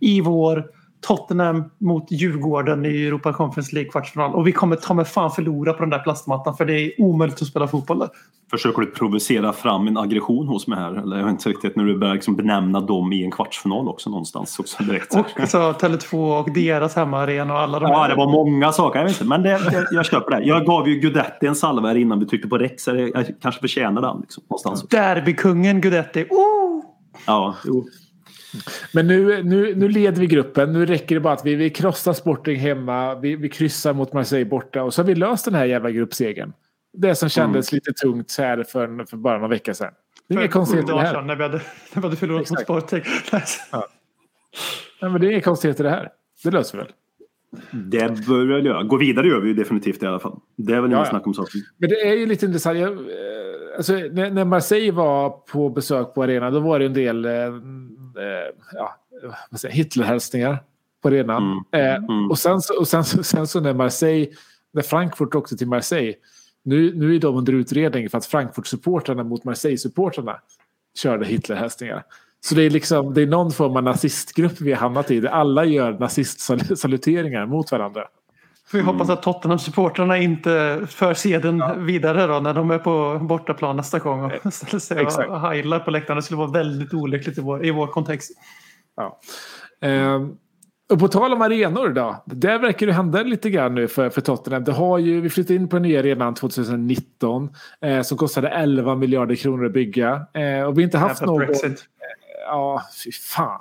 i 0.00 0.20
vår. 0.20 0.64
Tottenham 1.06 1.64
mot 1.78 2.10
Djurgården 2.10 2.86
i 2.86 3.06
Europa 3.06 3.32
Conference 3.32 3.74
League 3.74 3.90
kvartsfinal. 3.90 4.34
Och 4.34 4.46
vi 4.46 4.52
kommer 4.52 4.76
ta 4.76 4.94
med 4.94 5.08
fan 5.08 5.30
förlora 5.30 5.72
på 5.72 5.80
den 5.80 5.90
där 5.90 5.98
plastmattan 5.98 6.56
för 6.56 6.64
det 6.64 6.80
är 6.80 7.00
omöjligt 7.00 7.42
att 7.42 7.48
spela 7.48 7.68
fotboll 7.68 7.98
där. 7.98 8.08
Försöker 8.50 8.80
du 8.80 8.86
provocera 8.86 9.52
fram 9.52 9.88
en 9.88 9.98
aggression 9.98 10.48
hos 10.48 10.66
mig 10.66 10.78
här? 10.78 10.92
Eller 10.92 11.16
jag 11.16 11.24
vet 11.24 11.32
inte 11.32 11.48
riktigt 11.48 11.76
när 11.76 11.84
du 11.84 11.98
börjar 11.98 12.14
liksom 12.14 12.36
benämna 12.36 12.80
dem 12.80 13.12
i 13.12 13.24
en 13.24 13.30
kvartsfinal 13.30 13.88
också 13.88 14.10
någonstans. 14.10 14.58
Också 14.58 14.82
direkt. 14.82 15.14
Och 15.14 15.48
så 15.48 15.72
Tele2 15.72 16.40
och 16.40 16.52
deras 16.52 16.96
hemmaarena 16.96 17.54
och 17.54 17.60
alla 17.60 17.80
de 17.80 17.90
Ja, 17.90 18.08
det 18.08 18.14
var 18.14 18.32
många 18.32 18.72
saker. 18.72 18.98
Jag 18.98 19.06
vet 19.06 19.14
inte, 19.14 19.24
men 19.24 19.42
det, 19.42 19.50
det, 19.70 19.88
jag 19.90 20.06
köper 20.06 20.30
det. 20.30 20.42
Jag 20.42 20.66
gav 20.66 20.88
ju 20.88 21.00
Guidetti 21.00 21.46
en 21.46 21.54
salva 21.54 21.88
här 21.88 21.96
innan 21.96 22.20
vi 22.20 22.26
tryckte 22.26 22.48
på 22.48 22.58
Rex. 22.58 22.86
Jag, 22.86 23.10
jag 23.14 23.26
kanske 23.42 23.60
förtjänar 23.60 24.02
den 24.02 24.20
liksom, 24.20 24.44
någonstans. 24.50 24.88
Derbykungen 24.88 25.80
Guidetti. 25.80 26.26
Oh! 26.30 26.84
Ja, 27.26 27.54
jo. 27.64 27.84
Men 28.92 29.06
nu, 29.06 29.42
nu, 29.42 29.74
nu 29.74 29.88
leder 29.88 30.20
vi 30.20 30.26
gruppen. 30.26 30.72
Nu 30.72 30.86
räcker 30.86 31.14
det 31.14 31.20
bara 31.20 31.34
att 31.34 31.46
vi, 31.46 31.54
vi 31.54 31.70
krossar 31.70 32.12
Sporting 32.12 32.56
hemma. 32.56 33.14
Vi, 33.14 33.36
vi 33.36 33.48
kryssar 33.48 33.92
mot 33.92 34.12
Marseille 34.12 34.44
borta. 34.44 34.82
Och 34.82 34.94
så 34.94 35.02
har 35.02 35.06
vi 35.06 35.14
löst 35.14 35.44
den 35.44 35.54
här 35.54 35.64
jävla 35.64 35.90
gruppsegern. 35.90 36.52
Det 36.92 37.14
som 37.14 37.28
kändes 37.28 37.72
lite 37.72 37.92
tungt 37.92 38.36
här 38.38 38.62
för, 38.62 39.06
för 39.06 39.16
bara 39.16 39.34
några 39.34 39.48
veckor 39.48 39.72
sedan. 39.72 39.92
Det 40.28 40.34
är 40.34 40.38
inga 40.38 40.48
konstigheter 40.48 40.92
det 40.92 41.06
sedan 41.06 41.14
här. 41.16 41.22
När 41.22 41.36
vi 41.36 41.42
hade, 41.42 41.56
när 41.56 41.62
vi 41.94 42.00
hade 42.00 42.16
förlorat 42.16 42.50
mot. 42.50 42.60
Sporting. 42.60 43.02
Nej, 45.02 45.10
men 45.10 45.20
det 45.20 45.26
är 45.26 45.30
inga 45.30 45.40
konstigheter 45.40 45.84
i 45.84 45.88
det 45.88 45.90
här. 45.90 46.08
Det 46.44 46.50
löser 46.50 46.78
vi 46.78 46.84
väl. 46.84 46.92
Det 47.90 48.26
bör 48.26 48.40
vi 48.40 48.54
väl 48.54 48.66
göra. 48.66 48.82
Gå 48.82 48.96
vidare 48.96 49.26
gör 49.28 49.40
vi 49.40 49.48
ju 49.48 49.54
definitivt 49.54 50.02
i 50.02 50.06
alla 50.06 50.18
fall. 50.18 50.40
Det 50.56 50.72
är 50.74 50.80
väl 50.80 50.90
Ja, 50.90 50.96
inget 50.96 51.06
ja. 51.06 51.10
snack 51.10 51.26
om 51.26 51.34
saken. 51.34 51.60
Men 51.78 51.88
det 51.88 52.00
är 52.00 52.14
ju 52.14 52.26
lite 52.26 52.46
intressant. 52.46 52.78
Jag, 52.78 52.92
eh, 52.92 52.96
alltså, 53.76 53.92
när, 53.92 54.30
när 54.30 54.44
Marseille 54.44 54.92
var 54.92 55.30
på 55.30 55.68
besök 55.70 56.14
på 56.14 56.22
arenan 56.22 56.52
då 56.52 56.60
var 56.60 56.78
det 56.78 56.86
en 56.86 56.94
del 56.94 57.24
eh, 57.24 57.30
ja, 58.74 58.96
vad 59.50 59.60
säger, 59.60 59.74
Hitlerhälsningar 59.74 60.58
på 61.02 61.08
arenan. 61.08 61.64
Eh, 61.72 61.94
Mm. 61.94 62.30
Och, 62.30 62.38
sen, 62.38 62.60
så- 62.60 62.78
och 62.78 62.88
sen, 62.88 63.04
sen 63.04 63.46
så 63.46 63.60
när 63.60 63.74
Marseille, 63.74 64.26
när 64.72 64.82
Frankfurt 64.82 65.34
åkte 65.34 65.56
till 65.56 65.68
Marseille. 65.68 66.14
Nu, 66.64 66.94
nu 66.94 67.14
är 67.16 67.20
de 67.20 67.36
under 67.36 67.52
utredning 67.52 68.10
för 68.10 68.18
att 68.18 68.26
Frankfurt-supportrarna 68.26 69.24
mot 69.24 69.44
Marseille-supportrarna 69.44 70.36
körde 70.98 71.26
Hitlerhälsningar. 71.26 72.04
Så 72.40 72.54
det 72.54 72.62
är, 72.62 72.70
liksom, 72.70 73.14
det 73.14 73.22
är 73.22 73.26
någon 73.26 73.50
form 73.52 73.76
av 73.76 73.82
nazistgrupp 73.82 74.60
vi 74.60 74.72
har 74.72 74.78
hamnat 74.78 75.10
i 75.10 75.20
där 75.20 75.28
alla 75.28 75.64
gör 75.64 75.92
nazistsaluteringar 75.92 77.46
mot 77.46 77.72
varandra. 77.72 78.08
Får 78.72 78.78
vi 78.78 78.84
hoppas 78.84 79.10
att 79.10 79.22
Tottenham-supportrarna 79.22 80.18
inte 80.18 80.80
för 80.88 81.14
seden 81.14 81.84
vidare 81.86 82.26
då 82.26 82.40
när 82.40 82.54
de 82.54 82.70
är 82.70 82.78
på 82.78 83.18
bortaplan 83.22 83.76
nästa 83.76 83.98
gång 83.98 84.24
och 84.44 84.54
ställer 84.54 84.78
sig 84.78 85.02
Exakt. 85.02 85.30
och 85.30 85.40
heilar 85.40 85.78
på 85.78 85.90
läktaren. 85.90 86.16
Det 86.16 86.22
skulle 86.22 86.38
vara 86.38 86.50
väldigt 86.50 86.94
olyckligt 86.94 87.38
i 87.38 87.40
vår, 87.40 87.66
i 87.66 87.70
vår 87.70 87.86
kontext. 87.86 88.30
Ja. 88.96 89.20
Ehm, 89.80 90.32
och 90.92 90.98
på 90.98 91.08
tal 91.08 91.32
om 91.32 91.42
arenor 91.42 91.88
då. 91.88 92.22
Där 92.26 92.58
verkar 92.58 92.86
det 92.86 92.92
hända 92.92 93.22
lite 93.22 93.50
grann 93.50 93.74
nu 93.74 93.88
för, 93.88 94.10
för 94.10 94.20
Tottenham. 94.20 94.64
Det 94.64 94.72
har 94.72 94.98
ju, 94.98 95.20
vi 95.20 95.30
flyttade 95.30 95.54
in 95.54 95.68
på 95.68 95.76
den 95.76 95.82
nya 95.82 95.98
arenan 95.98 96.34
2019. 96.34 97.54
Eh, 97.80 98.02
som 98.02 98.18
kostade 98.18 98.48
11 98.48 98.94
miljarder 98.94 99.34
kronor 99.34 99.66
att 99.66 99.72
bygga. 99.72 100.26
Eh, 100.34 100.62
och 100.62 100.78
vi 100.78 100.82
har 100.82 100.82
inte 100.82 100.98
haft 100.98 101.22
någon... 101.22 101.46
Ja, 102.46 102.82
fy 103.04 103.12
fan. 103.12 103.60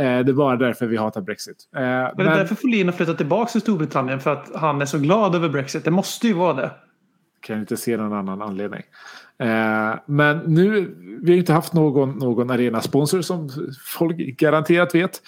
Eh, 0.00 0.04
det 0.04 0.30
är 0.30 0.32
bara 0.32 0.56
därför 0.56 0.86
vi 0.86 0.96
hatar 0.96 1.20
Brexit. 1.20 1.56
Eh, 1.76 1.80
Men 1.80 2.16
det 2.16 2.24
är 2.24 2.36
därför 2.38 2.54
Folin 2.54 2.88
har 2.88 2.92
flyttat 2.92 3.16
tillbaka 3.16 3.50
till 3.50 3.60
Storbritannien 3.60 4.20
för 4.20 4.32
att 4.32 4.50
han 4.54 4.82
är 4.82 4.86
så 4.86 4.98
glad 4.98 5.34
över 5.34 5.48
Brexit. 5.48 5.84
Det 5.84 5.90
måste 5.90 6.26
ju 6.26 6.32
vara 6.32 6.54
det. 6.54 6.70
kan 7.40 7.58
inte 7.60 7.76
se 7.76 7.96
någon 7.96 8.12
annan 8.12 8.42
anledning. 8.42 8.82
Eh, 9.38 9.94
men 10.06 10.38
nu, 10.38 10.94
vi 11.22 11.32
har 11.32 11.38
inte 11.38 11.52
haft 11.52 11.72
någon, 11.72 12.10
någon 12.18 12.50
arenasponsor 12.50 13.20
som 13.22 13.50
folk 13.86 14.16
garanterat 14.16 14.94
vet. 14.94 15.22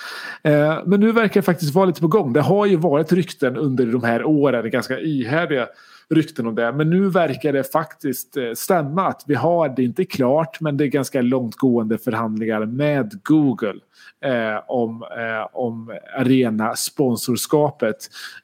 Men 0.85 1.01
nu 1.01 1.13
verkar 1.13 1.41
det 1.41 1.45
faktiskt 1.45 1.75
vara 1.75 1.87
lite 1.87 2.01
på 2.01 2.09
gång. 2.09 2.33
Det 2.33 2.41
har 2.41 2.67
ju 2.67 2.77
varit 2.77 3.13
rykten 3.13 3.57
under 3.57 3.87
de 3.87 4.03
här 4.03 4.25
åren, 4.25 4.71
ganska 4.71 4.99
ihärdiga 5.01 5.69
rykten 6.15 6.47
om 6.47 6.55
det. 6.55 6.73
Men 6.73 6.91
nu 6.91 7.09
verkar 7.09 7.53
det 7.53 7.73
faktiskt 7.73 8.37
eh, 8.37 8.53
stämma 8.57 9.09
att 9.09 9.23
vi 9.27 9.35
har, 9.35 9.69
det 9.69 9.83
är 9.83 9.85
inte 9.85 10.05
klart, 10.05 10.61
men 10.61 10.77
det 10.77 10.85
är 10.85 10.89
ganska 10.89 11.23
långtgående 11.23 11.99
förhandlingar 11.99 12.67
med 12.67 13.21
Google 13.23 13.81
eh, 14.25 14.63
om, 14.67 15.03
eh, 15.03 15.49
om 15.53 15.99
arenasponsorskapet. 16.19 17.97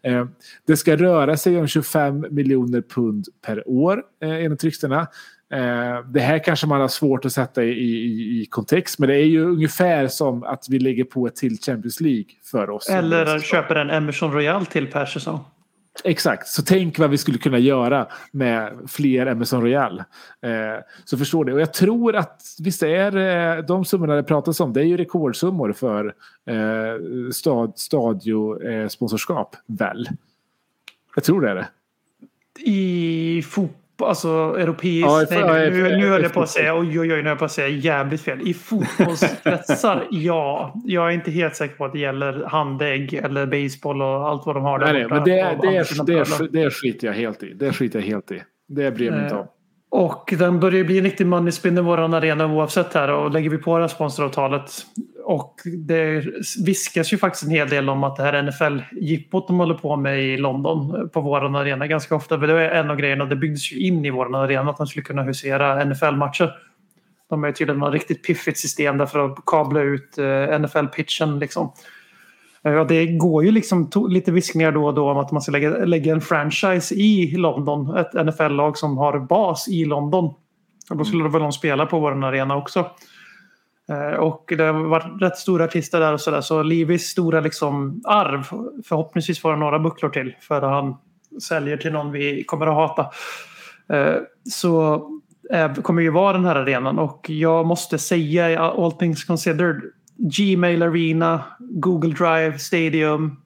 Eh, 0.03 0.27
det 0.67 0.77
ska 0.77 0.97
röra 0.97 1.37
sig 1.37 1.59
om 1.59 1.67
25 1.67 2.27
miljoner 2.31 2.83
pund 2.83 3.27
per 3.47 3.69
år 3.69 4.03
eh, 4.23 4.45
enligt 4.45 4.65
ryktena. 4.65 5.01
Eh, 5.53 6.07
det 6.07 6.21
här 6.21 6.45
kanske 6.45 6.67
man 6.67 6.81
har 6.81 6.89
svårt 6.89 7.25
att 7.25 7.33
sätta 7.33 7.65
i, 7.65 7.71
i, 7.71 8.43
i 8.43 8.47
kontext 8.47 8.99
men 8.99 9.09
det 9.09 9.17
är 9.17 9.27
ju 9.27 9.45
ungefär 9.45 10.09
som 10.09 10.43
att 10.43 10.67
vi 10.69 10.79
lägger 10.79 11.05
på 11.05 11.27
ett 11.27 11.37
till 11.37 11.59
Champions 11.59 12.01
League 12.01 12.25
för 12.51 12.71
oss. 12.71 12.89
Eller 12.89 13.39
köper 13.39 13.75
en 13.75 13.91
Emerson 13.91 14.33
Royal 14.33 14.67
till 14.67 14.87
per 14.87 15.07
säsong. 15.07 15.41
Exakt, 16.05 16.49
så 16.49 16.63
tänk 16.63 16.99
vad 16.99 17.11
vi 17.11 17.19
skulle 17.19 17.39
kunna 17.39 17.59
göra 17.59 18.09
med 18.31 18.73
fler 18.89 19.27
Emerson 19.27 19.63
Royal. 19.63 19.99
Eh, 20.41 20.85
så 21.05 21.19
förstår 21.19 21.45
det. 21.45 21.53
Och 21.53 21.61
jag 21.61 21.75
tror 21.75 22.17
att 22.17 22.43
visst 22.59 22.83
är 22.83 23.17
eh, 23.17 23.65
de 23.65 23.85
summorna 23.85 24.15
det 24.15 24.23
pratas 24.23 24.61
om, 24.61 24.73
det 24.73 24.81
är 24.81 24.85
ju 24.85 24.97
rekordsummor 24.97 25.73
för 25.73 26.15
eh, 26.47 27.31
stad, 27.33 27.73
stadio 27.77 28.63
eh, 28.63 28.89
väl? 29.67 30.09
Jag 31.15 31.25
tror 31.25 31.41
det 31.41 31.51
är 31.51 31.55
det. 31.55 31.69
I 32.61 33.43
fotboll, 33.43 33.82
alltså 34.05 34.29
europeisk... 34.59 35.07
Ja, 35.09 35.27
nej, 35.31 35.69
i- 35.69 35.71
nu, 35.71 35.97
nu 35.97 36.09
höll 36.09 36.23
jag 36.23 36.33
på 36.33 36.43
att 36.43 36.49
säga, 36.49 36.75
oj 36.79 37.01
oj 37.01 37.01
oj, 37.01 37.07
nu 37.09 37.15
höll 37.15 37.27
jag 37.27 37.39
på 37.39 37.45
att 37.45 37.53
säga 37.53 37.69
jävligt 37.69 38.21
fel. 38.21 38.49
I 38.49 38.55
fotbollskretsar, 38.55 40.07
ja. 40.11 40.73
Jag 40.85 41.07
är 41.09 41.11
inte 41.11 41.31
helt 41.31 41.57
säker 41.57 41.75
på 41.75 41.85
att 41.85 41.93
det 41.93 41.99
gäller 41.99 42.45
handägg 42.47 43.15
eller 43.15 43.47
baseball 43.47 44.03
och 44.03 44.29
allt 44.29 44.47
vad 44.47 44.57
de 44.57 44.65
har 44.65 44.79
där 44.79 44.93
Nej, 44.93 45.03
borta 45.03 45.15
men 45.15 45.25
det, 45.25 45.57
på 45.57 45.63
det, 45.67 45.77
är, 45.77 46.05
det, 46.07 46.13
är, 46.15 46.65
det 46.65 46.71
skiter 46.71 47.07
jag 47.07 47.15
helt 47.15 47.43
i. 47.43 47.55
Det 47.55 47.73
skiter 47.73 47.99
jag 47.99 48.07
helt 48.07 48.33
i. 48.33 48.43
Det 48.69 48.91
bryr 48.91 49.07
jag 49.07 49.15
mig 49.15 49.23
inte 49.25 49.37
om. 49.37 49.47
Och 49.91 50.35
den 50.39 50.61
börjar 50.61 50.85
bli 50.85 50.99
en 50.99 51.05
riktig 51.05 51.27
money 51.27 51.53
spin 51.53 51.79
i 51.79 51.81
våran 51.81 52.15
arena 52.15 52.47
oavsett 52.47 52.95
här 52.95 53.11
och 53.11 53.31
lägger 53.31 53.51
vi 53.51 53.59
på 53.59 53.77
det 53.77 53.83
här 53.83 53.89
sponsoravtalet. 53.89 54.71
Och 55.33 55.61
det 55.65 56.25
viskas 56.65 57.13
ju 57.13 57.19
faktiskt 57.19 57.45
en 57.45 57.51
hel 57.51 57.69
del 57.69 57.89
om 57.89 58.05
att 58.05 58.17
det 58.17 58.23
här 58.23 58.43
NFL-jippot 58.43 59.47
de 59.47 59.59
håller 59.59 59.75
på 59.75 59.97
med 59.97 60.23
i 60.23 60.37
London 60.37 60.95
eh, 60.95 61.07
på 61.07 61.21
våran 61.21 61.57
arena 61.57 61.87
ganska 61.87 62.15
ofta. 62.15 62.41
För 62.41 62.47
det 62.47 62.53
är 62.53 62.71
en 62.71 62.91
av 62.91 62.97
grejerna, 62.97 63.25
det 63.25 63.37
byggdes 63.37 63.73
ju 63.73 63.79
in 63.79 64.05
i 64.05 64.11
våran 64.11 64.35
arena 64.35 64.71
att 64.71 64.77
de 64.77 64.87
skulle 64.87 65.03
kunna 65.03 65.23
husera 65.23 65.85
NFL-matcher. 65.85 66.53
De 67.31 67.43
har 67.43 67.49
ju 67.49 67.53
tydligen 67.53 67.81
något 67.81 67.93
riktigt 67.93 68.27
piffigt 68.27 68.59
system 68.59 68.99
där 68.99 69.07
för 69.07 69.27
att 69.27 69.39
kabla 69.47 69.81
ut 69.81 70.19
eh, 70.19 70.25
NFL-pitchen 70.59 71.39
liksom. 71.39 71.73
Eh, 72.65 72.73
Ja, 72.73 72.85
det 72.85 73.07
går 73.07 73.45
ju 73.45 73.51
liksom 73.51 73.91
lite 74.09 74.33
viskningar 74.33 74.73
då 74.73 74.87
och 74.87 74.95
då 74.95 75.11
om 75.11 75.19
att 75.19 75.33
man 75.33 75.43
ska 75.43 75.53
lägga, 75.53 75.71
lägga 75.71 76.13
en 76.13 76.21
franchise 76.21 76.95
i 76.95 77.37
London. 77.37 77.97
Ett 77.97 78.27
NFL-lag 78.27 78.79
som 78.79 78.99
har 78.99 79.19
bas 79.19 79.69
i 79.69 79.85
London. 79.85 80.35
Och 80.91 80.97
då 80.97 81.05
skulle 81.05 81.23
det 81.23 81.31
väl 81.31 81.43
de 81.43 81.53
spela 81.53 81.87
på 81.87 82.01
vår 82.01 82.25
arena 82.25 82.57
också. 82.57 82.87
Eh, 83.89 84.19
Och 84.19 84.53
det 84.59 84.65
har 84.65 84.73
varit 84.73 85.23
rätt 85.23 85.37
stora 85.37 85.65
artister 85.65 86.01
där 86.01 86.13
och 86.13 86.21
sådär. 86.21 86.41
Så 86.41 86.63
Livis 86.63 87.07
stora 87.09 87.41
liksom 87.41 88.03
arv. 88.05 88.43
Förhoppningsvis 88.85 89.41
får 89.41 89.51
han 89.51 89.61
några 89.61 89.79
bucklor 89.79 90.11
till. 90.11 90.35
För 90.41 90.63
han 90.63 90.95
säljer 91.43 91.77
till 91.77 91.93
någon 91.93 92.13
vi 92.13 92.45
kommer 92.45 92.67
att 92.67 92.75
hata. 92.75 93.11
Eh, 93.97 94.17
Så 94.51 94.95
eh, 95.53 95.75
kommer 95.75 96.03
ju 96.03 96.11
vara 96.11 96.33
den 96.33 96.45
här 96.45 96.57
arenan. 96.57 96.99
Och 96.99 97.31
jag 97.31 97.67
måste 97.67 97.99
säga, 97.99 98.61
all 98.61 98.93
things 98.93 99.25
considered. 99.25 99.83
Gmail 100.17 100.83
Arena, 100.83 101.45
Google 101.59 102.11
Drive 102.15 102.59
Stadium, 102.59 103.37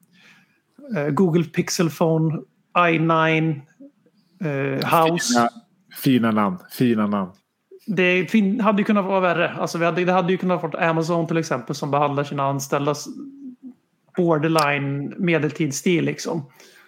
Google 1.11 1.43
Pixel 1.43 1.89
Phone, 1.89 2.39
i9, 2.77 3.61
eh, 4.43 4.99
House. 5.01 5.33
Fina, 5.33 5.49
fina 6.03 6.31
namn. 6.31 6.57
Fina 6.71 7.07
namn. 7.07 7.31
Det 7.87 8.31
hade 8.61 8.81
ju 8.81 8.83
kunnat 8.85 9.05
vara 9.05 9.19
värre. 9.19 9.49
Alltså 9.51 9.77
vi 9.77 9.85
hade, 9.85 10.05
det 10.05 10.11
hade 10.11 10.31
ju 10.31 10.37
kunnat 10.37 10.63
vara 10.63 10.89
Amazon 10.89 11.27
till 11.27 11.37
exempel 11.37 11.75
som 11.75 11.91
behandlar 11.91 12.23
sina 12.23 12.43
anställda 12.43 12.95
borderline 14.17 15.13
medeltidsstil 15.17 16.05
liksom. 16.05 16.45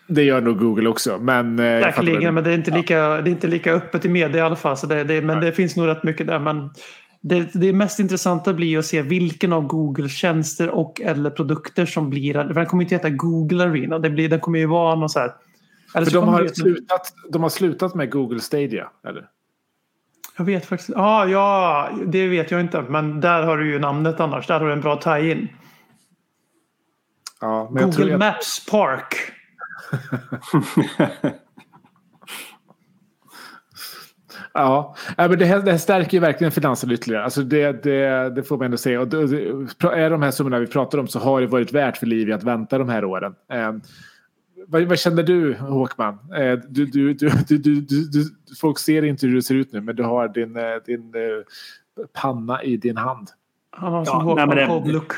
Det 0.08 0.24
gör 0.24 0.42
nog 0.42 0.60
Google 0.60 0.90
också. 0.90 1.18
Men, 1.22 1.60
eh, 1.60 1.82
Säkerligen, 1.84 2.24
vad- 2.24 2.34
men 2.34 2.44
det 2.44 2.50
är, 2.50 2.56
inte 2.58 2.72
lika, 2.72 2.98
det 3.22 3.30
är 3.30 3.32
inte 3.32 3.48
lika 3.48 3.74
öppet 3.74 4.06
i 4.06 4.10
media 4.10 4.38
i 4.38 4.42
alla 4.42 4.56
fall. 4.56 4.78
Så 4.78 4.88
det, 4.88 5.04
det, 5.04 5.22
men 5.22 5.42
det 5.42 5.52
finns 5.52 5.76
nog 5.76 5.88
rätt 5.88 6.04
mycket 6.04 6.28
där. 6.28 6.40
Men 6.40 6.70
det, 7.22 7.50
det 7.54 7.74
mest 7.74 8.00
intressanta 8.00 8.54
blir 8.54 8.78
att 8.80 8.86
se 8.86 9.02
vilken 9.02 9.54
av 9.54 9.68
Googles 9.68 10.12
tjänster 10.12 10.70
och 10.70 11.02
eller 11.02 11.30
produkter 11.30 11.86
som 11.86 12.10
blir... 12.10 12.34
För 12.34 12.54
den 12.54 12.66
kommer 12.66 12.84
inte 12.84 12.96
heta 12.96 13.10
Google 13.10 13.64
Arena. 13.64 14.00
Det 14.00 14.10
blir, 14.10 14.30
den 14.30 14.40
kommer 14.40 14.60
ju 14.60 14.66
vara 14.66 14.96
någon 14.96 15.10
så 15.10 15.20
här... 15.20 15.32
Eller 15.96 16.06
För 16.06 16.12
så 16.12 16.20
de 16.20 16.30
har, 16.30 16.48
slutat, 16.48 17.02
de 17.32 17.42
har 17.44 17.50
slutat 17.50 17.96
med 17.96 18.12
Google 18.12 18.40
Stadia, 18.40 18.88
eller? 19.08 19.26
Jag 20.40 20.46
vet 20.46 20.66
faktiskt 20.66 20.92
ah, 20.96 21.26
Ja, 21.26 21.90
det 22.06 22.28
vet 22.28 22.52
jag 22.52 22.62
inte. 22.62 22.82
Men 22.82 23.22
där 23.22 23.44
har 23.44 23.58
du 23.58 23.72
ju 23.72 23.80
namnet 23.80 24.20
annars. 24.20 24.48
Där 24.48 24.60
har 24.60 24.68
du 24.68 24.74
en 24.74 24.82
bra 24.82 25.02
tie-in. 25.02 25.48
Ja, 27.42 27.70
men 27.72 27.84
jag 27.84 27.92
Google 27.92 28.14
att, 28.14 28.20
Maps 28.20 28.66
Park. 28.66 29.16
ja, 34.54 34.96
men 35.18 35.40
det, 35.40 35.46
här, 35.46 35.60
det 35.60 35.72
här 35.72 35.78
stärker 35.78 36.14
ju 36.14 36.20
verkligen 36.20 36.52
finanserna 36.52 36.94
ytterligare. 36.94 37.24
Alltså 37.24 37.42
det, 37.42 37.84
det, 37.84 38.30
det 38.36 38.44
får 38.44 38.58
man 38.58 38.66
ändå 38.66 38.78
säga. 38.78 39.02
Och 39.02 39.08
det, 39.08 39.28
det, 39.28 39.88
är 39.88 40.10
de 40.10 40.22
här 40.22 40.32
summorna 40.32 40.60
vi 40.60 40.68
pratar 40.68 40.98
om 40.98 41.08
så 41.08 41.20
har 41.20 41.42
det 41.42 41.48
varit 41.48 41.74
värt 41.74 41.98
för 41.98 42.06
Livia 42.06 42.36
att 42.36 42.44
vänta 42.44 42.78
de 42.78 42.90
här 42.90 43.06
åren. 43.06 43.36
Vad, 44.72 44.84
vad 44.84 45.00
känner 45.00 45.24
du 45.24 45.56
Håkman? 45.56 46.14
Eh, 46.14 46.60
du, 46.70 46.86
du, 46.86 47.14
du, 47.14 47.30
du, 47.48 47.58
du, 47.58 47.82
du, 47.82 48.10
du, 48.10 48.24
folk 48.62 48.80
ser 48.80 49.04
inte 49.06 49.28
hur 49.28 49.34
du 49.36 49.42
ser 49.42 49.56
ut 49.56 49.74
nu 49.74 49.82
men 49.82 49.96
du 49.96 50.04
har 50.04 50.28
din, 50.28 50.56
eh, 50.56 50.64
din 50.86 51.02
eh, 51.16 52.06
panna 52.22 52.64
i 52.64 52.78
din 52.78 52.98
hand. 52.98 53.28
Han 53.72 53.92
har 53.94 54.00
Ja, 54.00 54.06
som 54.06 54.18
nej, 54.18 54.26
Håkan 54.26 54.48
men 54.50 54.58
det- 54.58 54.68
Cobb-look. 54.68 55.12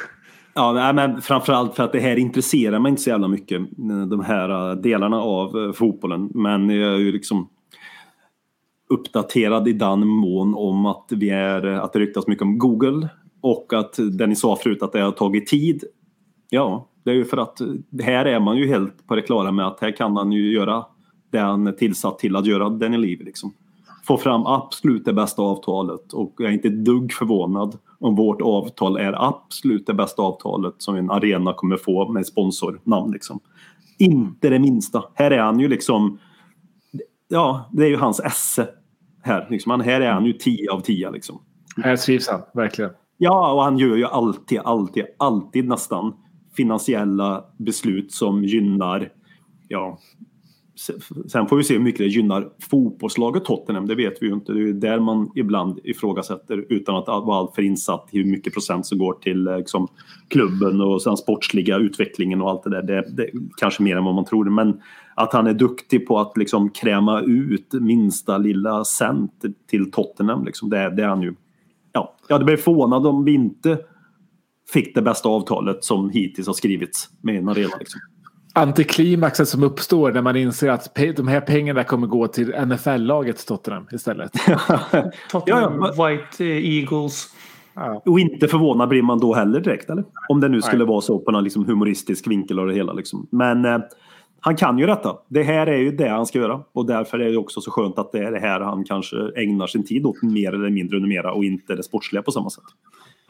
Ja, 0.54 0.72
nej, 0.74 0.94
men 0.94 1.22
framförallt 1.22 1.76
för 1.76 1.84
att 1.84 1.92
det 1.92 2.00
här 2.00 2.16
intresserar 2.16 2.80
mig 2.80 2.90
inte 2.90 3.02
så 3.02 3.10
jävla 3.10 3.28
mycket. 3.28 3.62
De 4.10 4.24
här 4.24 4.76
delarna 4.76 5.22
av 5.22 5.74
fotbollen. 5.74 6.30
Men 6.34 6.70
jag 6.70 6.94
är 6.94 6.98
ju 6.98 7.12
liksom 7.12 7.50
uppdaterad 8.90 9.68
i 9.68 9.74
den 9.74 10.08
mån 10.08 10.56
om 10.56 10.86
att, 10.86 11.06
vi 11.10 11.30
är, 11.30 11.66
att 11.66 11.94
det 11.94 12.00
ryktas 12.00 12.28
mycket 12.28 12.42
om 12.42 12.58
Google. 12.58 13.10
Och 13.42 13.74
att 13.74 14.00
det 14.12 14.28
ni 14.28 14.36
sa 14.36 14.56
förut 14.56 14.84
att 14.84 14.92
det 14.92 15.00
har 15.02 15.12
tagit 15.12 15.48
tid. 15.48 15.84
Ja, 16.50 16.88
det 17.04 17.12
är 17.12 17.16
ju 17.16 17.26
för 17.26 17.38
att 17.38 17.62
här 18.04 18.26
är 18.26 18.40
man 18.40 18.58
ju 18.58 18.68
helt 18.68 19.08
på 19.08 19.16
det 19.16 19.22
klara 19.22 19.52
med 19.52 19.68
att 19.68 19.80
här 19.80 19.98
kan 19.98 20.18
han 20.18 20.32
ju 20.32 20.54
göra 20.54 20.86
det 21.32 21.40
han 21.40 21.68
är 21.68 21.72
tillsatt 21.72 22.20
till 22.20 22.36
att 22.36 22.46
göra, 22.46 22.70
den 22.70 22.94
i 22.94 22.98
livet 22.98 23.26
liksom. 23.26 23.54
Få 24.04 24.18
fram 24.18 24.46
absolut 24.46 25.06
det 25.06 25.14
bästa 25.14 25.42
avtalet 25.42 26.14
och 26.14 26.34
jag 26.38 26.50
är 26.50 26.54
inte 26.54 26.68
ett 26.68 26.86
dugg 26.86 27.14
förvånad 27.14 27.78
om 28.00 28.16
vårt 28.16 28.42
avtal 28.42 28.98
är 28.98 29.28
absolut 29.28 29.88
det 29.88 29.94
bästa 29.94 30.22
avtalet 30.22 30.76
som 30.78 30.96
en 30.96 31.12
arena 31.12 31.54
kommer 31.54 31.78
få 31.78 32.12
med 32.12 32.26
sponsornamn 32.26 33.12
liksom. 33.12 33.40
Inte 33.98 34.50
det 34.50 34.60
minsta. 34.60 35.04
Här 35.14 35.32
är 35.32 35.40
han 35.40 35.60
ju 35.60 35.68
liksom 35.68 36.20
Ja, 37.34 37.70
det 37.72 37.84
är 37.84 37.90
ju 37.90 37.98
hans 37.98 38.20
esse 38.20 38.68
här. 39.22 39.48
Liksom. 39.50 39.70
Han, 39.70 39.82
här 39.82 40.02
är 40.02 40.12
han 40.12 40.26
ju 40.26 40.34
10 40.34 40.72
av 40.72 40.80
10 40.80 41.12
liksom. 41.12 41.42
Här 41.84 41.98
trivs 41.98 42.30
han, 42.30 42.42
verkligen. 42.54 42.92
Ja, 43.18 43.54
och 43.54 43.64
han 43.64 43.78
gör 43.78 43.96
ju 43.96 44.06
alltid, 44.06 44.60
alltid, 44.64 45.06
alltid 45.18 45.68
nästan 45.68 46.14
finansiella 46.54 47.46
beslut 47.58 48.12
som 48.12 48.44
gynnar, 48.44 49.10
ja, 49.68 50.00
sen 51.28 51.48
får 51.48 51.58
vi 51.58 51.64
se 51.64 51.74
hur 51.74 51.82
mycket 51.82 52.00
det 52.00 52.08
gynnar 52.08 52.50
fotbollslaget 52.70 53.46
Tottenham, 53.46 53.88
det 53.88 53.96
vet 53.96 54.18
vi 54.22 54.28
ju 54.28 54.34
inte. 54.34 54.54
Det 54.54 54.60
är 54.60 54.62
ju 54.62 54.74
där 54.74 55.00
man 55.00 55.32
ibland 55.36 55.80
ifrågasätter 55.84 56.66
utan 56.70 56.96
att 56.96 57.08
vara 57.08 57.38
alltför 57.38 57.62
insatt 57.62 58.10
i 58.12 58.18
hur 58.18 58.26
mycket 58.26 58.54
procent 58.54 58.86
som 58.86 58.98
går 58.98 59.14
till 59.14 59.48
eh, 59.48 59.58
liksom, 59.58 59.88
klubben 60.28 60.82
och 60.82 61.02
sen 61.02 61.18
sportsliga 61.18 61.78
utvecklingen 61.78 62.42
och 62.42 62.50
allt 62.50 62.64
det 62.64 62.70
där. 62.70 62.82
Det, 62.82 63.16
det 63.18 63.30
kanske 63.58 63.84
mer 63.84 63.98
än 63.98 64.04
vad 64.04 64.16
man 64.16 64.26
tror. 64.26 64.50
Men 64.50 64.82
att 65.16 65.34
han 65.34 65.48
är 65.48 65.54
duktig 65.54 66.08
på 66.08 66.20
att 66.20 66.38
liksom 66.38 66.70
kräma 66.70 67.22
ut 67.22 67.74
minsta 67.74 68.38
lilla 68.38 68.84
cent 68.84 69.46
till 69.70 69.92
Tottenham, 69.92 70.46
liksom, 70.46 70.70
det, 70.70 70.90
det 70.90 71.04
är 71.04 71.08
han 71.08 71.22
ju 71.22 71.36
ja, 71.92 72.16
jag 72.28 72.36
hade 72.36 72.46
blivit 72.46 72.64
förvånad 72.64 73.08
om 73.08 73.24
vi 73.24 73.34
inte 73.34 73.80
fick 74.74 74.96
det 74.96 75.02
bästa 75.02 75.30
avtalet 75.30 75.84
som 75.84 76.10
hittills 76.10 76.48
har 76.48 76.54
skrivits 76.54 77.10
med 77.22 77.36
en 77.36 77.50
arena. 77.50 77.76
Liksom. 77.80 78.02
Antiklimaxet 78.54 79.48
som 79.48 79.64
uppstår 79.64 80.12
när 80.12 80.22
man 80.22 80.36
inser 80.36 80.70
att 80.70 80.96
de 81.16 81.28
här 81.28 81.42
pengarna 81.42 81.84
kommer 81.84 82.08
gå 82.08 82.28
till 82.28 82.54
NFL-laget 82.66 83.48
Tottenham 83.48 83.88
istället. 83.92 84.32
Tottenham 85.32 85.80
Ja, 85.82 85.94
ja, 85.98 86.08
White 86.08 86.46
eh, 86.46 86.78
Eagles. 86.78 87.28
Och 88.06 88.20
inte 88.20 88.48
förvånad 88.48 88.90
blir 88.90 89.02
man 89.02 89.20
då 89.20 89.34
heller 89.34 89.60
direkt, 89.60 89.90
eller? 89.90 90.04
Om 90.30 90.40
det 90.40 90.50
nu 90.50 90.62
skulle 90.62 90.86
vara 90.86 91.02
så 91.02 91.20
på 91.20 91.32
någon 91.32 91.44
liksom 91.44 91.66
humoristisk 91.66 92.28
vinkel 92.28 92.60
av 92.60 92.68
det 92.68 92.74
hela. 92.74 92.94
Liksom. 92.94 93.28
Men 93.32 93.66
eh, 93.66 93.80
han 94.40 94.56
kan 94.56 94.80
ju 94.80 94.86
detta. 94.86 95.18
Det 95.28 95.44
här 95.44 95.68
är 95.68 95.78
ju 95.78 95.92
det 95.92 96.10
han 96.10 96.26
ska 96.26 96.40
göra. 96.40 96.62
Och 96.74 96.86
därför 96.86 97.20
är 97.20 97.32
det 97.32 97.38
också 97.38 97.62
så 97.62 97.72
skönt 97.72 98.00
att 98.00 98.12
det 98.12 98.20
är 98.20 98.32
det 98.32 98.40
här 98.40 98.60
han 98.60 98.84
kanske 98.84 99.18
ägnar 99.36 99.68
sin 99.68 99.86
tid 99.86 100.06
åt 100.06 100.24
mer 100.24 100.54
eller 100.54 100.70
mindre 100.70 101.00
numera 101.00 101.34
och 101.34 101.44
inte 101.44 101.76
det 101.76 101.84
sportsliga 101.84 102.22
på 102.24 102.32
samma 102.32 102.50
sätt. 102.50 102.64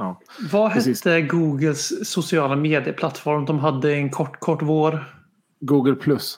Ja. 0.01 0.19
Vad 0.51 0.73
Precis. 0.73 1.05
hette 1.05 1.21
Googles 1.21 2.09
sociala 2.09 2.55
medieplattform? 2.55 3.45
De 3.45 3.59
hade 3.59 3.93
en 3.93 4.09
kort, 4.09 4.39
kort 4.39 4.61
vår. 4.61 5.03
Google 5.59 5.95
plus. 5.95 6.37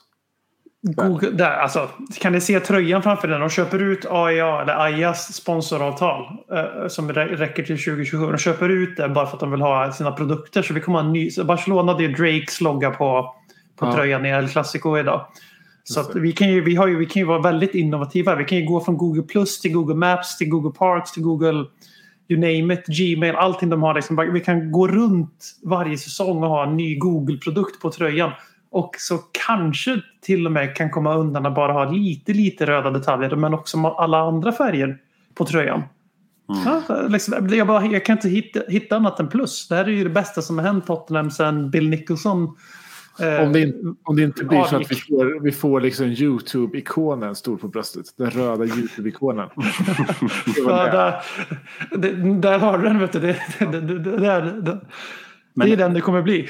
Google, 0.96 1.30
där, 1.32 1.50
alltså, 1.52 1.90
kan 2.20 2.32
ni 2.34 2.42
se 2.42 2.60
tröjan 2.60 3.04
framför 3.04 3.28
den? 3.28 3.40
De 3.40 3.50
köper 3.50 3.80
ut 3.80 4.06
AIA, 4.06 4.62
eller 4.62 4.74
AIAs 4.84 5.34
sponsoravtal 5.34 6.24
eh, 6.54 6.88
som 6.88 7.12
rä- 7.12 7.36
räcker 7.36 7.64
till 7.64 7.78
2027. 7.78 8.26
De 8.32 8.38
köper 8.38 8.70
ut 8.70 8.98
det 8.98 9.10
bara 9.10 9.26
för 9.26 9.34
att 9.34 9.40
de 9.40 9.52
vill 9.52 9.62
ha 9.62 9.92
sina 9.92 10.12
produkter. 10.12 10.62
Så 10.62 10.74
vi 10.74 10.80
kommer 10.82 11.00
ha 11.00 11.06
en 11.06 11.14
ny. 11.14 11.30
så 11.32 11.44
Barcelona 11.44 11.94
det 11.94 12.06
är 12.06 12.10
Drakes 12.10 12.62
logga 12.62 12.92
på, 12.92 13.36
på 13.80 13.86
Ja. 13.86 13.94
tröjan 13.94 14.26
i 14.26 14.30
El 14.30 14.50
Clasico 14.50 14.98
idag. 14.98 15.26
Så 15.84 16.20
vi, 16.20 16.32
kan 16.32 16.50
ju, 16.50 16.62
vi, 16.62 16.76
har 16.76 16.88
ju, 16.88 16.98
vi 16.98 17.06
kan 17.06 17.20
ju 17.20 17.26
vara 17.26 17.42
väldigt 17.42 17.76
innovativa. 17.76 18.36
Vi 18.36 18.44
kan 18.46 18.58
ju 18.58 18.66
gå 18.66 18.80
från 18.82 18.98
Google 18.98 19.22
Plus 19.24 19.60
till 19.62 19.74
Google 19.74 19.96
Maps 19.96 20.38
till 20.38 20.50
Google 20.50 20.72
Parks 20.78 21.12
till 21.12 21.24
Google 21.24 21.66
you 22.34 22.42
name 22.42 22.74
it, 22.74 22.86
Gmail, 22.86 23.36
allting 23.36 23.70
de 23.70 23.84
har. 23.84 23.94
Liksom, 23.94 24.30
vi 24.34 24.40
kan 24.40 24.72
gå 24.72 24.88
runt 24.88 25.56
varje 25.64 25.98
säsong 25.98 26.44
och 26.44 26.50
ha 26.50 26.68
en 26.68 26.78
ny 26.78 26.98
Google-produkt 26.98 27.82
på 27.82 27.92
tröjan. 27.92 28.32
Och 28.72 28.96
så 28.98 29.18
kanske 29.46 30.02
till 30.22 30.46
och 30.46 30.52
med 30.52 30.76
kan 30.76 30.90
komma 30.90 31.16
undan 31.16 31.46
att 31.46 31.56
bara 31.56 31.74
ha 31.74 31.92
lite, 31.92 32.34
lite 32.34 32.66
röda 32.66 32.90
detaljer 32.90 33.36
men 33.36 33.54
också 33.54 33.88
alla 33.88 34.18
andra 34.18 34.52
färger 34.52 34.98
på 35.36 35.46
tröjan. 35.46 35.84
Ja, 36.66 37.08
liksom, 37.08 37.50
jag, 37.50 37.68
bara, 37.68 37.86
jag 37.86 38.06
kan 38.06 38.18
inte 38.18 38.30
hitta, 38.30 38.60
hitta 38.68 38.96
annat 38.96 39.20
än 39.20 39.28
plus. 39.28 39.68
Det 39.68 39.76
här 39.76 39.86
är 39.86 39.90
ju 39.90 40.04
det 40.04 40.10
bästa 40.10 40.42
som 40.42 40.58
har 40.58 40.66
hänt 40.66 40.88
Tottenham 40.88 41.32
sedan 41.32 41.70
Bill 41.70 41.90
Nicholson. 41.90 42.56
Eh, 43.20 43.44
Om 43.48 43.54
det, 43.54 43.62
inte, 43.62 43.94
om 44.04 44.16
det 44.16 44.24
inte 44.24 44.44
blir 44.46 44.64
så 44.64 44.76
att 44.76 44.92
vi 44.92 44.96
får, 44.96 45.40
vi 45.44 45.52
får 45.52 45.82
liksom 45.82 46.06
YouTube-ikonen 46.06 47.34
stor 47.36 47.58
på 47.58 47.68
bröstet. 47.68 48.06
Den 48.18 48.30
röda 48.30 48.66
YouTube-ikonen. 48.66 49.50
Ja, 50.68 51.22
det. 51.92 51.98
där, 51.98 52.34
där 52.42 52.60
har 52.60 52.78
du 52.78 52.84
den. 52.84 53.00
Vet 53.00 53.12
du. 53.12 53.20
Det, 53.20 53.38
det, 53.60 53.66
det, 53.66 53.82
det, 53.82 54.00
det, 54.00 54.18
där- 54.18 54.62
det, 54.62 54.80
Men- 55.54 55.68
det 55.68 55.74
är 55.74 55.78
den 55.78 55.94
det 55.94 56.02
kommer 56.02 56.22
bli. 56.22 56.48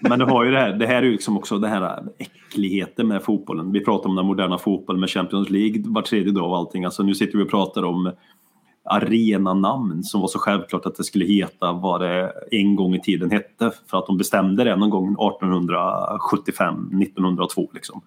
Men 0.00 0.18
du 0.18 0.24
har 0.24 0.44
ju 0.44 0.50
det 0.50 0.58
här, 0.58 0.72
det 0.72 0.86
här 0.86 0.94
är 0.96 1.02
ju 1.02 1.10
liksom 1.12 1.36
också 1.36 1.58
det 1.58 1.68
här 1.68 2.02
äckligheten 2.18 3.08
med 3.08 3.22
fotbollen. 3.22 3.72
Vi 3.72 3.84
pratar 3.84 4.08
om 4.10 4.16
den 4.16 4.26
moderna 4.26 4.58
fotbollen 4.58 5.00
med 5.00 5.10
Champions 5.10 5.50
League 5.50 5.82
var 5.86 6.02
tredje 6.02 6.32
dag 6.32 6.50
och 6.50 6.56
allting. 6.56 6.84
Alltså 6.84 7.02
nu 7.02 7.14
sitter 7.14 7.38
vi 7.38 7.44
och 7.44 7.50
pratar 7.50 7.82
om 7.82 8.12
arenanamn 8.90 10.02
som 10.02 10.20
var 10.20 10.28
så 10.28 10.38
självklart 10.38 10.86
att 10.86 10.96
det 10.96 11.04
skulle 11.04 11.24
heta 11.24 11.72
vad 11.72 12.00
det 12.00 12.32
en 12.50 12.76
gång 12.76 12.94
i 12.94 13.00
tiden 13.00 13.30
hette. 13.30 13.70
För 13.90 13.98
att 13.98 14.06
de 14.06 14.18
bestämde 14.18 14.64
det 14.64 14.76
någon 14.76 14.90
gång 14.90 15.12
1875, 15.12 16.74
1902 17.02 17.70
liksom. 17.74 18.00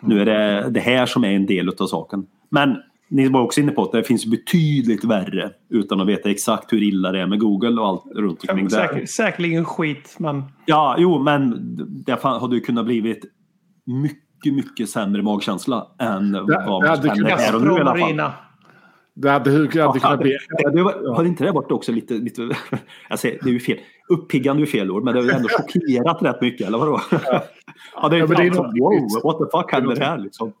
Nu 0.00 0.20
är 0.20 0.24
det 0.24 0.70
det 0.70 0.80
här 0.80 1.06
som 1.06 1.24
är 1.24 1.30
en 1.30 1.46
del 1.46 1.68
av 1.68 1.86
saken. 1.86 2.26
Men 2.48 2.76
ni 3.08 3.28
var 3.28 3.40
också 3.40 3.60
inne 3.60 3.72
på 3.72 3.82
att 3.82 3.92
det 3.92 4.04
finns 4.04 4.26
betydligt 4.26 5.04
värre 5.04 5.50
utan 5.70 6.00
att 6.00 6.06
veta 6.06 6.30
exakt 6.30 6.72
hur 6.72 6.82
illa 6.82 7.12
det 7.12 7.20
är 7.20 7.26
med 7.26 7.40
Google 7.40 7.80
och 7.80 7.86
allt 7.86 8.04
runt 8.14 8.44
omkring. 8.48 8.70
Säker, 8.70 9.06
säkerligen 9.06 9.64
skit 9.64 10.16
men 10.18 10.44
Ja, 10.66 10.96
jo, 10.98 11.18
men 11.18 11.54
det 12.06 12.22
hade 12.22 12.54
ju 12.54 12.60
kunnat 12.60 12.84
blivit 12.84 13.24
mycket, 13.84 14.54
mycket 14.54 14.88
sämre 14.88 15.22
magkänsla 15.22 15.86
än 15.98 16.32
vad 16.32 16.46
det 16.46 16.66
man 16.66 16.88
hade 16.88 17.08
känner 17.08 17.30
här 17.30 17.56
och 17.56 17.62
nu 17.62 17.68
i 17.68 17.80
alla 17.80 17.98
fall. 17.98 18.30
Det 19.18 19.30
hade, 19.30 19.66
det 19.66 19.82
hade 19.82 20.00
kunnat 20.00 20.18
bli... 20.20 20.36
Det, 20.58 20.70
det, 20.70 20.82
var- 20.82 21.14
har 21.16 21.24
inte 21.24 21.44
det 21.44 21.52
varit 21.52 21.72
också 21.72 21.92
lite, 21.92 22.14
lite 22.14 22.42
jag 23.08 23.18
säger, 23.18 23.38
det 23.42 23.48
är 23.48 23.52
ju 23.52 23.60
fel, 23.60 23.78
uppiggande 24.08 24.62
är 24.62 24.66
fel 24.66 24.90
ord, 24.90 25.04
men 25.04 25.14
det 25.14 25.20
har 25.20 25.26
ju 25.26 25.32
ändå 25.32 25.48
chockerat 25.58 26.22
rätt 26.22 26.40
mycket, 26.40 26.66
eller 26.66 26.78
vadå? 26.78 27.00
Ja, 27.10 27.18
det 28.08 28.16
är 28.16 28.20
Ja, 28.20 28.26
ju 28.26 28.26
det 28.26 28.34
är 28.34 28.36
fan 28.36 28.46
något 28.46 28.54
som, 28.56 28.78
wow, 28.78 29.08
what 29.24 29.38
the 29.50 29.58
fuck 29.58 29.72
händer 29.72 29.96
här 30.06 30.18
liksom? 30.18 30.52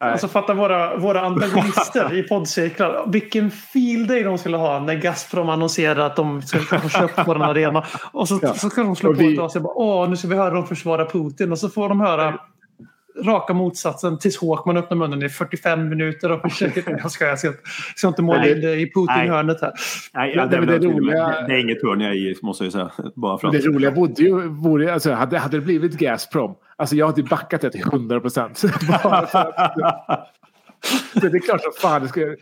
Alltså 0.00 0.28
fatta 0.28 0.54
våra, 0.54 0.96
våra 0.96 1.20
antagonister 1.20 2.16
i 2.18 2.22
poddcirklar. 2.22 3.04
Vilken 3.06 3.50
feel 3.50 4.06
day 4.06 4.22
de 4.22 4.38
skulle 4.38 4.56
ha 4.56 4.80
när 4.80 4.94
Gazprom 4.94 5.48
annonserar 5.48 6.06
att 6.06 6.16
de 6.16 6.42
ska 6.42 6.58
få 6.58 6.88
köpt 6.88 7.18
vår 7.26 7.42
arena. 7.42 7.84
Och 8.12 8.28
så, 8.28 8.38
så 8.54 8.70
ska 8.70 8.82
de 8.82 8.96
slå 8.96 9.10
Och 9.10 9.16
på 9.16 9.22
vi- 9.22 9.34
ett 9.34 9.40
och 9.40 9.52
säga 9.52 9.62
bara, 9.62 9.74
åh 9.76 10.08
nu 10.10 10.16
ska 10.16 10.28
vi 10.28 10.34
höra 10.34 10.54
dem 10.54 10.66
försvara 10.66 11.06
Putin. 11.06 11.52
Och 11.52 11.58
så 11.58 11.68
får 11.68 11.88
de 11.88 12.00
höra 12.00 12.38
raka 13.24 13.52
motsatsen 13.54 14.18
tills 14.18 14.36
Håkman 14.38 14.76
öppnar 14.76 14.96
munnen 14.96 15.22
i 15.22 15.28
45 15.28 15.88
minuter 15.88 16.32
och 16.32 16.40
försöker... 16.52 16.98
Jag 17.02 17.10
ska, 17.10 17.26
jag 17.26 17.38
ska, 17.38 17.52
ska 17.96 18.08
inte 18.08 18.22
måla 18.22 18.48
in 18.48 18.60
det 18.60 18.74
i 18.80 18.92
Putin-hörnet 18.94 19.60
här. 19.60 19.72
Nej, 20.14 20.32
Ja, 20.36 20.46
det, 20.46 20.60
det, 20.60 20.78
det 20.78 20.86
roliga- 20.86 21.46
det 21.46 21.54
är 21.54 21.58
inget 21.58 21.82
hörn 21.82 22.00
jag 22.00 22.10
är 22.10 22.16
i, 22.16 22.36
måste 22.42 22.64
jag 22.64 22.72
säga. 22.72 22.90
Bara 23.14 23.38
för 23.38 23.50
Det 23.52 23.58
roliga 23.58 23.90
vore 23.90 24.12
ju, 24.12 24.48
vore, 24.48 24.94
alltså, 24.94 25.12
hade, 25.12 25.38
hade 25.38 25.56
det 25.56 25.60
blivit 25.60 25.98
Gazprom, 25.98 26.54
alltså 26.76 26.96
jag 26.96 27.06
hade 27.06 27.22
backat 27.22 27.60
det 27.60 27.70
till 27.70 27.80
100 27.80 28.20
procent. 28.20 28.62
det 31.14 31.26
är 31.26 31.38
klart 31.38 31.62
som 31.62 31.72
fan 31.80 32.02
det 32.02 32.08
ska 32.08 32.20
Det 32.20 32.36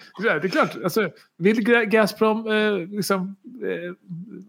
är 0.44 0.48
klart, 0.48 0.76
alltså, 0.84 1.08
vill 1.38 1.64
Gazprom 1.88 2.46
eh, 2.46 2.78
liksom, 2.78 3.36
eh, 3.64 3.94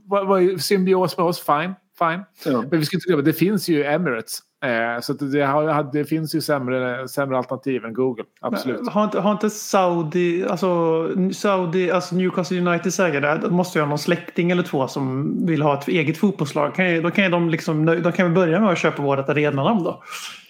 vara 0.05 0.41
i 0.41 0.59
symbios 0.59 1.17
med 1.17 1.26
oss, 1.26 1.45
fine. 1.45 1.74
Fine. 2.00 2.54
Ja. 2.54 2.64
Men 2.72 2.80
vi 2.80 2.86
ska 2.86 2.98
inte 2.98 3.08
glömma, 3.08 3.22
det 3.22 3.34
finns 3.34 3.70
ju 3.70 3.84
Emirates. 3.84 4.39
Eh, 4.64 5.02
så 5.02 5.14
det, 5.14 5.41
har, 5.41 5.91
det 5.94 6.06
finns 6.06 6.36
ju 6.36 6.41
sämre, 6.41 7.08
sämre 7.08 7.38
alternativ 7.38 7.86
än 7.86 7.94
Google. 7.94 8.24
Absolut. 8.41 8.89
Har 8.89 9.04
inte, 9.04 9.20
har 9.20 9.32
inte 9.32 9.50
Saudi, 9.50 10.46
alltså, 10.46 11.10
Saudi, 11.34 11.91
alltså 11.91 12.16
Newcastle 12.16 12.62
Uniteds 12.62 13.00
ägare, 13.00 13.38
de 13.38 13.54
måste 13.54 13.80
ju 13.80 13.84
ha 13.84 13.89
någon 13.89 14.00
släkting 14.00 14.52
eller 14.52 14.64
två 14.64 14.88
som 14.88 15.36
vill 15.46 15.62
ha 15.62 15.80
ett 15.80 15.88
eget 15.88 16.18
fotbollslag. 16.18 16.76
Kan 16.76 17.02
då 17.02 17.12
kan 17.12 17.24
ju 17.24 17.30
de 17.30 17.50
liksom, 17.50 17.86
då 17.86 18.12
kan 18.12 18.28
vi 18.30 18.36
börja 18.36 18.60
med 18.60 18.70
att 18.70 18.78
köpa 18.78 19.02
vårt 19.02 19.30
arenanamn 19.30 19.84
då. 19.84 20.04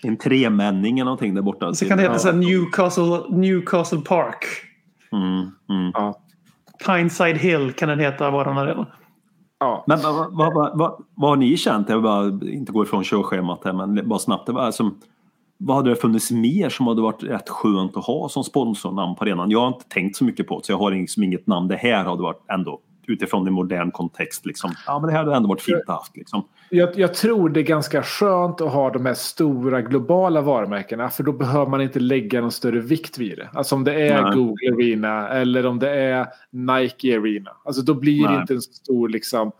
En 0.03 0.17
tremänning 0.17 0.99
eller 0.99 1.05
någonting 1.05 1.35
där 1.35 1.41
borta. 1.41 1.73
Så 1.73 1.87
kan 1.87 1.97
det 1.97 2.03
heta 2.03 2.19
så 2.19 2.27
här 2.27 2.35
Newcastle, 2.35 3.21
Newcastle 3.29 4.01
Park. 4.01 4.45
Mm, 5.11 5.51
mm. 5.79 5.91
Ja. 5.93 6.19
Pineside 6.85 7.37
Hill 7.37 7.71
kan 7.71 7.89
den 7.89 7.99
heta, 7.99 8.31
våran 8.31 8.57
arena. 8.57 8.87
Ja. 9.63 9.83
Men 9.87 10.01
vad, 10.01 10.15
vad, 10.15 10.53
vad, 10.53 10.77
vad, 10.77 11.03
vad 11.15 11.29
har 11.29 11.37
ni 11.37 11.57
känt? 11.57 11.89
Jag 11.89 11.95
vill 11.95 12.03
bara 12.03 12.25
inte 12.51 12.71
gå 12.71 12.83
ifrån 12.83 13.03
körschemat 13.03 13.61
här 13.63 13.73
men 13.73 14.09
bara 14.09 14.19
snabbt. 14.19 14.45
Det 14.45 14.51
var 14.51 14.61
alltså, 14.61 14.91
vad 15.57 15.75
hade 15.75 15.89
det 15.89 15.95
funnits 15.95 16.31
mer 16.31 16.69
som 16.69 16.87
hade 16.87 17.01
varit 17.01 17.23
rätt 17.23 17.49
skönt 17.49 17.97
att 17.97 18.05
ha 18.05 18.29
som 18.29 18.43
sponsornamn 18.43 19.15
på 19.15 19.23
arenan? 19.23 19.51
Jag 19.51 19.59
har 19.59 19.67
inte 19.67 19.87
tänkt 19.87 20.15
så 20.15 20.23
mycket 20.23 20.47
på 20.47 20.57
det 20.57 20.65
så 20.65 20.71
jag 20.71 20.77
har 20.77 20.91
liksom 20.91 21.23
inget 21.23 21.47
namn. 21.47 21.67
Det 21.67 21.75
här 21.75 22.05
hade 22.05 22.21
varit 22.21 22.49
ändå 22.49 22.79
utifrån 23.07 23.47
en 23.47 23.53
modern 23.53 23.91
kontext. 23.91 24.45
Liksom. 24.45 24.71
Ja, 24.87 24.99
men 24.99 25.07
det 25.07 25.13
här 25.13 25.23
hade 25.23 25.35
ändå 25.35 25.49
varit 25.49 25.61
fint 25.61 25.81
att 25.81 25.87
ha 25.87 25.93
haft. 25.93 26.17
Liksom. 26.17 26.43
Jag, 26.69 26.99
jag 26.99 27.13
tror 27.13 27.49
det 27.49 27.59
är 27.59 27.63
ganska 27.63 28.03
skönt 28.03 28.61
att 28.61 28.71
ha 28.73 28.89
de 28.89 29.05
här 29.05 29.13
stora 29.13 29.81
globala 29.81 30.41
varumärkena 30.41 31.09
för 31.09 31.23
då 31.23 31.31
behöver 31.31 31.65
man 31.71 31.81
inte 31.81 31.99
lägga 31.99 32.41
någon 32.41 32.51
större 32.51 32.79
vikt 32.79 33.17
vid 33.17 33.37
det. 33.37 33.49
Alltså 33.53 33.75
om 33.75 33.83
det 33.83 34.07
är 34.07 34.21
Nej. 34.21 34.35
Google 34.35 34.73
Arena 34.73 35.29
eller 35.29 35.65
om 35.65 35.79
det 35.79 35.89
är 35.89 36.27
Nike 36.51 37.17
Arena. 37.19 37.51
Alltså 37.65 37.81
då 37.81 37.93
blir 37.93 38.23
det 38.23 38.31
Nej. 38.31 38.41
inte 38.41 38.53
en 38.53 38.61
så 38.61 38.73
stor 38.73 39.09
liksom 39.09 39.51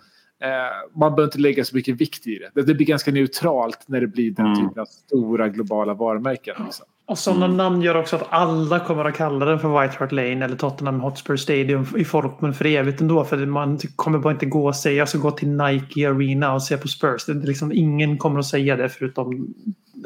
eh, 0.43 0.99
man 0.99 1.15
behöver 1.15 1.23
inte 1.23 1.39
lägga 1.39 1.65
så 1.65 1.75
mycket 1.75 2.01
vikt 2.01 2.27
i 2.27 2.39
det. 2.39 2.49
Det, 2.53 2.67
det 2.67 2.73
blir 2.73 2.85
ganska 2.87 3.11
neutralt 3.11 3.79
när 3.87 4.01
det 4.01 4.07
blir 4.07 4.31
den 4.31 4.45
Mm. 4.45 4.67
typen 4.67 4.81
av 4.81 4.85
stora 4.85 5.49
globala 5.49 5.93
varumärken. 5.93 6.55
Liksom. 6.65 6.85
Och 7.05 7.17
sådana 7.17 7.47
namn 7.47 7.81
gör 7.81 7.95
också 7.95 8.15
att 8.15 8.27
alla 8.29 8.79
kommer 8.79 9.05
att 9.05 9.15
kalla 9.15 9.45
den 9.45 9.59
för 9.59 9.81
White 9.81 9.97
Hart 9.99 10.11
Lane 10.11 10.45
eller 10.45 10.55
Tottenham 10.55 10.99
Hotspur 10.99 11.37
Stadium 11.37 11.87
i 11.97 12.05
folkmun 12.05 12.53
för 12.53 12.65
evigt 12.65 13.01
ändå. 13.01 13.25
För 13.25 13.45
man 13.45 13.79
kommer 13.95 14.19
bara 14.19 14.33
inte 14.33 14.45
gå 14.45 14.67
och 14.67 14.75
säga 14.75 14.95
jag 14.95 15.09
ska 15.09 15.17
gå 15.17 15.31
till 15.31 15.49
Nike 15.49 16.09
Arena 16.09 16.53
och 16.53 16.63
se 16.63 16.77
på 16.77 16.87
Spurs. 16.87 17.25
Det 17.25 17.31
är 17.31 17.35
liksom, 17.35 17.71
ingen 17.71 18.17
kommer 18.17 18.39
att 18.39 18.45
säga 18.45 18.75
det 18.75 18.89
förutom 18.89 19.53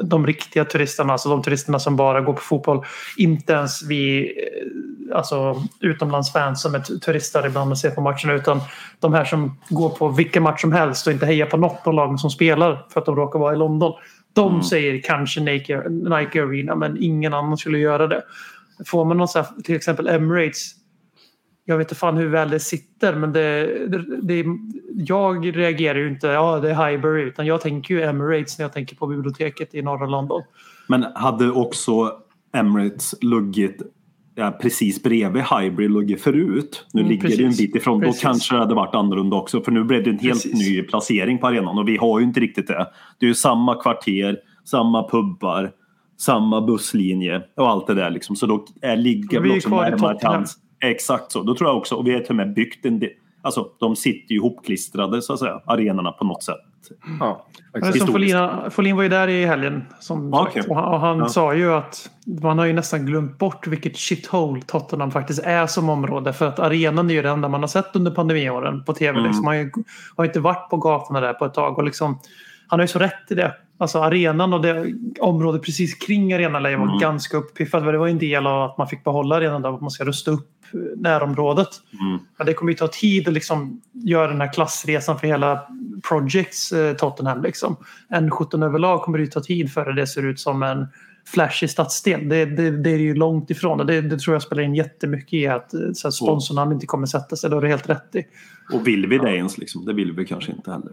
de 0.02 0.26
riktiga 0.26 0.64
turisterna. 0.64 1.12
Alltså 1.12 1.28
de 1.28 1.42
turisterna 1.42 1.78
som 1.78 1.96
bara 1.96 2.20
går 2.20 2.32
på 2.32 2.40
fotboll. 2.40 2.84
Inte 3.16 3.52
ens 3.52 3.82
vi 3.82 4.22
eh, 4.22 5.16
alltså, 5.16 5.62
utomlandsfans 5.80 6.62
som 6.62 6.74
är 6.74 6.80
turister 6.80 7.46
ibland 7.46 7.70
och 7.70 7.78
ser 7.78 7.90
på 7.90 8.00
matcherna. 8.00 8.32
Utan 8.32 8.60
de 9.00 9.14
här 9.14 9.24
som 9.24 9.58
går 9.68 9.90
på 9.90 10.08
vilken 10.08 10.42
match 10.42 10.60
som 10.60 10.72
helst 10.72 11.06
och 11.06 11.12
inte 11.12 11.26
hejar 11.26 11.46
på 11.46 11.56
något 11.56 11.86
av 11.86 11.94
lagen 11.94 12.18
som 12.18 12.30
spelar 12.30 12.86
för 12.90 13.00
att 13.00 13.06
de 13.06 13.16
råkar 13.16 13.38
vara 13.38 13.54
i 13.54 13.56
London. 13.56 13.92
De 14.32 14.62
säger 14.62 15.02
kanske 15.02 15.40
Nike, 15.40 15.88
Nike 15.88 16.42
Arena 16.42 16.74
men 16.74 17.02
ingen 17.02 17.34
annan 17.34 17.56
skulle 17.56 17.78
göra 17.78 18.06
det. 18.06 18.22
Får 18.86 19.04
man 19.04 19.16
någon 19.16 19.28
så 19.28 19.38
här, 19.38 19.62
till 19.64 19.76
exempel 19.76 20.08
Emirates. 20.08 20.74
Jag 21.64 21.78
vet 21.78 21.84
inte 21.84 21.94
fan 21.94 22.16
hur 22.16 22.28
väl 22.28 22.50
det 22.50 22.60
sitter 22.60 23.14
men 23.14 23.32
det, 23.32 23.66
det, 23.88 24.20
det, 24.22 24.44
jag 24.94 25.56
reagerar 25.56 25.98
ju 25.98 26.08
inte 26.08 26.26
ja 26.26 26.58
det 26.60 26.70
är 26.70 26.90
Highbury 26.90 27.22
utan 27.22 27.46
jag 27.46 27.60
tänker 27.60 27.94
ju 27.94 28.02
Emirates 28.02 28.58
när 28.58 28.64
jag 28.64 28.72
tänker 28.72 28.96
på 28.96 29.06
biblioteket 29.06 29.74
i 29.74 29.82
norra 29.82 30.06
London. 30.06 30.42
Men 30.88 31.02
hade 31.14 31.50
också 31.50 32.12
Emirates 32.52 33.14
luggit 33.22 33.82
ja, 34.38 34.50
precis 34.62 35.02
bredvid 35.02 35.42
Highbury 35.42 35.88
luggit 35.88 36.20
förut. 36.22 36.86
Nu 36.92 37.00
Mm, 37.00 37.10
ligger 37.10 37.28
det 37.28 37.34
ju 37.34 37.44
en 37.44 37.50
precis. 37.50 37.66
bit 37.72 37.76
ifrån. 37.76 38.00
Precis. 38.00 38.22
Då 38.22 38.28
kanske 38.28 38.54
det 38.54 38.58
hade 38.60 38.74
varit 38.74 38.94
annorlunda 38.94 39.36
också. 39.36 39.60
För 39.60 39.72
nu 39.72 39.84
blev 39.84 40.04
det 40.04 40.10
en 40.10 40.18
helt 40.18 40.42
Precis. 40.42 40.68
ny 40.68 40.82
placering 40.82 41.38
på 41.38 41.46
arenan 41.46 41.78
och 41.78 41.88
vi 41.88 41.96
har 41.96 42.18
ju 42.18 42.24
inte 42.24 42.40
riktigt 42.40 42.66
det. 42.66 42.86
Det 43.18 43.26
är 43.26 43.28
ju 43.28 43.34
samma 43.34 43.74
kvarter, 43.82 44.36
samma 44.64 45.08
pubbar, 45.08 45.70
samma 46.18 46.60
busslinje 46.60 47.42
och 47.56 47.68
allt 47.68 47.86
det 47.86 47.94
där 47.94 48.10
liksom. 48.10 48.36
Så 48.36 48.46
då 48.46 48.64
är, 48.82 48.96
ligger 48.96 49.40
Vi 49.40 49.56
också 49.58 49.68
närmare 49.68 50.18
till 50.18 50.28
hans. 50.28 50.56
Exakt 50.84 51.32
så. 51.32 51.42
Då 51.42 51.54
tror 51.54 51.70
jag 51.70 51.76
också, 51.78 51.94
och 51.94 52.06
vi 52.06 52.12
har 52.12 52.20
till 52.20 52.30
och 52.30 52.36
med 52.36 52.54
byggt 52.54 52.84
en 52.86 52.98
del, 52.98 53.10
alltså 53.42 53.66
de 53.80 53.96
sitter 53.96 54.32
ju 54.32 54.36
ihopklistrade 54.38 55.22
så 55.22 55.32
att 55.32 55.38
säga, 55.38 55.60
arenorna 55.66 56.12
på 56.12 56.24
något 56.24 56.42
sätt. 56.42 56.56
Ja, 57.20 57.46
som 57.78 57.92
historiskt. 57.92 58.36
Folin, 58.70 58.96
var 58.96 59.02
ju 59.02 59.08
där 59.08 59.28
i 59.28 59.46
helgen. 59.46 59.84
Som 60.00 60.34
okej. 60.34 60.62
Och 60.68 60.76
han, 60.76 60.84
och 60.94 61.00
han 61.00 61.18
Ja. 61.18 61.28
sa 61.28 61.54
ju 61.54 61.72
att 61.72 62.10
man 62.42 62.58
har 62.58 62.66
ju 62.66 62.72
nästan 62.72 63.06
glömt 63.06 63.38
bort 63.38 63.66
vilket 63.66 63.96
shithole 63.98 64.62
Tottenham 64.66 65.10
faktiskt 65.10 65.42
är 65.44 65.66
som 65.66 65.88
område. 65.88 66.32
För 66.32 66.48
att 66.48 66.58
arenan 66.58 67.10
är 67.10 67.14
ju 67.14 67.22
det 67.22 67.28
enda 67.30 67.48
man 67.48 67.60
har 67.60 67.68
sett 67.68 67.96
under 67.96 68.10
pandemiåren 68.10 68.84
på 68.84 68.92
tv. 68.92 69.10
Mm. 69.10 69.24
Liksom. 69.24 69.44
Man 69.44 69.54
har 69.56 69.62
ju 69.62 69.70
har 70.16 70.24
inte 70.24 70.40
varit 70.40 70.70
på 70.70 70.76
gatorna 70.76 71.20
där 71.20 71.32
på 71.32 71.44
ett 71.44 71.54
tag. 71.54 71.78
Och 71.78 71.84
liksom, 71.84 72.18
han 72.68 72.78
har 72.78 72.84
ju 72.84 72.88
så 72.88 72.98
rätt 72.98 73.30
i 73.30 73.34
det. 73.34 73.54
Alltså 73.80 73.98
arenan 73.98 74.52
och 74.52 74.62
det 74.62 74.94
området 75.20 75.62
precis 75.62 75.94
kring 75.94 76.32
arenan 76.32 76.62
lär 76.62 76.76
vara 76.76 76.88
Mm. 76.88 76.98
ganska 76.98 77.36
uppiffat. 77.36 77.84
För 77.84 77.92
det 77.92 77.98
var 77.98 78.08
en 78.08 78.18
del 78.18 78.46
av 78.46 78.62
att 78.62 78.78
man 78.78 78.88
fick 78.88 79.04
behålla 79.04 79.36
arenan 79.36 79.62
där. 79.62 79.70
Man 79.70 79.90
ska 79.90 80.04
rusta 80.04 80.30
upp 80.30 80.50
eh, 80.74 80.80
närområdet. 80.96 81.68
Mm. 82.00 82.18
Men 82.38 82.46
det 82.46 82.54
kommer 82.54 82.72
ju 82.72 82.78
ta 82.78 82.88
tid 82.88 83.28
att 83.28 83.34
liksom 83.34 83.80
göra 83.92 84.28
den 84.28 84.40
här 84.40 84.52
klassresan 84.52 85.18
för 85.18 85.26
hela 85.26 85.62
Projects 86.08 86.72
eh, 86.72 86.96
Tottenham. 86.96 87.42
Liksom. 87.42 87.76
N17 88.14 88.64
överlag 88.64 89.02
kommer 89.02 89.18
det 89.18 89.24
ju 89.24 89.30
ta 89.30 89.40
tid 89.40 89.72
före 89.72 89.92
det 89.92 90.06
ser 90.06 90.22
ut 90.22 90.40
som 90.40 90.62
en 90.62 90.86
flashig 91.26 91.70
stadsdel. 91.70 92.28
Det, 92.28 92.44
det, 92.44 92.70
det 92.70 92.90
är 92.90 92.98
ju 92.98 93.14
långt 93.14 93.50
ifrån 93.50 93.86
det, 93.86 94.00
det 94.00 94.18
tror 94.18 94.34
jag 94.34 94.42
spelar 94.42 94.62
in 94.62 94.74
jättemycket 94.74 95.32
i 95.32 95.46
att 95.46 95.74
eh, 95.74 95.80
så 95.94 96.08
här, 96.08 96.10
sponsorn 96.10 96.72
inte 96.72 96.86
kommer 96.86 97.06
sätta 97.06 97.36
sig. 97.36 97.50
Det 97.50 97.56
har 97.56 97.62
du 97.62 97.68
helt 97.68 97.88
rätt 97.88 98.14
i. 98.14 98.24
Och 98.72 98.86
vill 98.86 99.06
vi 99.06 99.18
det 99.18 99.36
ens 99.36 99.58
liksom? 99.58 99.84
Det 99.84 99.92
vill 99.92 100.12
vi 100.12 100.26
kanske 100.26 100.52
inte 100.52 100.70
heller. 100.70 100.92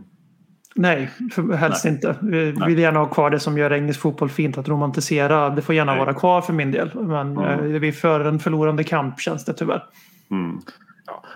Nej, 0.77 1.09
helst 1.55 1.85
inte. 1.85 2.15
Vi 2.21 2.51
vill 2.51 2.79
gärna 2.79 2.99
ha 2.99 3.05
kvar 3.05 3.29
det 3.29 3.39
som 3.39 3.57
gör 3.57 3.73
engelsk 3.73 3.99
fotboll 3.99 4.29
fint 4.29 4.57
att 4.57 4.67
romantisera. 4.67 5.49
Det 5.49 5.61
får 5.61 5.75
gärna 5.75 5.91
Nej. 5.91 5.99
vara 5.99 6.13
kvar 6.13 6.41
för 6.41 6.53
min 6.53 6.71
del. 6.71 6.91
Men 6.95 7.37
eh, 7.37 7.57
vi 7.57 7.91
för 7.91 8.19
en 8.19 8.39
förlorande 8.39 8.83
kamp 8.83 9.19
känns 9.19 9.45
det 9.45 9.53
tyvärr. 9.53 9.83
Mm. 10.31 10.59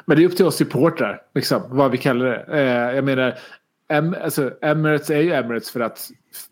Men 0.05 0.17
det 0.17 0.23
är 0.23 0.27
upp 0.27 0.35
till 0.35 0.45
oss 0.45 0.55
supportrar, 0.55 1.21
liksom, 1.35 1.61
vad 1.69 1.91
vi 1.91 1.97
kallar 1.97 2.25
det. 2.25 2.45
Eh, 2.47 2.95
jag 2.95 3.03
menar, 3.03 3.33
em, 3.89 4.15
alltså, 4.23 4.51
Emirates 4.61 5.09
är 5.09 5.21
ju 5.21 5.33
Emirates 5.33 5.71
för 5.71 5.79
att 5.79 6.09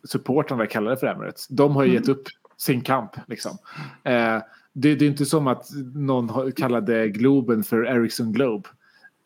supportrarna 0.07 0.65
kallar 0.65 0.91
det 0.91 0.97
för 0.97 1.07
Emirates. 1.07 1.47
De 1.47 1.75
har 1.75 1.85
ju 1.85 1.93
gett 1.93 2.09
upp 2.09 2.23
sin 2.57 2.81
kamp. 2.81 3.11
Liksom. 3.27 3.57
Eh, 4.03 4.38
det, 4.73 4.95
det 4.95 5.05
är 5.05 5.09
inte 5.09 5.25
som 5.25 5.47
att 5.47 5.65
någon 5.95 6.51
kallade 6.51 7.09
Globen 7.09 7.63
för 7.63 7.85
Ericsson 7.85 8.33
Globe. 8.33 8.69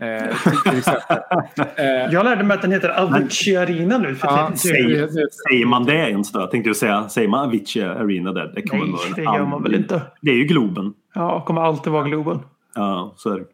Jag 2.11 2.23
lärde 2.23 2.43
mig 2.43 2.55
att 2.55 2.61
den 2.61 2.71
heter 2.71 2.89
Avicii 2.89 3.57
Arena 3.57 3.97
nu 3.97 4.15
för 4.15 4.27
Ja. 4.27 4.51
Säger, 4.55 5.01
det- 5.01 5.09
säger 5.49 5.65
man 5.65 5.85
det 5.85 6.09
ens 6.09 6.31
då? 6.31 6.39
Jag 6.39 6.51
tänkte 6.51 6.69
ju 6.69 6.73
säga, 6.73 7.09
säger 7.09 7.27
man 7.27 7.45
Avicii 7.47 7.83
Arena 7.83 8.31
där? 8.33 8.51
Det, 8.55 8.61
kommer 8.61 8.83
Nej, 8.83 8.91
vara 8.93 9.15
det 9.15 9.21
gör 9.39 9.45
man 9.45 9.63
väl 9.63 9.75
inte. 9.75 10.01
Det 10.21 10.31
är 10.31 10.35
ju 10.35 10.43
Globen. 10.43 10.93
Ja, 11.13 11.41
kommer 11.45 11.61
alltid 11.61 11.93
vara 11.93 12.03
Globen. 12.03 12.39
Ja, 12.75 13.13
så 13.17 13.29
är 13.33 13.39
det. 13.39 13.45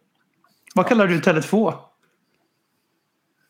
Vad 0.76 0.88
kallar 0.88 1.08
du 1.08 1.20
Tele2? 1.20 1.74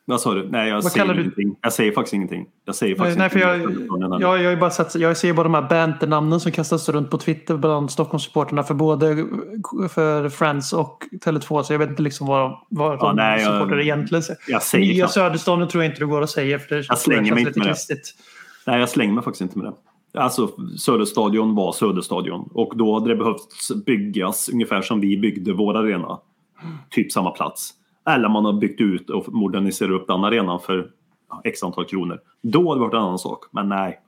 Vad 0.09 0.21
sa 0.21 0.33
du? 0.33 0.49
Nej, 0.49 0.69
jag 0.69 0.75
Vad 0.75 0.83
säger 0.83 0.95
kallar 1.05 1.13
du- 1.13 1.21
ingenting. 1.21 1.55
Jag 1.61 1.73
säger 1.73 1.91
faktiskt 1.91 2.13
ingenting. 2.13 2.45
Jag 2.65 2.75
säger 2.75 2.95
faktiskt 2.95 3.17
nej, 3.19 3.29
för 3.29 3.39
jag, 3.39 3.57
ingenting. 3.57 3.87
jag, 4.19 4.43
jag, 4.43 4.59
bara 4.59 4.69
sett, 4.69 4.95
jag 4.95 5.17
ser 5.17 5.33
bara 5.33 5.43
de 5.43 5.53
här 5.53 5.69
banternamnen 5.69 6.39
som 6.39 6.51
kastas 6.51 6.89
runt 6.89 7.09
på 7.11 7.17
Twitter 7.17 7.57
bland 7.57 7.91
Stockholmssupporterna 7.91 8.63
för 8.63 8.73
både 8.73 9.25
för 9.89 10.29
Friends 10.29 10.73
och 10.73 11.03
Tele2. 11.25 11.63
Så 11.63 11.73
jag 11.73 11.79
vet 11.79 11.89
inte 11.89 12.01
liksom 12.01 12.27
vad, 12.27 12.57
vad 12.69 12.93
Ja, 12.93 13.07
de 13.07 13.15
nej, 13.15 13.45
supportrar 13.45 13.79
egentligen 13.79 14.23
säger. 14.23 14.39
Jag 14.47 14.63
säger 14.63 14.85
Nya 14.93 15.07
knappt. 15.07 15.71
Tror 15.71 15.83
jag 15.83 15.91
inte 15.91 15.99
du 15.99 16.07
går 16.07 16.21
att 16.21 16.29
säga 16.29 16.59
för 16.59 16.75
det 16.75 16.85
Jag 16.89 16.97
slänger 16.97 17.33
mig 17.33 17.47
inte 17.47 17.59
med 17.59 17.67
det. 17.67 17.95
Nej, 18.67 18.79
jag 18.79 18.89
slänger 18.89 19.13
mig 19.13 19.23
faktiskt 19.23 19.41
inte 19.41 19.57
med 19.57 19.73
det. 20.13 20.21
Alltså, 20.21 20.49
Söderstadion 20.77 21.55
var 21.55 21.71
Söderstadion. 21.71 22.49
Och 22.53 22.77
då 22.77 22.93
hade 22.93 23.09
det 23.09 23.15
behövt 23.15 23.85
byggas 23.85 24.49
ungefär 24.49 24.81
som 24.81 24.99
vi 25.01 25.17
byggde 25.17 25.53
vår 25.53 25.77
arena. 25.77 26.19
Typ 26.89 27.11
samma 27.11 27.31
plats. 27.31 27.73
Eller 28.07 28.29
man 28.29 28.45
har 28.45 28.53
byggt 28.53 28.81
ut 28.81 29.09
och 29.09 29.33
moderniserat 29.33 29.91
upp 29.91 30.07
den 30.07 30.23
arenan 30.23 30.59
för 30.59 30.91
x 31.43 31.63
antal 31.63 31.85
kronor. 31.85 32.19
Då 32.41 32.69
hade 32.69 32.75
det 32.75 32.79
varit 32.79 32.93
en 32.93 32.99
annan 32.99 33.19
sak. 33.19 33.45
Men 33.51 33.69
nej. 33.69 34.01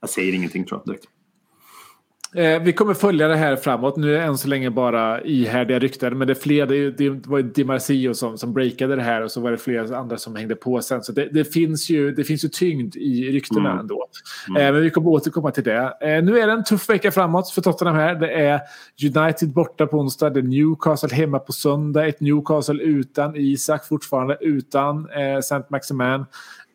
Jag 0.00 0.10
säger 0.10 0.34
ingenting 0.34 0.64
tror 0.64 0.80
jag 0.84 0.94
direkt. 0.94 1.08
Eh, 2.34 2.62
vi 2.62 2.72
kommer 2.72 2.94
följa 2.94 3.28
det 3.28 3.36
här 3.36 3.56
framåt. 3.56 3.96
Nu 3.96 4.14
är 4.14 4.18
det 4.18 4.24
än 4.24 4.38
så 4.38 4.48
länge 4.48 4.70
bara 4.70 5.22
ihärdiga 5.22 5.78
rykten. 5.78 6.18
Men 6.18 6.26
det 6.26 6.32
är 6.32 6.34
fler. 6.34 6.66
Det, 6.66 6.90
det 6.90 7.26
var 7.26 7.38
ju 7.38 7.44
Di 7.44 7.64
Marcio 7.64 8.14
som, 8.14 8.38
som 8.38 8.52
breakade 8.52 8.96
det 8.96 9.02
här 9.02 9.22
och 9.22 9.30
så 9.30 9.40
var 9.40 9.50
det 9.50 9.56
flera 9.58 9.98
andra 9.98 10.16
som 10.18 10.36
hängde 10.36 10.54
på 10.54 10.80
sen. 10.80 11.02
Så 11.02 11.12
det, 11.12 11.28
det, 11.32 11.44
finns, 11.44 11.90
ju, 11.90 12.12
det 12.12 12.24
finns 12.24 12.44
ju 12.44 12.48
tyngd 12.48 12.96
i 12.96 13.30
ryktena 13.30 13.68
Mm. 13.68 13.80
ändå. 13.80 14.06
Eh, 14.48 14.72
men 14.72 14.82
vi 14.82 14.90
kommer 14.90 15.10
återkomma 15.10 15.50
till 15.50 15.64
det. 15.64 15.96
Eh, 16.00 16.24
nu 16.24 16.38
är 16.38 16.46
det 16.46 16.52
en 16.52 16.64
tuff 16.64 16.88
vecka 16.88 17.10
framåt 17.12 17.50
för 17.50 17.62
Tottenham 17.62 17.96
här. 17.96 18.14
Det 18.14 18.32
är 18.32 18.60
United 19.16 19.52
borta 19.52 19.86
på 19.86 19.98
onsdag. 19.98 20.30
Det 20.30 20.40
är 20.40 20.44
Newcastle 20.44 21.14
hemma 21.14 21.38
på 21.38 21.52
söndag. 21.52 22.06
Ett 22.06 22.20
Newcastle 22.20 22.82
utan 22.82 23.36
Isak 23.36 23.86
fortfarande 23.86 24.36
utan 24.40 25.08
eh, 25.10 25.36
St. 25.38 25.62
Maximan. 25.70 26.26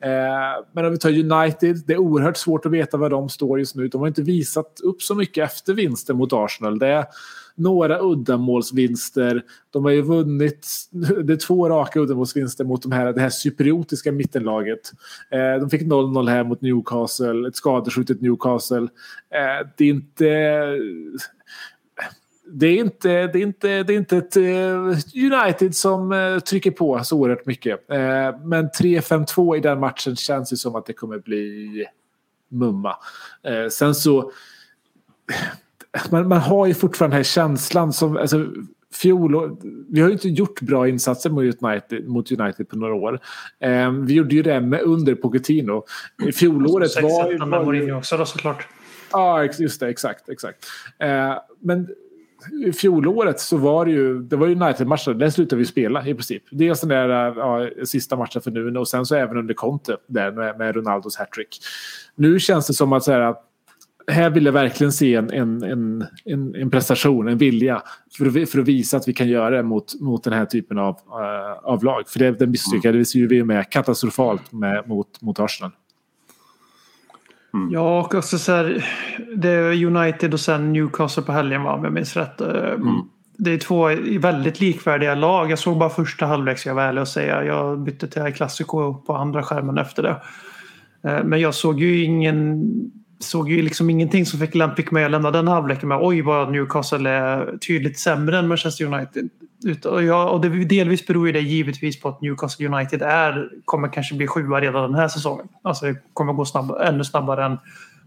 Eh, 0.03 0.65
men 0.71 0.85
om 0.85 0.91
vi 0.91 0.97
tar 0.97 1.09
United, 1.09 1.83
det 1.87 1.93
är 1.93 1.97
oerhört 1.97 2.37
svårt 2.37 2.65
att 2.65 2.71
veta 2.71 2.97
var 2.97 3.09
de 3.09 3.29
står 3.29 3.59
just 3.59 3.75
nu. 3.75 3.87
De 3.87 4.01
har 4.01 4.07
inte 4.07 4.21
visat 4.21 4.79
upp 4.83 5.01
så 5.01 5.15
mycket 5.15 5.43
efter 5.43 5.73
vinsten 5.73 6.17
mot 6.17 6.33
Arsenal. 6.33 6.79
Det, 6.79 6.87
är 6.87 7.05
några 7.55 7.99
uddamålsvinster. 8.01 9.43
De 9.71 9.83
har 9.83 9.91
ju 9.91 10.01
vunnit, 10.01 10.67
det 11.23 11.33
är 11.33 11.37
två 11.37 11.69
raka 11.69 11.99
uddamålsvinster 11.99 12.63
mot 12.63 12.81
de 12.81 12.91
här, 12.91 13.13
det 13.13 13.21
här 13.21 13.29
cypriotiska 13.29 14.11
mittenlaget. 14.11 14.91
Eh, 15.31 15.59
de 15.59 15.69
fick 15.69 15.81
0-0 15.81 16.29
här 16.29 16.43
mot 16.43 16.61
Newcastle, 16.61 17.47
ett 17.47 17.55
skadeskjutet 17.55 18.21
Newcastle. 18.21 18.87
Eh, 19.29 19.67
det 19.77 19.83
är 19.83 19.89
inte 19.89 20.27
det 22.45 22.67
är 22.67 22.77
inte, 22.77 23.27
det 23.27 23.39
är 23.39 23.43
inte, 23.43 23.83
det 23.83 23.93
är 23.93 23.97
inte 23.97 24.17
ett 24.17 24.37
eh, 24.37 25.33
United 25.33 25.75
som 25.75 26.11
eh, 26.11 26.39
trycker 26.39 26.71
på 26.71 27.03
så 27.03 27.17
oerhört 27.17 27.45
mycket. 27.45 27.91
Eh, 27.91 28.39
men 28.43 28.69
3-5-2 28.69 29.57
i 29.57 29.59
den 29.59 29.79
matchen 29.79 30.15
känns 30.15 30.53
ju 30.53 30.57
som 30.57 30.75
att 30.75 30.85
det 30.85 30.93
kommer 30.93 31.19
bli 31.19 31.85
mumma. 32.49 32.95
Sen 33.71 33.95
så... 33.95 34.31
Man, 36.11 36.27
man 36.27 36.39
har 36.39 36.65
ju 36.65 36.73
fortfarande 36.73 37.13
den 37.13 37.17
här 37.17 37.23
känslan 37.23 37.93
som... 37.93 38.17
Alltså, 38.17 38.45
fjol, 38.93 39.57
vi 39.89 40.01
har 40.01 40.07
ju 40.07 40.13
inte 40.13 40.29
gjort 40.29 40.61
bra 40.61 40.87
insatser 40.87 41.29
mot 41.29 41.63
United, 41.63 42.07
mot 42.07 42.31
United 42.31 42.69
på 42.69 42.75
några 42.75 42.93
år. 42.93 43.19
vi 44.05 44.13
gjorde 44.13 44.35
ju 44.35 44.41
det 44.41 44.61
med 44.61 44.81
under 44.81 45.15
Pochettino. 45.15 45.85
Fjolåret 46.35 47.03
var 47.03 47.31
ju... 47.31 47.37
Med 47.37 47.47
Mourinho 47.47 47.97
också 47.97 48.17
då 48.17 48.25
såklart. 48.25 48.67
Ja, 49.11 49.43
just 49.43 49.79
det. 49.79 49.87
Exakt. 49.87 50.29
exakt. 50.29 50.65
men 51.59 51.87
i 52.67 52.73
fjolåret 52.73 53.39
så 53.39 53.57
var 53.57 53.85
det 53.85 53.91
ju, 53.91 54.19
det 54.19 54.35
var 54.35 54.47
ju 54.47 54.55
United-matchen, 54.55 55.17
där 55.17 55.29
slutade 55.29 55.59
vi 55.59 55.65
spela 55.65 56.07
i 56.07 56.13
princip. 56.13 56.43
Dels 56.51 56.81
den 56.81 56.89
där 56.89 57.09
ja, 57.09 57.69
sista 57.85 58.15
matchen 58.15 58.41
för 58.41 58.51
Nuno 58.51 58.79
och 58.79 58.87
sen 58.87 59.05
så 59.05 59.15
även 59.15 59.37
under 59.37 59.53
Conte 59.53 59.97
där 60.07 60.31
med, 60.31 60.57
med 60.57 60.75
Ronaldos 60.75 61.17
hattrick. 61.17 61.59
Nu 62.15 62.39
känns 62.39 62.67
det 62.67 62.73
som 62.73 62.93
att 62.93 63.03
så 63.03 63.11
här, 63.11 63.35
här 64.07 64.29
vill 64.29 64.45
jag 64.45 64.53
verkligen 64.53 64.91
se 64.91 65.15
en, 65.15 65.31
en, 65.31 65.63
en, 65.63 66.05
en, 66.25 66.55
en 66.55 66.69
prestation, 66.69 67.27
en 67.27 67.37
vilja 67.37 67.81
för 68.17 68.25
att, 68.25 68.49
för 68.49 68.59
att 68.59 68.67
visa 68.67 68.97
att 68.97 69.07
vi 69.07 69.13
kan 69.13 69.27
göra 69.27 69.49
det 69.49 69.63
mot, 69.63 70.01
mot 70.01 70.23
den 70.23 70.33
här 70.33 70.45
typen 70.45 70.77
av, 70.77 70.93
uh, 70.93 71.69
av 71.69 71.83
lag. 71.83 72.03
För 72.07 72.19
det, 72.19 72.31
den 72.31 72.51
misslyckades 72.51 73.15
ju 73.15 73.27
vi 73.27 73.43
med 73.43 73.69
katastrofalt 73.69 74.51
med, 74.51 74.87
mot, 74.87 75.21
mot 75.21 75.39
Arsenal. 75.39 75.71
Mm. 77.53 77.71
Ja, 77.71 77.99
och 77.99 78.15
också 78.15 78.37
så 78.37 78.51
här, 78.51 78.85
det 79.35 79.49
är 79.49 79.85
United 79.85 80.33
och 80.33 80.39
sen 80.39 80.73
Newcastle 80.73 81.23
på 81.23 81.31
helgen 81.31 81.63
va, 81.63 81.73
om 81.73 81.83
jag 81.83 81.93
minns 81.93 82.15
rätt. 82.15 82.41
Eh, 82.41 82.47
mm. 82.49 83.01
Det 83.37 83.51
är 83.51 83.57
två 83.57 83.89
väldigt 84.19 84.59
likvärdiga 84.59 85.15
lag. 85.15 85.51
Jag 85.51 85.59
såg 85.59 85.77
bara 85.77 85.89
första 85.89 86.25
halvlek 86.25 86.59
ska 86.59 86.69
jag 86.69 86.75
vara 86.75 86.85
ärlig 86.85 87.01
och 87.01 87.07
säga. 87.07 87.43
Jag 87.43 87.79
bytte 87.79 88.07
till 88.07 88.33
Classico 88.33 88.93
på 88.93 89.15
andra 89.15 89.43
skärmen 89.43 89.77
efter 89.77 90.03
det. 90.03 90.21
Eh, 91.09 91.23
men 91.23 91.39
jag 91.39 91.53
såg 91.53 91.79
ju 91.79 92.03
ingen 92.03 92.63
såg 93.19 93.49
ju 93.49 93.61
liksom 93.61 93.89
ingenting 93.89 94.25
som 94.25 94.39
fick 94.39 94.55
Lampic 94.55 94.91
med 94.91 95.05
att 95.05 95.11
lämna 95.11 95.31
den 95.31 95.47
halvleken 95.47 95.89
med 95.89 95.99
oj 96.01 96.21
vad 96.21 96.51
Newcastle 96.51 97.09
är 97.09 97.57
tydligt 97.57 97.99
sämre 97.99 98.39
än 98.39 98.47
Manchester 98.47 98.85
United. 98.85 99.29
Och, 99.85 100.03
ja, 100.03 100.29
och 100.29 100.41
det, 100.41 100.65
delvis 100.65 101.07
beror 101.07 101.27
ju 101.27 101.33
det 101.33 101.39
givetvis 101.39 102.01
på 102.01 102.09
att 102.09 102.21
Newcastle 102.21 102.67
United 102.67 103.01
är, 103.01 103.49
kommer 103.65 103.87
kanske 103.87 104.15
bli 104.15 104.27
sjua 104.27 104.61
redan 104.61 104.91
den 104.91 104.99
här 104.99 105.07
säsongen. 105.07 105.47
Alltså 105.61 105.85
det 105.85 105.95
kommer 106.13 106.33
gå 106.33 106.45
snabb, 106.45 106.71
ännu 106.81 107.03
snabbare 107.03 107.45
än 107.45 107.57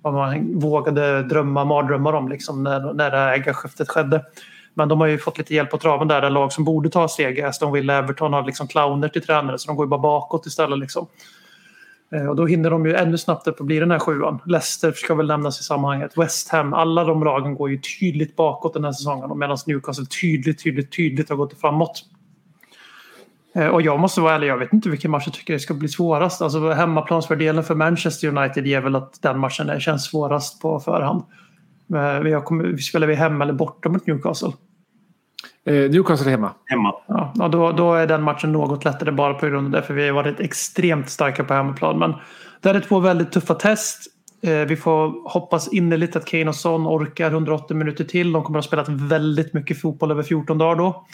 vad 0.03 0.15
man 0.15 0.59
vågade 0.59 1.23
drömma 1.23 1.65
mardrömmar 1.65 2.13
om 2.13 2.29
liksom 2.29 2.63
när, 2.63 2.93
när 2.93 3.11
det 3.11 3.17
här 3.17 3.33
ägarskiftet 3.33 3.89
skedde. 3.89 4.25
Men 4.75 4.89
de 4.89 5.01
har 5.01 5.07
ju 5.07 5.19
fått 5.19 5.39
lite 5.39 5.55
hjälp 5.55 5.71
på 5.71 5.79
traven 5.79 6.09
där, 6.09 6.21
där 6.21 6.31
lag 6.31 6.53
som 6.53 6.65
borde 6.65 6.91
ta 6.91 7.09
steg. 7.09 7.41
Aston 7.41 7.73
Villa, 7.73 7.95
Everton 7.95 8.33
har 8.33 8.43
liksom 8.43 8.69
clowner 8.69 9.09
till 9.09 9.23
tränare 9.23 9.59
så 9.59 9.67
de 9.67 9.77
går 9.77 9.87
ju 9.87 9.91
bara 9.91 10.01
bakåt 10.01 10.47
istället. 10.47 10.79
Liksom. 10.79 11.07
Eh, 12.13 12.27
och 12.27 12.37
då 12.37 12.47
hinner 12.47 12.71
de 12.71 12.87
ju 12.87 12.95
ännu 12.95 13.19
snabbt 13.19 13.47
upp 13.47 13.61
och 13.61 13.67
bli 13.67 13.79
den 13.79 13.91
här 13.91 13.99
sjuan. 13.99 14.39
Leicester 14.47 14.93
ska 14.93 15.15
väl 15.15 15.27
nämnas 15.27 15.61
i 15.61 15.63
sammanhanget. 15.63 16.19
West 16.19 16.49
Ham, 16.49 16.75
alla 16.75 17.05
de 17.05 17.25
lagen 17.25 17.55
går 17.55 17.71
ju 17.71 17.81
tydligt 18.01 18.37
bakåt 18.37 18.75
den 18.75 18.85
här 18.85 18.93
säsongen 18.93 19.39
medan 19.39 19.57
Newcastle 19.67 20.07
tydligt, 20.21 20.65
tydligt, 20.65 20.97
tydligt 20.97 21.29
har 21.29 21.37
gått 21.37 21.61
framåt. 21.61 22.05
Eh, 23.55 23.67
och 23.67 23.83
jag 23.83 24.01
måste 24.01 24.21
vara 24.21 24.35
ärlig, 24.35 24.49
jag 24.49 24.59
vet 24.59 24.73
inte 24.73 24.89
vilken 24.89 25.11
match 25.11 25.23
jag 25.27 25.35
tycker 25.35 25.53
det 25.53 25.59
ska 25.59 25.75
bli 25.75 25.89
svårast. 25.89 26.43
Alltså 26.43 26.71
hemmaplansfördelen 26.71 27.65
för 27.65 27.75
Manchester 27.75 28.29
United 28.29 28.67
ger 28.67 28.81
väl 28.81 28.97
att 28.97 29.23
den 29.23 29.39
matchen 29.39 29.81
känns 29.81 30.05
svårast 30.05 30.63
på 30.63 30.81
förhand. 30.81 31.23
Eh, 31.95 32.31
jag 32.31 32.45
kommer, 32.45 32.77
spelar 32.77 33.07
vi 33.07 33.15
hemma 33.15 33.45
eller 33.45 33.55
borta 33.55 33.89
mot 33.89 34.07
Newcastle? 34.07 34.53
Eh, 35.67 35.91
Newcastle 35.91 36.31
hemma. 36.31 36.51
Hemma. 36.65 36.95
Ja, 37.35 37.49
då, 37.49 37.73
då 37.73 37.95
är 37.95 38.07
den 38.07 38.23
matchen 38.23 38.53
något 38.53 38.85
lättare 38.85 39.11
bara 39.11 39.35
på 39.35 39.47
grund 39.47 39.67
av 39.67 39.71
det. 39.81 39.87
För 39.87 39.95
vi 39.95 40.07
har 40.07 40.15
varit 40.15 40.41
extremt 40.41 41.11
starka 41.11 41.45
på 41.45 41.55
hemmaplan. 41.55 41.99
Men 41.99 42.15
det 42.61 42.69
är 42.69 42.81
två 42.81 43.01
väldigt 43.01 43.33
tuffa 43.33 43.55
test. 43.55 44.03
Eh, 44.43 44.51
vi 44.51 44.77
får 44.77 45.31
hoppas 45.31 45.73
innerligt 45.73 46.17
att 46.17 46.25
Kane 46.25 46.49
och 46.49 46.55
Son 46.55 46.87
orkar 46.87 47.31
180 47.31 47.77
minuter 47.77 48.05
till. 48.05 48.33
De 48.33 48.43
kommer 48.43 48.59
att 48.59 48.65
ha 48.65 48.69
spelat 48.69 48.89
väldigt 48.89 49.53
mycket 49.53 49.81
fotboll 49.81 50.11
över 50.11 50.23
14 50.23 50.59
dagar 50.59 50.77
då. 50.77 51.07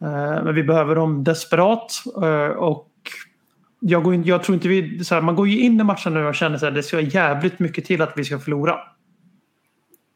Eh, 0.00 0.44
men 0.44 0.54
vi 0.54 0.62
behöver 0.62 0.94
dem 0.94 1.24
desperat. 1.24 1.92
Eh, 2.22 2.56
och 2.56 2.88
jag, 3.80 4.02
går 4.02 4.14
in, 4.14 4.24
jag 4.24 4.42
tror 4.42 4.54
inte 4.54 4.68
vi... 4.68 5.04
Så 5.04 5.14
här, 5.14 5.22
man 5.22 5.36
går 5.36 5.48
ju 5.48 5.60
in 5.60 5.80
i 5.80 5.84
matchen 5.84 6.14
nu 6.14 6.26
och 6.26 6.34
känner 6.34 6.64
att 6.64 6.74
det 6.74 6.82
ska 6.82 7.00
jävligt 7.00 7.58
mycket 7.58 7.84
till 7.84 8.02
att 8.02 8.12
vi 8.16 8.24
ska 8.24 8.38
förlora. 8.38 8.78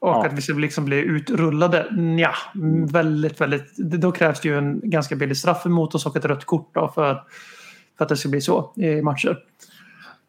Och 0.07 0.13
ja. 0.13 0.27
att 0.27 0.33
vi 0.33 0.43
ska 0.43 0.53
liksom 0.53 0.85
bli 0.85 0.97
utrullade. 0.97 1.87
Ja, 2.19 2.35
väldigt, 2.89 3.41
väldigt. 3.41 3.77
Då 3.77 4.13
krävs 4.13 4.41
det 4.41 4.49
ju 4.49 4.59
en 4.59 4.91
ganska 4.91 5.17
billig 5.17 5.37
straff 5.37 5.67
emot 5.67 5.95
oss 5.95 6.07
och 6.07 6.17
ett 6.17 6.25
rött 6.25 6.45
kort 6.45 6.71
då 6.75 6.93
för, 6.95 7.23
för 7.99 8.05
att 8.05 8.09
det 8.09 8.17
ska 8.17 8.29
bli 8.29 8.41
så 8.41 8.73
i 8.77 9.03
matcher. 9.03 9.39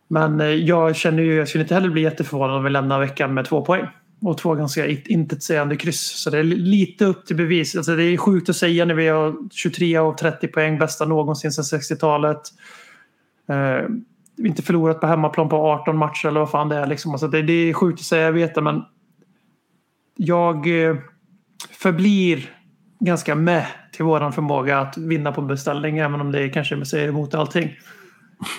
Men 0.07 0.41
eh, 0.41 0.47
jag 0.47 0.95
känner 0.95 1.23
ju, 1.23 1.36
jag 1.36 1.47
skulle 1.47 1.63
inte 1.63 1.73
heller 1.73 1.89
bli 1.89 2.01
jätteförvånad 2.01 2.57
om 2.57 2.63
vi 2.63 2.69
lämnar 2.69 2.99
veckan 2.99 3.34
med 3.34 3.45
två 3.45 3.65
poäng. 3.65 3.88
Och 4.21 4.38
två 4.38 4.53
ganska 4.53 4.88
intetsägande 4.88 5.75
kryss. 5.75 6.23
Så 6.23 6.30
det 6.30 6.39
är 6.39 6.43
lite 6.43 7.05
upp 7.05 7.25
till 7.25 7.36
bevis. 7.36 7.75
Alltså 7.75 7.95
det 7.95 8.03
är 8.03 8.17
sjukt 8.17 8.49
att 8.49 8.55
säga 8.55 8.86
när 8.86 8.95
vi 8.95 9.07
har 9.07 9.36
23 9.51 9.97
av 9.97 10.15
30 10.15 10.47
poäng, 10.47 10.80
bästa 10.80 11.05
någonsin 11.05 11.51
sedan 11.51 11.80
60-talet. 11.80 12.41
Eh, 13.49 13.89
inte 14.45 14.61
förlorat 14.61 15.01
på 15.01 15.07
hemmaplan 15.07 15.49
på 15.49 15.55
18 15.55 15.97
matcher 15.97 16.28
eller 16.28 16.39
vad 16.39 16.51
fan 16.51 16.69
det 16.69 16.75
är. 16.75 16.88
Liksom. 16.88 17.11
Alltså 17.11 17.28
det, 17.28 17.41
det 17.41 17.53
är 17.53 17.73
sjukt 17.73 17.99
att 17.99 18.05
säga, 18.05 18.23
jag 18.23 18.32
vet 18.32 18.55
det. 18.55 18.61
Men 18.61 18.84
jag 20.18 20.86
eh, 20.88 20.95
förblir 21.72 22.49
ganska 22.99 23.36
med 23.36 23.65
till 23.91 24.05
våran 24.05 24.34
förmåga 24.34 24.80
att 24.80 24.97
vinna 24.97 25.32
på 25.32 25.41
beställning 25.41 25.97
även 25.97 26.22
om 26.22 26.32
det 26.32 26.49
kanske 26.49 26.86
säger 26.86 27.07
emot 27.07 27.36
allting. 27.36 27.76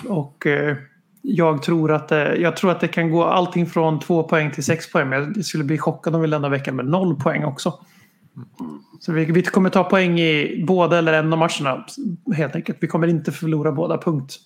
Och 0.07 0.45
eh, 0.45 0.77
jag 1.21 1.63
tror 1.63 1.91
att 1.91 2.07
det, 2.07 2.35
jag 2.35 2.57
tror 2.57 2.71
att 2.71 2.79
det 2.79 2.87
kan 2.87 3.11
gå 3.11 3.23
allting 3.23 3.65
från 3.65 3.99
två 3.99 4.23
poäng 4.23 4.51
till 4.51 4.63
sex 4.63 4.91
poäng. 4.91 5.09
Men 5.09 5.33
jag 5.35 5.45
skulle 5.45 5.63
bli 5.63 5.77
chockad 5.77 6.15
om 6.15 6.21
vi 6.21 6.27
lämnar 6.27 6.49
veckan 6.49 6.75
med 6.75 6.85
noll 6.85 7.15
poäng 7.15 7.43
också. 7.43 7.79
Så 8.99 9.11
vi, 9.11 9.25
vi 9.25 9.41
kommer 9.41 9.69
ta 9.69 9.83
poäng 9.83 10.19
i 10.19 10.63
båda 10.67 10.97
eller 10.97 11.13
en 11.13 11.33
av 11.33 11.39
matcherna 11.39 11.85
helt 12.35 12.55
enkelt. 12.55 12.77
Vi 12.81 12.87
kommer 12.87 13.07
inte 13.07 13.31
förlora 13.31 13.71
båda, 13.71 13.97
punkt. 13.97 14.39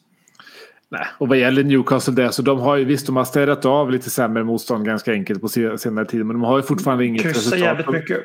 Nej, 0.93 1.05
och 1.17 1.27
vad 1.27 1.37
gäller 1.37 1.63
Newcastle 1.63 2.13
där 2.13 2.29
så 2.29 2.41
de 2.41 2.59
har 2.59 2.75
ju 2.75 2.85
visst 2.85 3.05
de 3.05 3.15
har 3.15 3.25
städat 3.25 3.65
av 3.65 3.91
lite 3.91 4.09
sämre 4.09 4.43
motstånd 4.43 4.85
ganska 4.85 5.11
enkelt 5.11 5.41
på 5.41 5.49
senare 5.49 6.05
tid. 6.05 6.25
Men 6.25 6.35
de 6.35 6.43
har 6.43 6.57
ju 6.57 6.63
fortfarande 6.63 7.05
inget 7.05 7.21
Kryssa 7.21 7.37
resultat. 7.39 7.59
jävligt 7.59 7.89
mycket. 7.89 8.17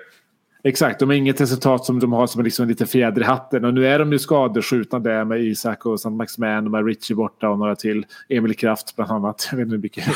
Exakt, 0.64 1.01
de 1.01 1.09
har 1.09 1.16
inget 1.16 1.41
resultat 1.41 1.85
som 1.85 2.01
de 2.01 2.12
har 2.12 2.27
som 2.27 2.45
liksom 2.45 2.62
en 2.62 2.69
liten 2.69 2.87
fjäder 2.87 3.21
i 3.21 3.25
hatten. 3.25 3.64
Och 3.64 3.75
nu 3.75 3.87
är 3.87 3.99
de 3.99 4.12
ju 4.12 4.19
skadeskjutna 4.19 4.99
där 4.99 5.25
med 5.25 5.41
Isak 5.41 5.87
och 5.87 5.95
St. 5.95 6.11
Maximan 6.11 6.64
och 6.64 6.71
med 6.71 6.87
Richie 6.87 7.16
borta 7.16 7.49
och 7.49 7.59
några 7.59 7.77
till. 7.77 8.07
Emil 8.29 8.57
Kraft 8.57 8.97
bland 8.97 9.11
annat. 9.11 9.49
Jag 9.53 9.57
vet 9.57 9.64
inte 9.64 9.75
hur 9.75 9.83
mycket 9.83 10.09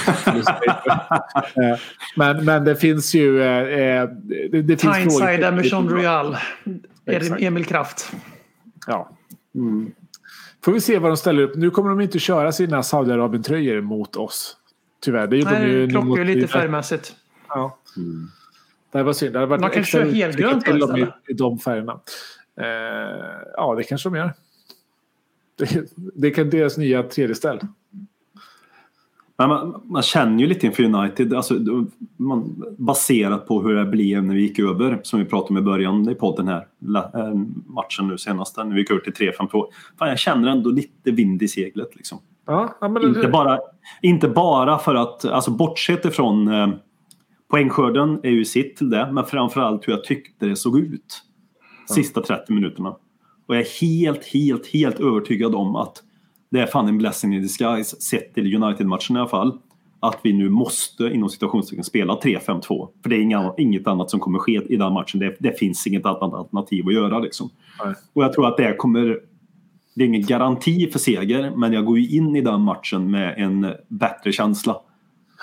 eh, 1.56 1.78
men, 2.16 2.44
men 2.44 2.64
det 2.64 2.76
finns 2.76 3.14
ju... 3.14 3.42
Eh, 3.42 4.08
det, 4.50 4.62
det 4.62 4.76
finns 4.76 4.96
Tyneside, 4.96 5.44
Emerson 5.44 5.88
Royal. 5.88 6.36
Emil 7.38 7.64
Kraft. 7.64 8.12
Ja. 8.86 9.10
Mm. 9.54 9.92
Får 10.64 10.72
vi 10.72 10.80
se 10.80 10.98
vad 10.98 11.10
de 11.10 11.16
ställer 11.16 11.42
upp. 11.42 11.56
Nu 11.56 11.70
kommer 11.70 11.90
de 11.90 12.00
inte 12.00 12.18
köra 12.18 12.52
sina 12.52 12.82
Saudiarabien-tröjor 12.82 13.80
mot 13.80 14.16
oss. 14.16 14.56
Tyvärr. 15.00 15.26
Det 15.26 15.36
gjorde 15.36 15.50
Nej, 15.50 15.68
de 15.68 15.72
ju... 15.72 15.88
Klockar 15.88 16.24
ju 16.24 16.34
lite 16.34 16.48
färgmässigt. 16.48 17.16
Ja. 17.48 17.78
Mm. 17.96 18.28
Det 18.92 19.02
var 19.02 19.12
synd. 19.12 19.32
Det 19.32 19.38
hade 19.38 19.50
varit 19.50 19.62
de 19.62 19.70
kan 19.70 19.84
köra 19.84 20.04
helgrönt 20.04 20.68
i, 20.68 21.06
i 21.28 21.34
de 21.34 21.58
färgerna. 21.58 22.00
Eh, 22.60 22.66
ja, 23.56 23.74
det 23.74 23.82
kanske 23.82 24.08
de 24.08 24.16
gör. 24.16 24.32
Det, 25.56 25.90
det 25.94 26.30
kan 26.30 26.50
deras 26.50 26.76
nya 26.76 27.02
3D-ställ. 27.02 27.60
Nej, 29.42 29.48
man, 29.48 29.82
man, 29.84 30.02
känner 30.02 30.38
ju 30.38 30.46
lite 30.46 30.66
inför 30.66 30.82
United, 30.82 31.34
alltså, 31.34 31.54
man, 32.16 32.64
baserat 32.78 33.46
på 33.46 33.62
hur 33.62 33.74
det 33.74 33.84
blev 33.84 34.24
när 34.24 34.34
vi 34.34 34.40
gick 34.40 34.58
över, 34.58 35.00
som 35.02 35.18
vi 35.18 35.24
pratade 35.24 35.50
om 35.50 35.58
i 35.58 35.60
början 35.60 36.08
i 36.08 36.14
podden 36.14 36.48
här, 36.48 36.66
eh, 37.14 37.34
matchen 37.66 38.08
nu 38.08 38.18
senast, 38.18 38.56
när 38.56 38.64
vi 38.64 38.80
gick 38.80 38.90
över 38.90 39.00
till 39.00 39.12
3-5-2. 39.12 39.66
Fan, 39.98 40.08
jag 40.08 40.18
känner 40.18 40.48
ändå 40.48 40.70
lite 40.70 41.10
vind 41.10 41.42
i 41.42 41.48
seglet 41.48 41.96
liksom. 41.96 42.18
Ja, 42.46 42.76
men... 42.80 43.02
inte, 43.02 43.28
bara, 43.28 43.58
inte 44.02 44.28
bara 44.28 44.78
för 44.78 44.94
att, 44.94 45.24
alltså 45.24 45.50
bortsett 45.50 46.04
ifrån 46.04 46.48
eh, 46.48 46.68
poängskörden 47.50 48.20
är 48.22 48.30
ju 48.30 48.44
sitt 48.44 48.76
till 48.76 48.90
det, 48.90 49.12
men 49.12 49.24
framförallt 49.24 49.88
hur 49.88 49.92
jag 49.92 50.04
tyckte 50.04 50.46
det 50.46 50.56
såg 50.56 50.78
ut 50.78 51.22
sista 51.88 52.20
30 52.22 52.52
minuterna. 52.52 52.88
Och 53.46 53.56
jag 53.56 53.60
är 53.60 53.80
helt, 53.80 54.24
helt, 54.24 54.66
helt 54.66 55.00
övertygad 55.00 55.54
om 55.54 55.76
att 55.76 56.02
det 56.52 56.60
är 56.60 56.66
fan 56.66 56.88
en 56.88 56.98
blessing 56.98 57.34
in 57.34 57.42
disguise 57.42 58.00
sett 58.00 58.34
till 58.34 58.62
United-matchen 58.62 59.16
i 59.16 59.18
alla 59.18 59.28
fall. 59.28 59.58
att 60.00 60.18
vi 60.22 60.32
nu 60.32 60.48
måste 60.48 61.04
inom 61.04 61.28
situationstecken 61.28 61.84
spela 61.84 62.14
3-5-2. 62.14 62.88
För 63.02 63.10
det 63.10 63.16
är 63.16 63.20
inga, 63.20 63.54
inget 63.58 63.86
annat 63.86 64.10
som 64.10 64.20
kommer 64.20 64.38
ske 64.38 64.62
i 64.68 64.76
den 64.76 64.92
matchen. 64.92 65.20
Det, 65.20 65.36
det 65.38 65.58
finns 65.58 65.86
inget 65.86 66.06
annat 66.06 66.34
alternativ 66.34 66.88
att 66.88 66.94
göra. 66.94 67.18
Liksom. 67.18 67.50
Nej. 67.84 67.94
Och 68.12 68.24
jag 68.24 68.32
tror 68.32 68.48
att 68.48 68.56
det 68.56 68.76
kommer... 68.76 69.20
Det 69.94 70.04
är 70.04 70.08
ingen 70.08 70.26
garanti 70.26 70.90
för 70.90 70.98
seger, 70.98 71.52
men 71.56 71.72
jag 71.72 71.84
går 71.84 71.98
ju 71.98 72.16
in 72.16 72.36
i 72.36 72.40
den 72.40 72.60
matchen 72.60 73.10
med 73.10 73.34
en 73.38 73.74
bättre 73.88 74.32
känsla. 74.32 74.76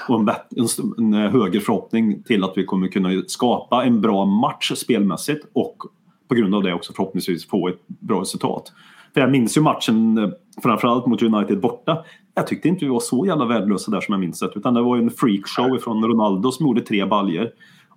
Och 0.07 0.19
en, 0.19 0.25
bättre, 0.25 0.61
en, 0.97 1.13
en 1.13 1.31
högre 1.31 1.59
förhoppning 1.59 2.23
till 2.23 2.43
att 2.43 2.53
vi 2.55 2.65
kommer 2.65 2.87
kunna 2.87 3.09
skapa 3.27 3.83
en 3.83 4.01
bra 4.01 4.25
match 4.25 4.71
spelmässigt 4.75 5.45
och 5.53 5.83
på 6.27 6.35
grund 6.35 6.55
av 6.55 6.63
det 6.63 6.73
också 6.73 6.93
förhoppningsvis 6.93 7.47
få 7.47 7.67
ett 7.67 7.87
bra 7.87 8.21
resultat. 8.21 8.71
För 9.13 9.21
jag 9.21 9.31
minns 9.31 9.57
ju 9.57 9.61
matchen 9.61 10.17
eh, 10.17 10.29
framförallt 10.63 11.05
mot 11.05 11.23
United 11.23 11.59
borta. 11.59 11.97
Jag 12.35 12.47
tyckte 12.47 12.67
inte 12.67 12.85
vi 12.85 12.91
var 12.91 12.99
så 12.99 13.25
jävla 13.25 13.45
värdelösa 13.45 13.91
där 13.91 14.01
som 14.01 14.13
jag 14.13 14.19
minns 14.19 14.39
det. 14.39 14.49
Utan 14.55 14.73
det 14.73 14.81
var 14.81 14.95
ju 14.95 15.03
en 15.03 15.09
freakshow 15.09 15.77
från 15.77 16.03
Ronaldo 16.03 16.51
som 16.51 16.65
gjorde 16.65 16.81
tre 16.81 17.05
baljer. 17.05 17.51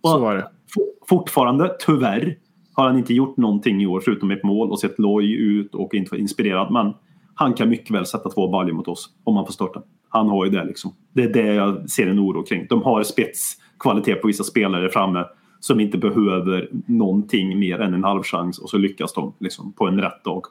Så 0.05 0.19
var 0.19 0.35
det. 0.35 0.43
For- 0.43 1.07
Fortfarande, 1.09 1.77
tyvärr, 1.87 2.37
har 2.75 2.87
han 2.87 2.99
inte 2.99 3.15
gjort 3.15 3.37
någonting 3.37 3.83
i 3.83 3.87
år 3.87 4.01
förutom 4.01 4.31
ett 4.31 4.45
mål 4.45 4.71
och 4.71 4.81
sett 4.81 4.99
loj 4.99 5.33
ut 5.33 5.75
och 5.75 5.95
inte 5.95 6.17
inspirerad. 6.17 6.73
Men 6.73 6.93
han 7.35 7.55
kan 7.55 7.69
mycket 7.69 7.91
väl 7.91 8.07
sätta 8.07 8.29
två 8.29 8.49
baljor 8.49 8.75
mot 8.75 8.89
oss 8.89 9.11
om 9.25 9.37
han 9.37 9.47
får 9.47 9.53
starta. 9.53 9.83
Han 10.09 10.29
har 10.29 10.45
ju 10.45 10.51
det 10.51 10.65
liksom. 10.65 10.95
Det 11.15 11.23
är 11.23 11.33
det 11.33 11.55
jag 11.55 11.91
ser 11.91 12.07
en 12.07 12.21
oro 12.21 12.43
kring. 12.43 12.67
De 12.69 12.83
har 12.83 13.03
spetskvalitet 13.03 14.21
på 14.21 14.27
vissa 14.27 14.45
spelare 14.45 14.89
framme 14.89 15.25
som 15.61 15.81
inte 15.81 15.99
behöver 15.99 16.69
någonting 16.87 17.59
mer 17.59 17.79
än 17.81 17.95
en 17.95 18.05
halvchans 18.05 18.59
och 18.59 18.71
så 18.71 18.79
lyckas 18.79 19.13
de 19.13 19.35
liksom 19.41 19.73
på 19.73 19.87
en 19.87 20.01
rätt 20.01 20.25
dag. 20.25 20.43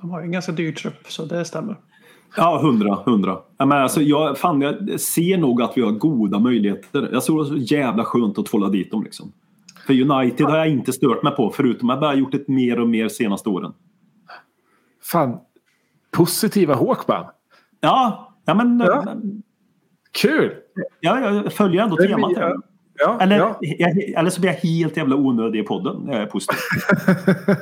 De 0.00 0.10
har 0.10 0.20
ju 0.20 0.24
en 0.24 0.32
ganska 0.32 0.52
dyr 0.52 0.72
trupp 0.72 1.06
så 1.08 1.24
det 1.24 1.44
stämmer. 1.44 1.76
Ja, 2.36 2.60
hundra, 2.62 2.94
hundra. 2.94 3.38
Ja, 3.56 3.66
men 3.66 3.78
alltså, 3.78 4.02
jag, 4.02 4.38
fan, 4.38 4.60
jag 4.60 5.00
ser 5.00 5.38
nog 5.38 5.62
att 5.62 5.72
vi 5.76 5.82
har 5.82 5.90
goda 5.92 6.38
möjligheter. 6.38 7.08
Jag 7.12 7.24
tror 7.24 7.44
det 7.44 7.48
är 7.48 7.58
så 7.66 7.74
jävla 7.74 8.04
skönt 8.04 8.38
att 8.38 8.46
tvåla 8.46 8.68
dit 8.68 8.90
dem. 8.90 9.02
Liksom. 9.04 9.32
För 9.86 9.92
United 10.00 10.46
har 10.46 10.56
jag 10.56 10.68
inte 10.68 10.92
stört 10.92 11.22
mig 11.22 11.36
på 11.36 11.50
förutom 11.50 11.90
att 11.90 11.94
jag 11.94 12.00
bara 12.00 12.14
gjort 12.14 12.32
det 12.32 12.48
mer 12.48 12.80
och 12.80 12.88
mer 12.88 13.08
senaste 13.08 13.48
åren. 13.48 13.72
Fan. 15.02 15.38
Positiva 16.10 16.74
Håkman. 16.74 17.26
Ja, 17.80 18.32
ja 18.44 18.54
men... 18.54 18.80
Ja. 18.80 19.02
men- 19.04 19.42
Kul! 20.12 20.52
Ja, 21.00 21.20
jag 21.20 21.52
följer 21.52 21.82
ändå 21.82 21.96
temat. 21.96 22.36
här. 22.36 22.56
Ja, 23.00 23.18
Eller, 23.20 23.36
ja. 23.36 23.58
jag, 23.60 23.98
eller 23.98 24.30
så 24.30 24.40
blir 24.40 24.50
jag 24.50 24.58
helt 24.58 24.96
jävla 24.96 25.16
onödig 25.16 25.60
i 25.60 25.62
podden. 25.62 26.02
Jag 26.06 26.22
är 26.22 26.26
positiv. 26.26 26.58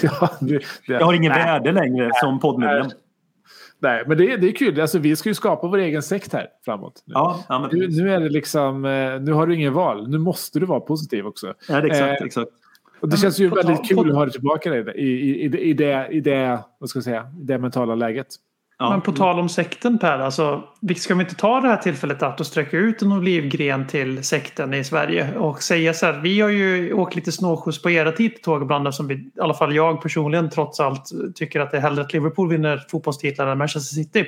ja, 0.00 0.30
det, 0.40 0.58
det, 0.58 0.62
Jag 0.86 1.04
har 1.04 1.14
ingen 1.14 1.32
nej, 1.32 1.44
värde 1.44 1.72
längre 1.72 2.10
som 2.14 2.40
poddmedlem. 2.40 2.90
nej, 3.78 4.04
men 4.06 4.18
det, 4.18 4.36
det 4.36 4.48
är 4.48 4.52
kul. 4.52 4.80
Alltså, 4.80 4.98
vi 4.98 5.16
ska 5.16 5.28
ju 5.28 5.34
skapa 5.34 5.66
vår 5.68 5.78
egen 5.78 6.02
sekt 6.02 6.32
här 6.32 6.46
framåt. 6.64 7.02
Nu. 7.06 7.12
Ja, 7.14 7.44
ja, 7.48 7.68
Nu, 7.72 7.88
nu 7.88 8.12
är 8.14 8.20
det 8.20 8.28
liksom, 8.28 8.84
eh, 8.84 9.20
nu 9.20 9.32
har 9.32 9.46
du 9.46 9.54
ingen 9.54 9.72
val. 9.72 10.08
Nu 10.10 10.18
måste 10.18 10.60
du 10.60 10.66
vara 10.66 10.80
positiv 10.80 11.26
också. 11.26 11.54
ja, 11.68 11.80
det 11.80 11.86
exakt, 11.86 12.20
eh, 12.20 12.26
exakt. 12.26 12.50
Och 13.00 13.08
det 13.08 13.14
Ja, 13.16 13.20
känns 13.20 13.38
ju 13.40 13.48
väldigt 13.48 13.88
kul 13.88 14.10
att 14.10 14.16
ha 14.16 14.24
dig 14.24 14.32
tillbaka 14.32 14.74
i, 14.74 14.78
i, 14.78 15.44
i, 15.44 15.58
i, 15.60 15.72
det, 15.72 16.08
i, 16.10 16.20
det, 16.20 16.58
vad 16.78 16.88
ska 16.88 16.96
jag 16.96 17.04
säga, 17.04 17.26
i 17.40 17.44
det 17.44 17.58
mentala 17.58 17.94
läget. 17.94 18.26
Ja. 18.82 18.90
Men 18.90 19.00
på 19.00 19.12
tal 19.12 19.38
om 19.40 19.48
sekten 19.48 19.98
Per, 19.98 20.18
alltså, 20.18 20.62
vi- 20.80 20.94
ska 20.94 21.14
vi 21.14 21.20
inte 21.22 21.34
ta 21.34 21.60
det 21.60 21.68
här 21.68 21.76
tillfället 21.76 22.22
att 22.22 22.40
och 22.40 22.46
sträcka 22.46 22.76
ut 22.76 23.02
en 23.02 23.12
olivgren 23.12 23.86
till 23.86 24.24
sekten 24.24 24.74
i 24.74 24.84
Sverige 24.84 25.36
och 25.38 25.62
säga 25.62 25.94
så 25.94 26.06
här, 26.06 26.20
vi 26.20 26.40
har 26.40 26.48
ju 26.48 26.92
åkt 26.92 27.14
lite 27.14 27.32
snårskjuts 27.32 27.82
på 27.82 27.90
era 27.90 28.12
titeltåg 28.12 28.62
ibland 28.62 28.86
eftersom 28.88 29.06
vi, 29.08 29.14
i 29.14 29.30
alla 29.40 29.54
fall 29.54 29.74
jag 29.74 30.02
personligen 30.02 30.50
trots 30.50 30.80
allt 30.80 31.04
tycker 31.34 31.60
att 31.60 31.70
det 31.70 31.76
är 31.76 31.80
hellre 31.80 32.02
att 32.02 32.12
Liverpool 32.12 32.48
vinner 32.48 32.82
fotbollstitlar 32.90 33.46
än 33.46 33.58
Manchester 33.58 33.94
City. 33.94 34.26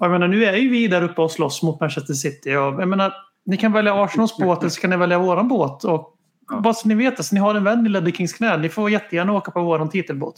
Och 0.00 0.06
jag 0.06 0.10
menar, 0.10 0.28
nu 0.28 0.44
är 0.44 0.56
ju 0.56 0.68
vi 0.70 0.88
där 0.88 1.02
uppe 1.02 1.20
och 1.22 1.30
slåss 1.30 1.62
mot 1.62 1.80
Manchester 1.80 2.14
City 2.14 2.50
och 2.50 2.54
jag 2.82 2.88
menar, 2.88 3.12
ni 3.46 3.56
kan 3.56 3.72
välja 3.72 3.94
Arsenals 4.04 4.36
båt 4.38 4.58
eller 4.60 4.70
så 4.70 4.80
kan 4.80 4.90
ni 4.90 4.96
välja 4.96 5.18
våran 5.18 5.48
båt 5.48 5.84
och 5.84 6.14
bara 6.62 6.74
så 6.74 6.88
ni 6.88 6.94
vet, 6.94 7.16
alltså, 7.18 7.34
ni 7.34 7.40
har 7.40 7.54
en 7.54 7.64
vän 7.64 7.86
i 7.86 7.88
Ledley 7.88 8.12
Kings 8.12 8.32
knä, 8.32 8.56
ni 8.56 8.68
får 8.68 8.90
jättegärna 8.90 9.32
åka 9.32 9.50
på 9.50 9.62
våran 9.62 9.88
titelbåt. 9.88 10.34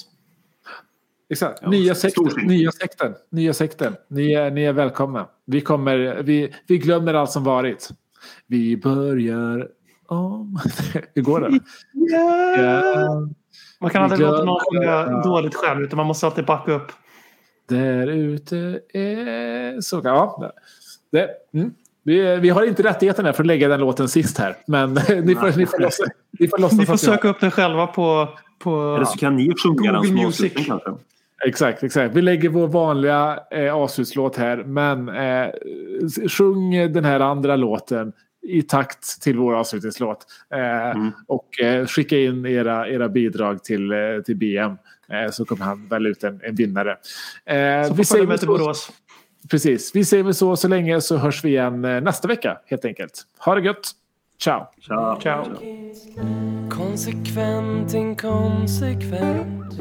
Exakt. 1.31 1.59
Ja, 1.63 1.71
nya, 1.71 1.95
sekten, 1.95 2.25
nya 2.47 2.73
sekten. 2.73 3.15
Nya 3.31 3.55
sekten. 3.55 3.97
Ni 4.09 4.33
är, 4.33 4.51
ni 4.51 4.65
är 4.65 4.73
välkomna. 4.73 5.27
Vi, 5.47 5.61
kommer, 5.61 6.23
vi, 6.23 6.55
vi 6.67 6.79
glömmer 6.79 7.15
allt 7.15 7.31
som 7.31 7.45
varit. 7.45 7.89
Vi 8.47 8.77
börjar 8.77 9.69
om. 10.07 10.61
Hur 11.15 11.23
går 11.23 11.41
det? 11.41 11.59
Ja, 11.93 13.29
Man 13.81 13.91
kan 13.91 14.03
Vi 14.03 14.13
aldrig 14.13 14.29
låta 14.29 14.45
någon 14.45 14.61
sjunga 14.61 15.23
dåligt 15.23 15.55
själv 15.55 15.83
utan 15.83 15.97
man 15.97 16.07
måste 16.07 16.27
alltid 16.27 16.45
backa 16.45 16.73
upp. 16.73 16.93
där 17.69 18.07
ute 18.07 18.81
är 18.93 19.81
så. 19.81 20.01
Ja, 20.05 20.53
det, 21.13 21.29
mm. 21.55 21.71
vi, 22.03 22.37
vi 22.37 22.49
har 22.49 22.65
inte 22.67 22.83
rättigheten 22.83 23.25
här 23.25 23.33
för 23.33 23.43
att 23.43 23.47
lägga 23.47 23.69
den 23.69 23.81
låten 23.81 24.09
sist 24.09 24.39
här. 24.39 24.57
Men 24.67 24.95
ni 25.25 25.35
får, 25.35 25.59
ni 25.59 25.67
får 25.67 25.79
låtsas. 25.81 26.09
Ni 26.39 26.49
får, 26.49 26.59
Ni 26.59 26.69
får 26.69 26.77
ni 26.77 26.85
har- 26.87 26.97
söka 26.97 27.29
upp 27.29 27.41
den 27.41 27.51
själva 27.51 27.87
på... 27.87 28.29
på 28.59 28.95
Eller 28.95 29.05
så 29.05 29.19
kan 29.19 29.37
ni 29.37 29.55
sjunga 29.63 29.93
den 29.93 30.05
som 30.05 30.27
avslutning 30.27 30.65
kanske. 30.65 30.91
Exakt, 31.47 31.83
exakt. 31.83 32.15
Vi 32.17 32.23
lägger 32.23 32.49
vår 32.49 32.69
vanliga 32.69 33.39
eh, 33.51 33.75
avslutslåt 33.75 34.37
här. 34.37 34.57
Men 34.57 35.09
eh, 35.09 35.49
sjung 36.29 36.93
den 36.93 37.05
här 37.05 37.21
andra 37.21 37.57
låten 37.57 38.13
i 38.43 38.63
takt 38.63 39.23
till 39.23 39.39
vår 39.39 39.55
avslutningslåt. 39.55 40.27
Eh, 40.55 40.91
Mm. 40.97 41.11
Och 41.27 41.61
eh, 41.61 41.87
skicka 41.87 42.19
in 42.19 42.47
era, 42.47 42.89
era 42.89 43.09
bidrag 43.09 43.65
till, 43.65 43.93
eh, 43.93 43.99
till 44.27 44.37
BM. 44.37 44.71
Eh, 45.13 45.31
så 45.31 45.45
kommer 45.45 45.65
han 45.65 45.89
välja 45.89 46.11
ut 46.11 46.25
en, 46.25 46.41
en 46.45 46.55
vinnare. 46.55 46.91
Eh, 46.91 46.97
så 47.89 47.95
vi 47.95 48.05
säger 48.05 48.05
följa 48.05 48.19
väl 48.23 48.29
med 48.29 48.39
till 48.39 48.49
Borås. 48.49 48.91
precis. 49.51 49.91
Vi 49.95 50.05
säger 50.05 50.23
väl 50.25 50.35
så 50.35 50.57
så 50.57 50.69
länge 50.69 51.01
så 51.01 51.17
hörs 51.17 51.45
vi 51.45 51.49
igen 51.49 51.81
nästa 51.83 52.29
vecka 52.29 52.59
helt 52.67 52.85
enkelt. 52.85 53.23
Ha 53.39 53.55
det 53.55 53.61
gött. 53.61 53.91
Ciao. 54.43 54.67
Ciao. 54.87 55.21
Ciao. 55.21 55.45
Konsekvent, 56.71 57.95
inkonsekvent 57.95 59.81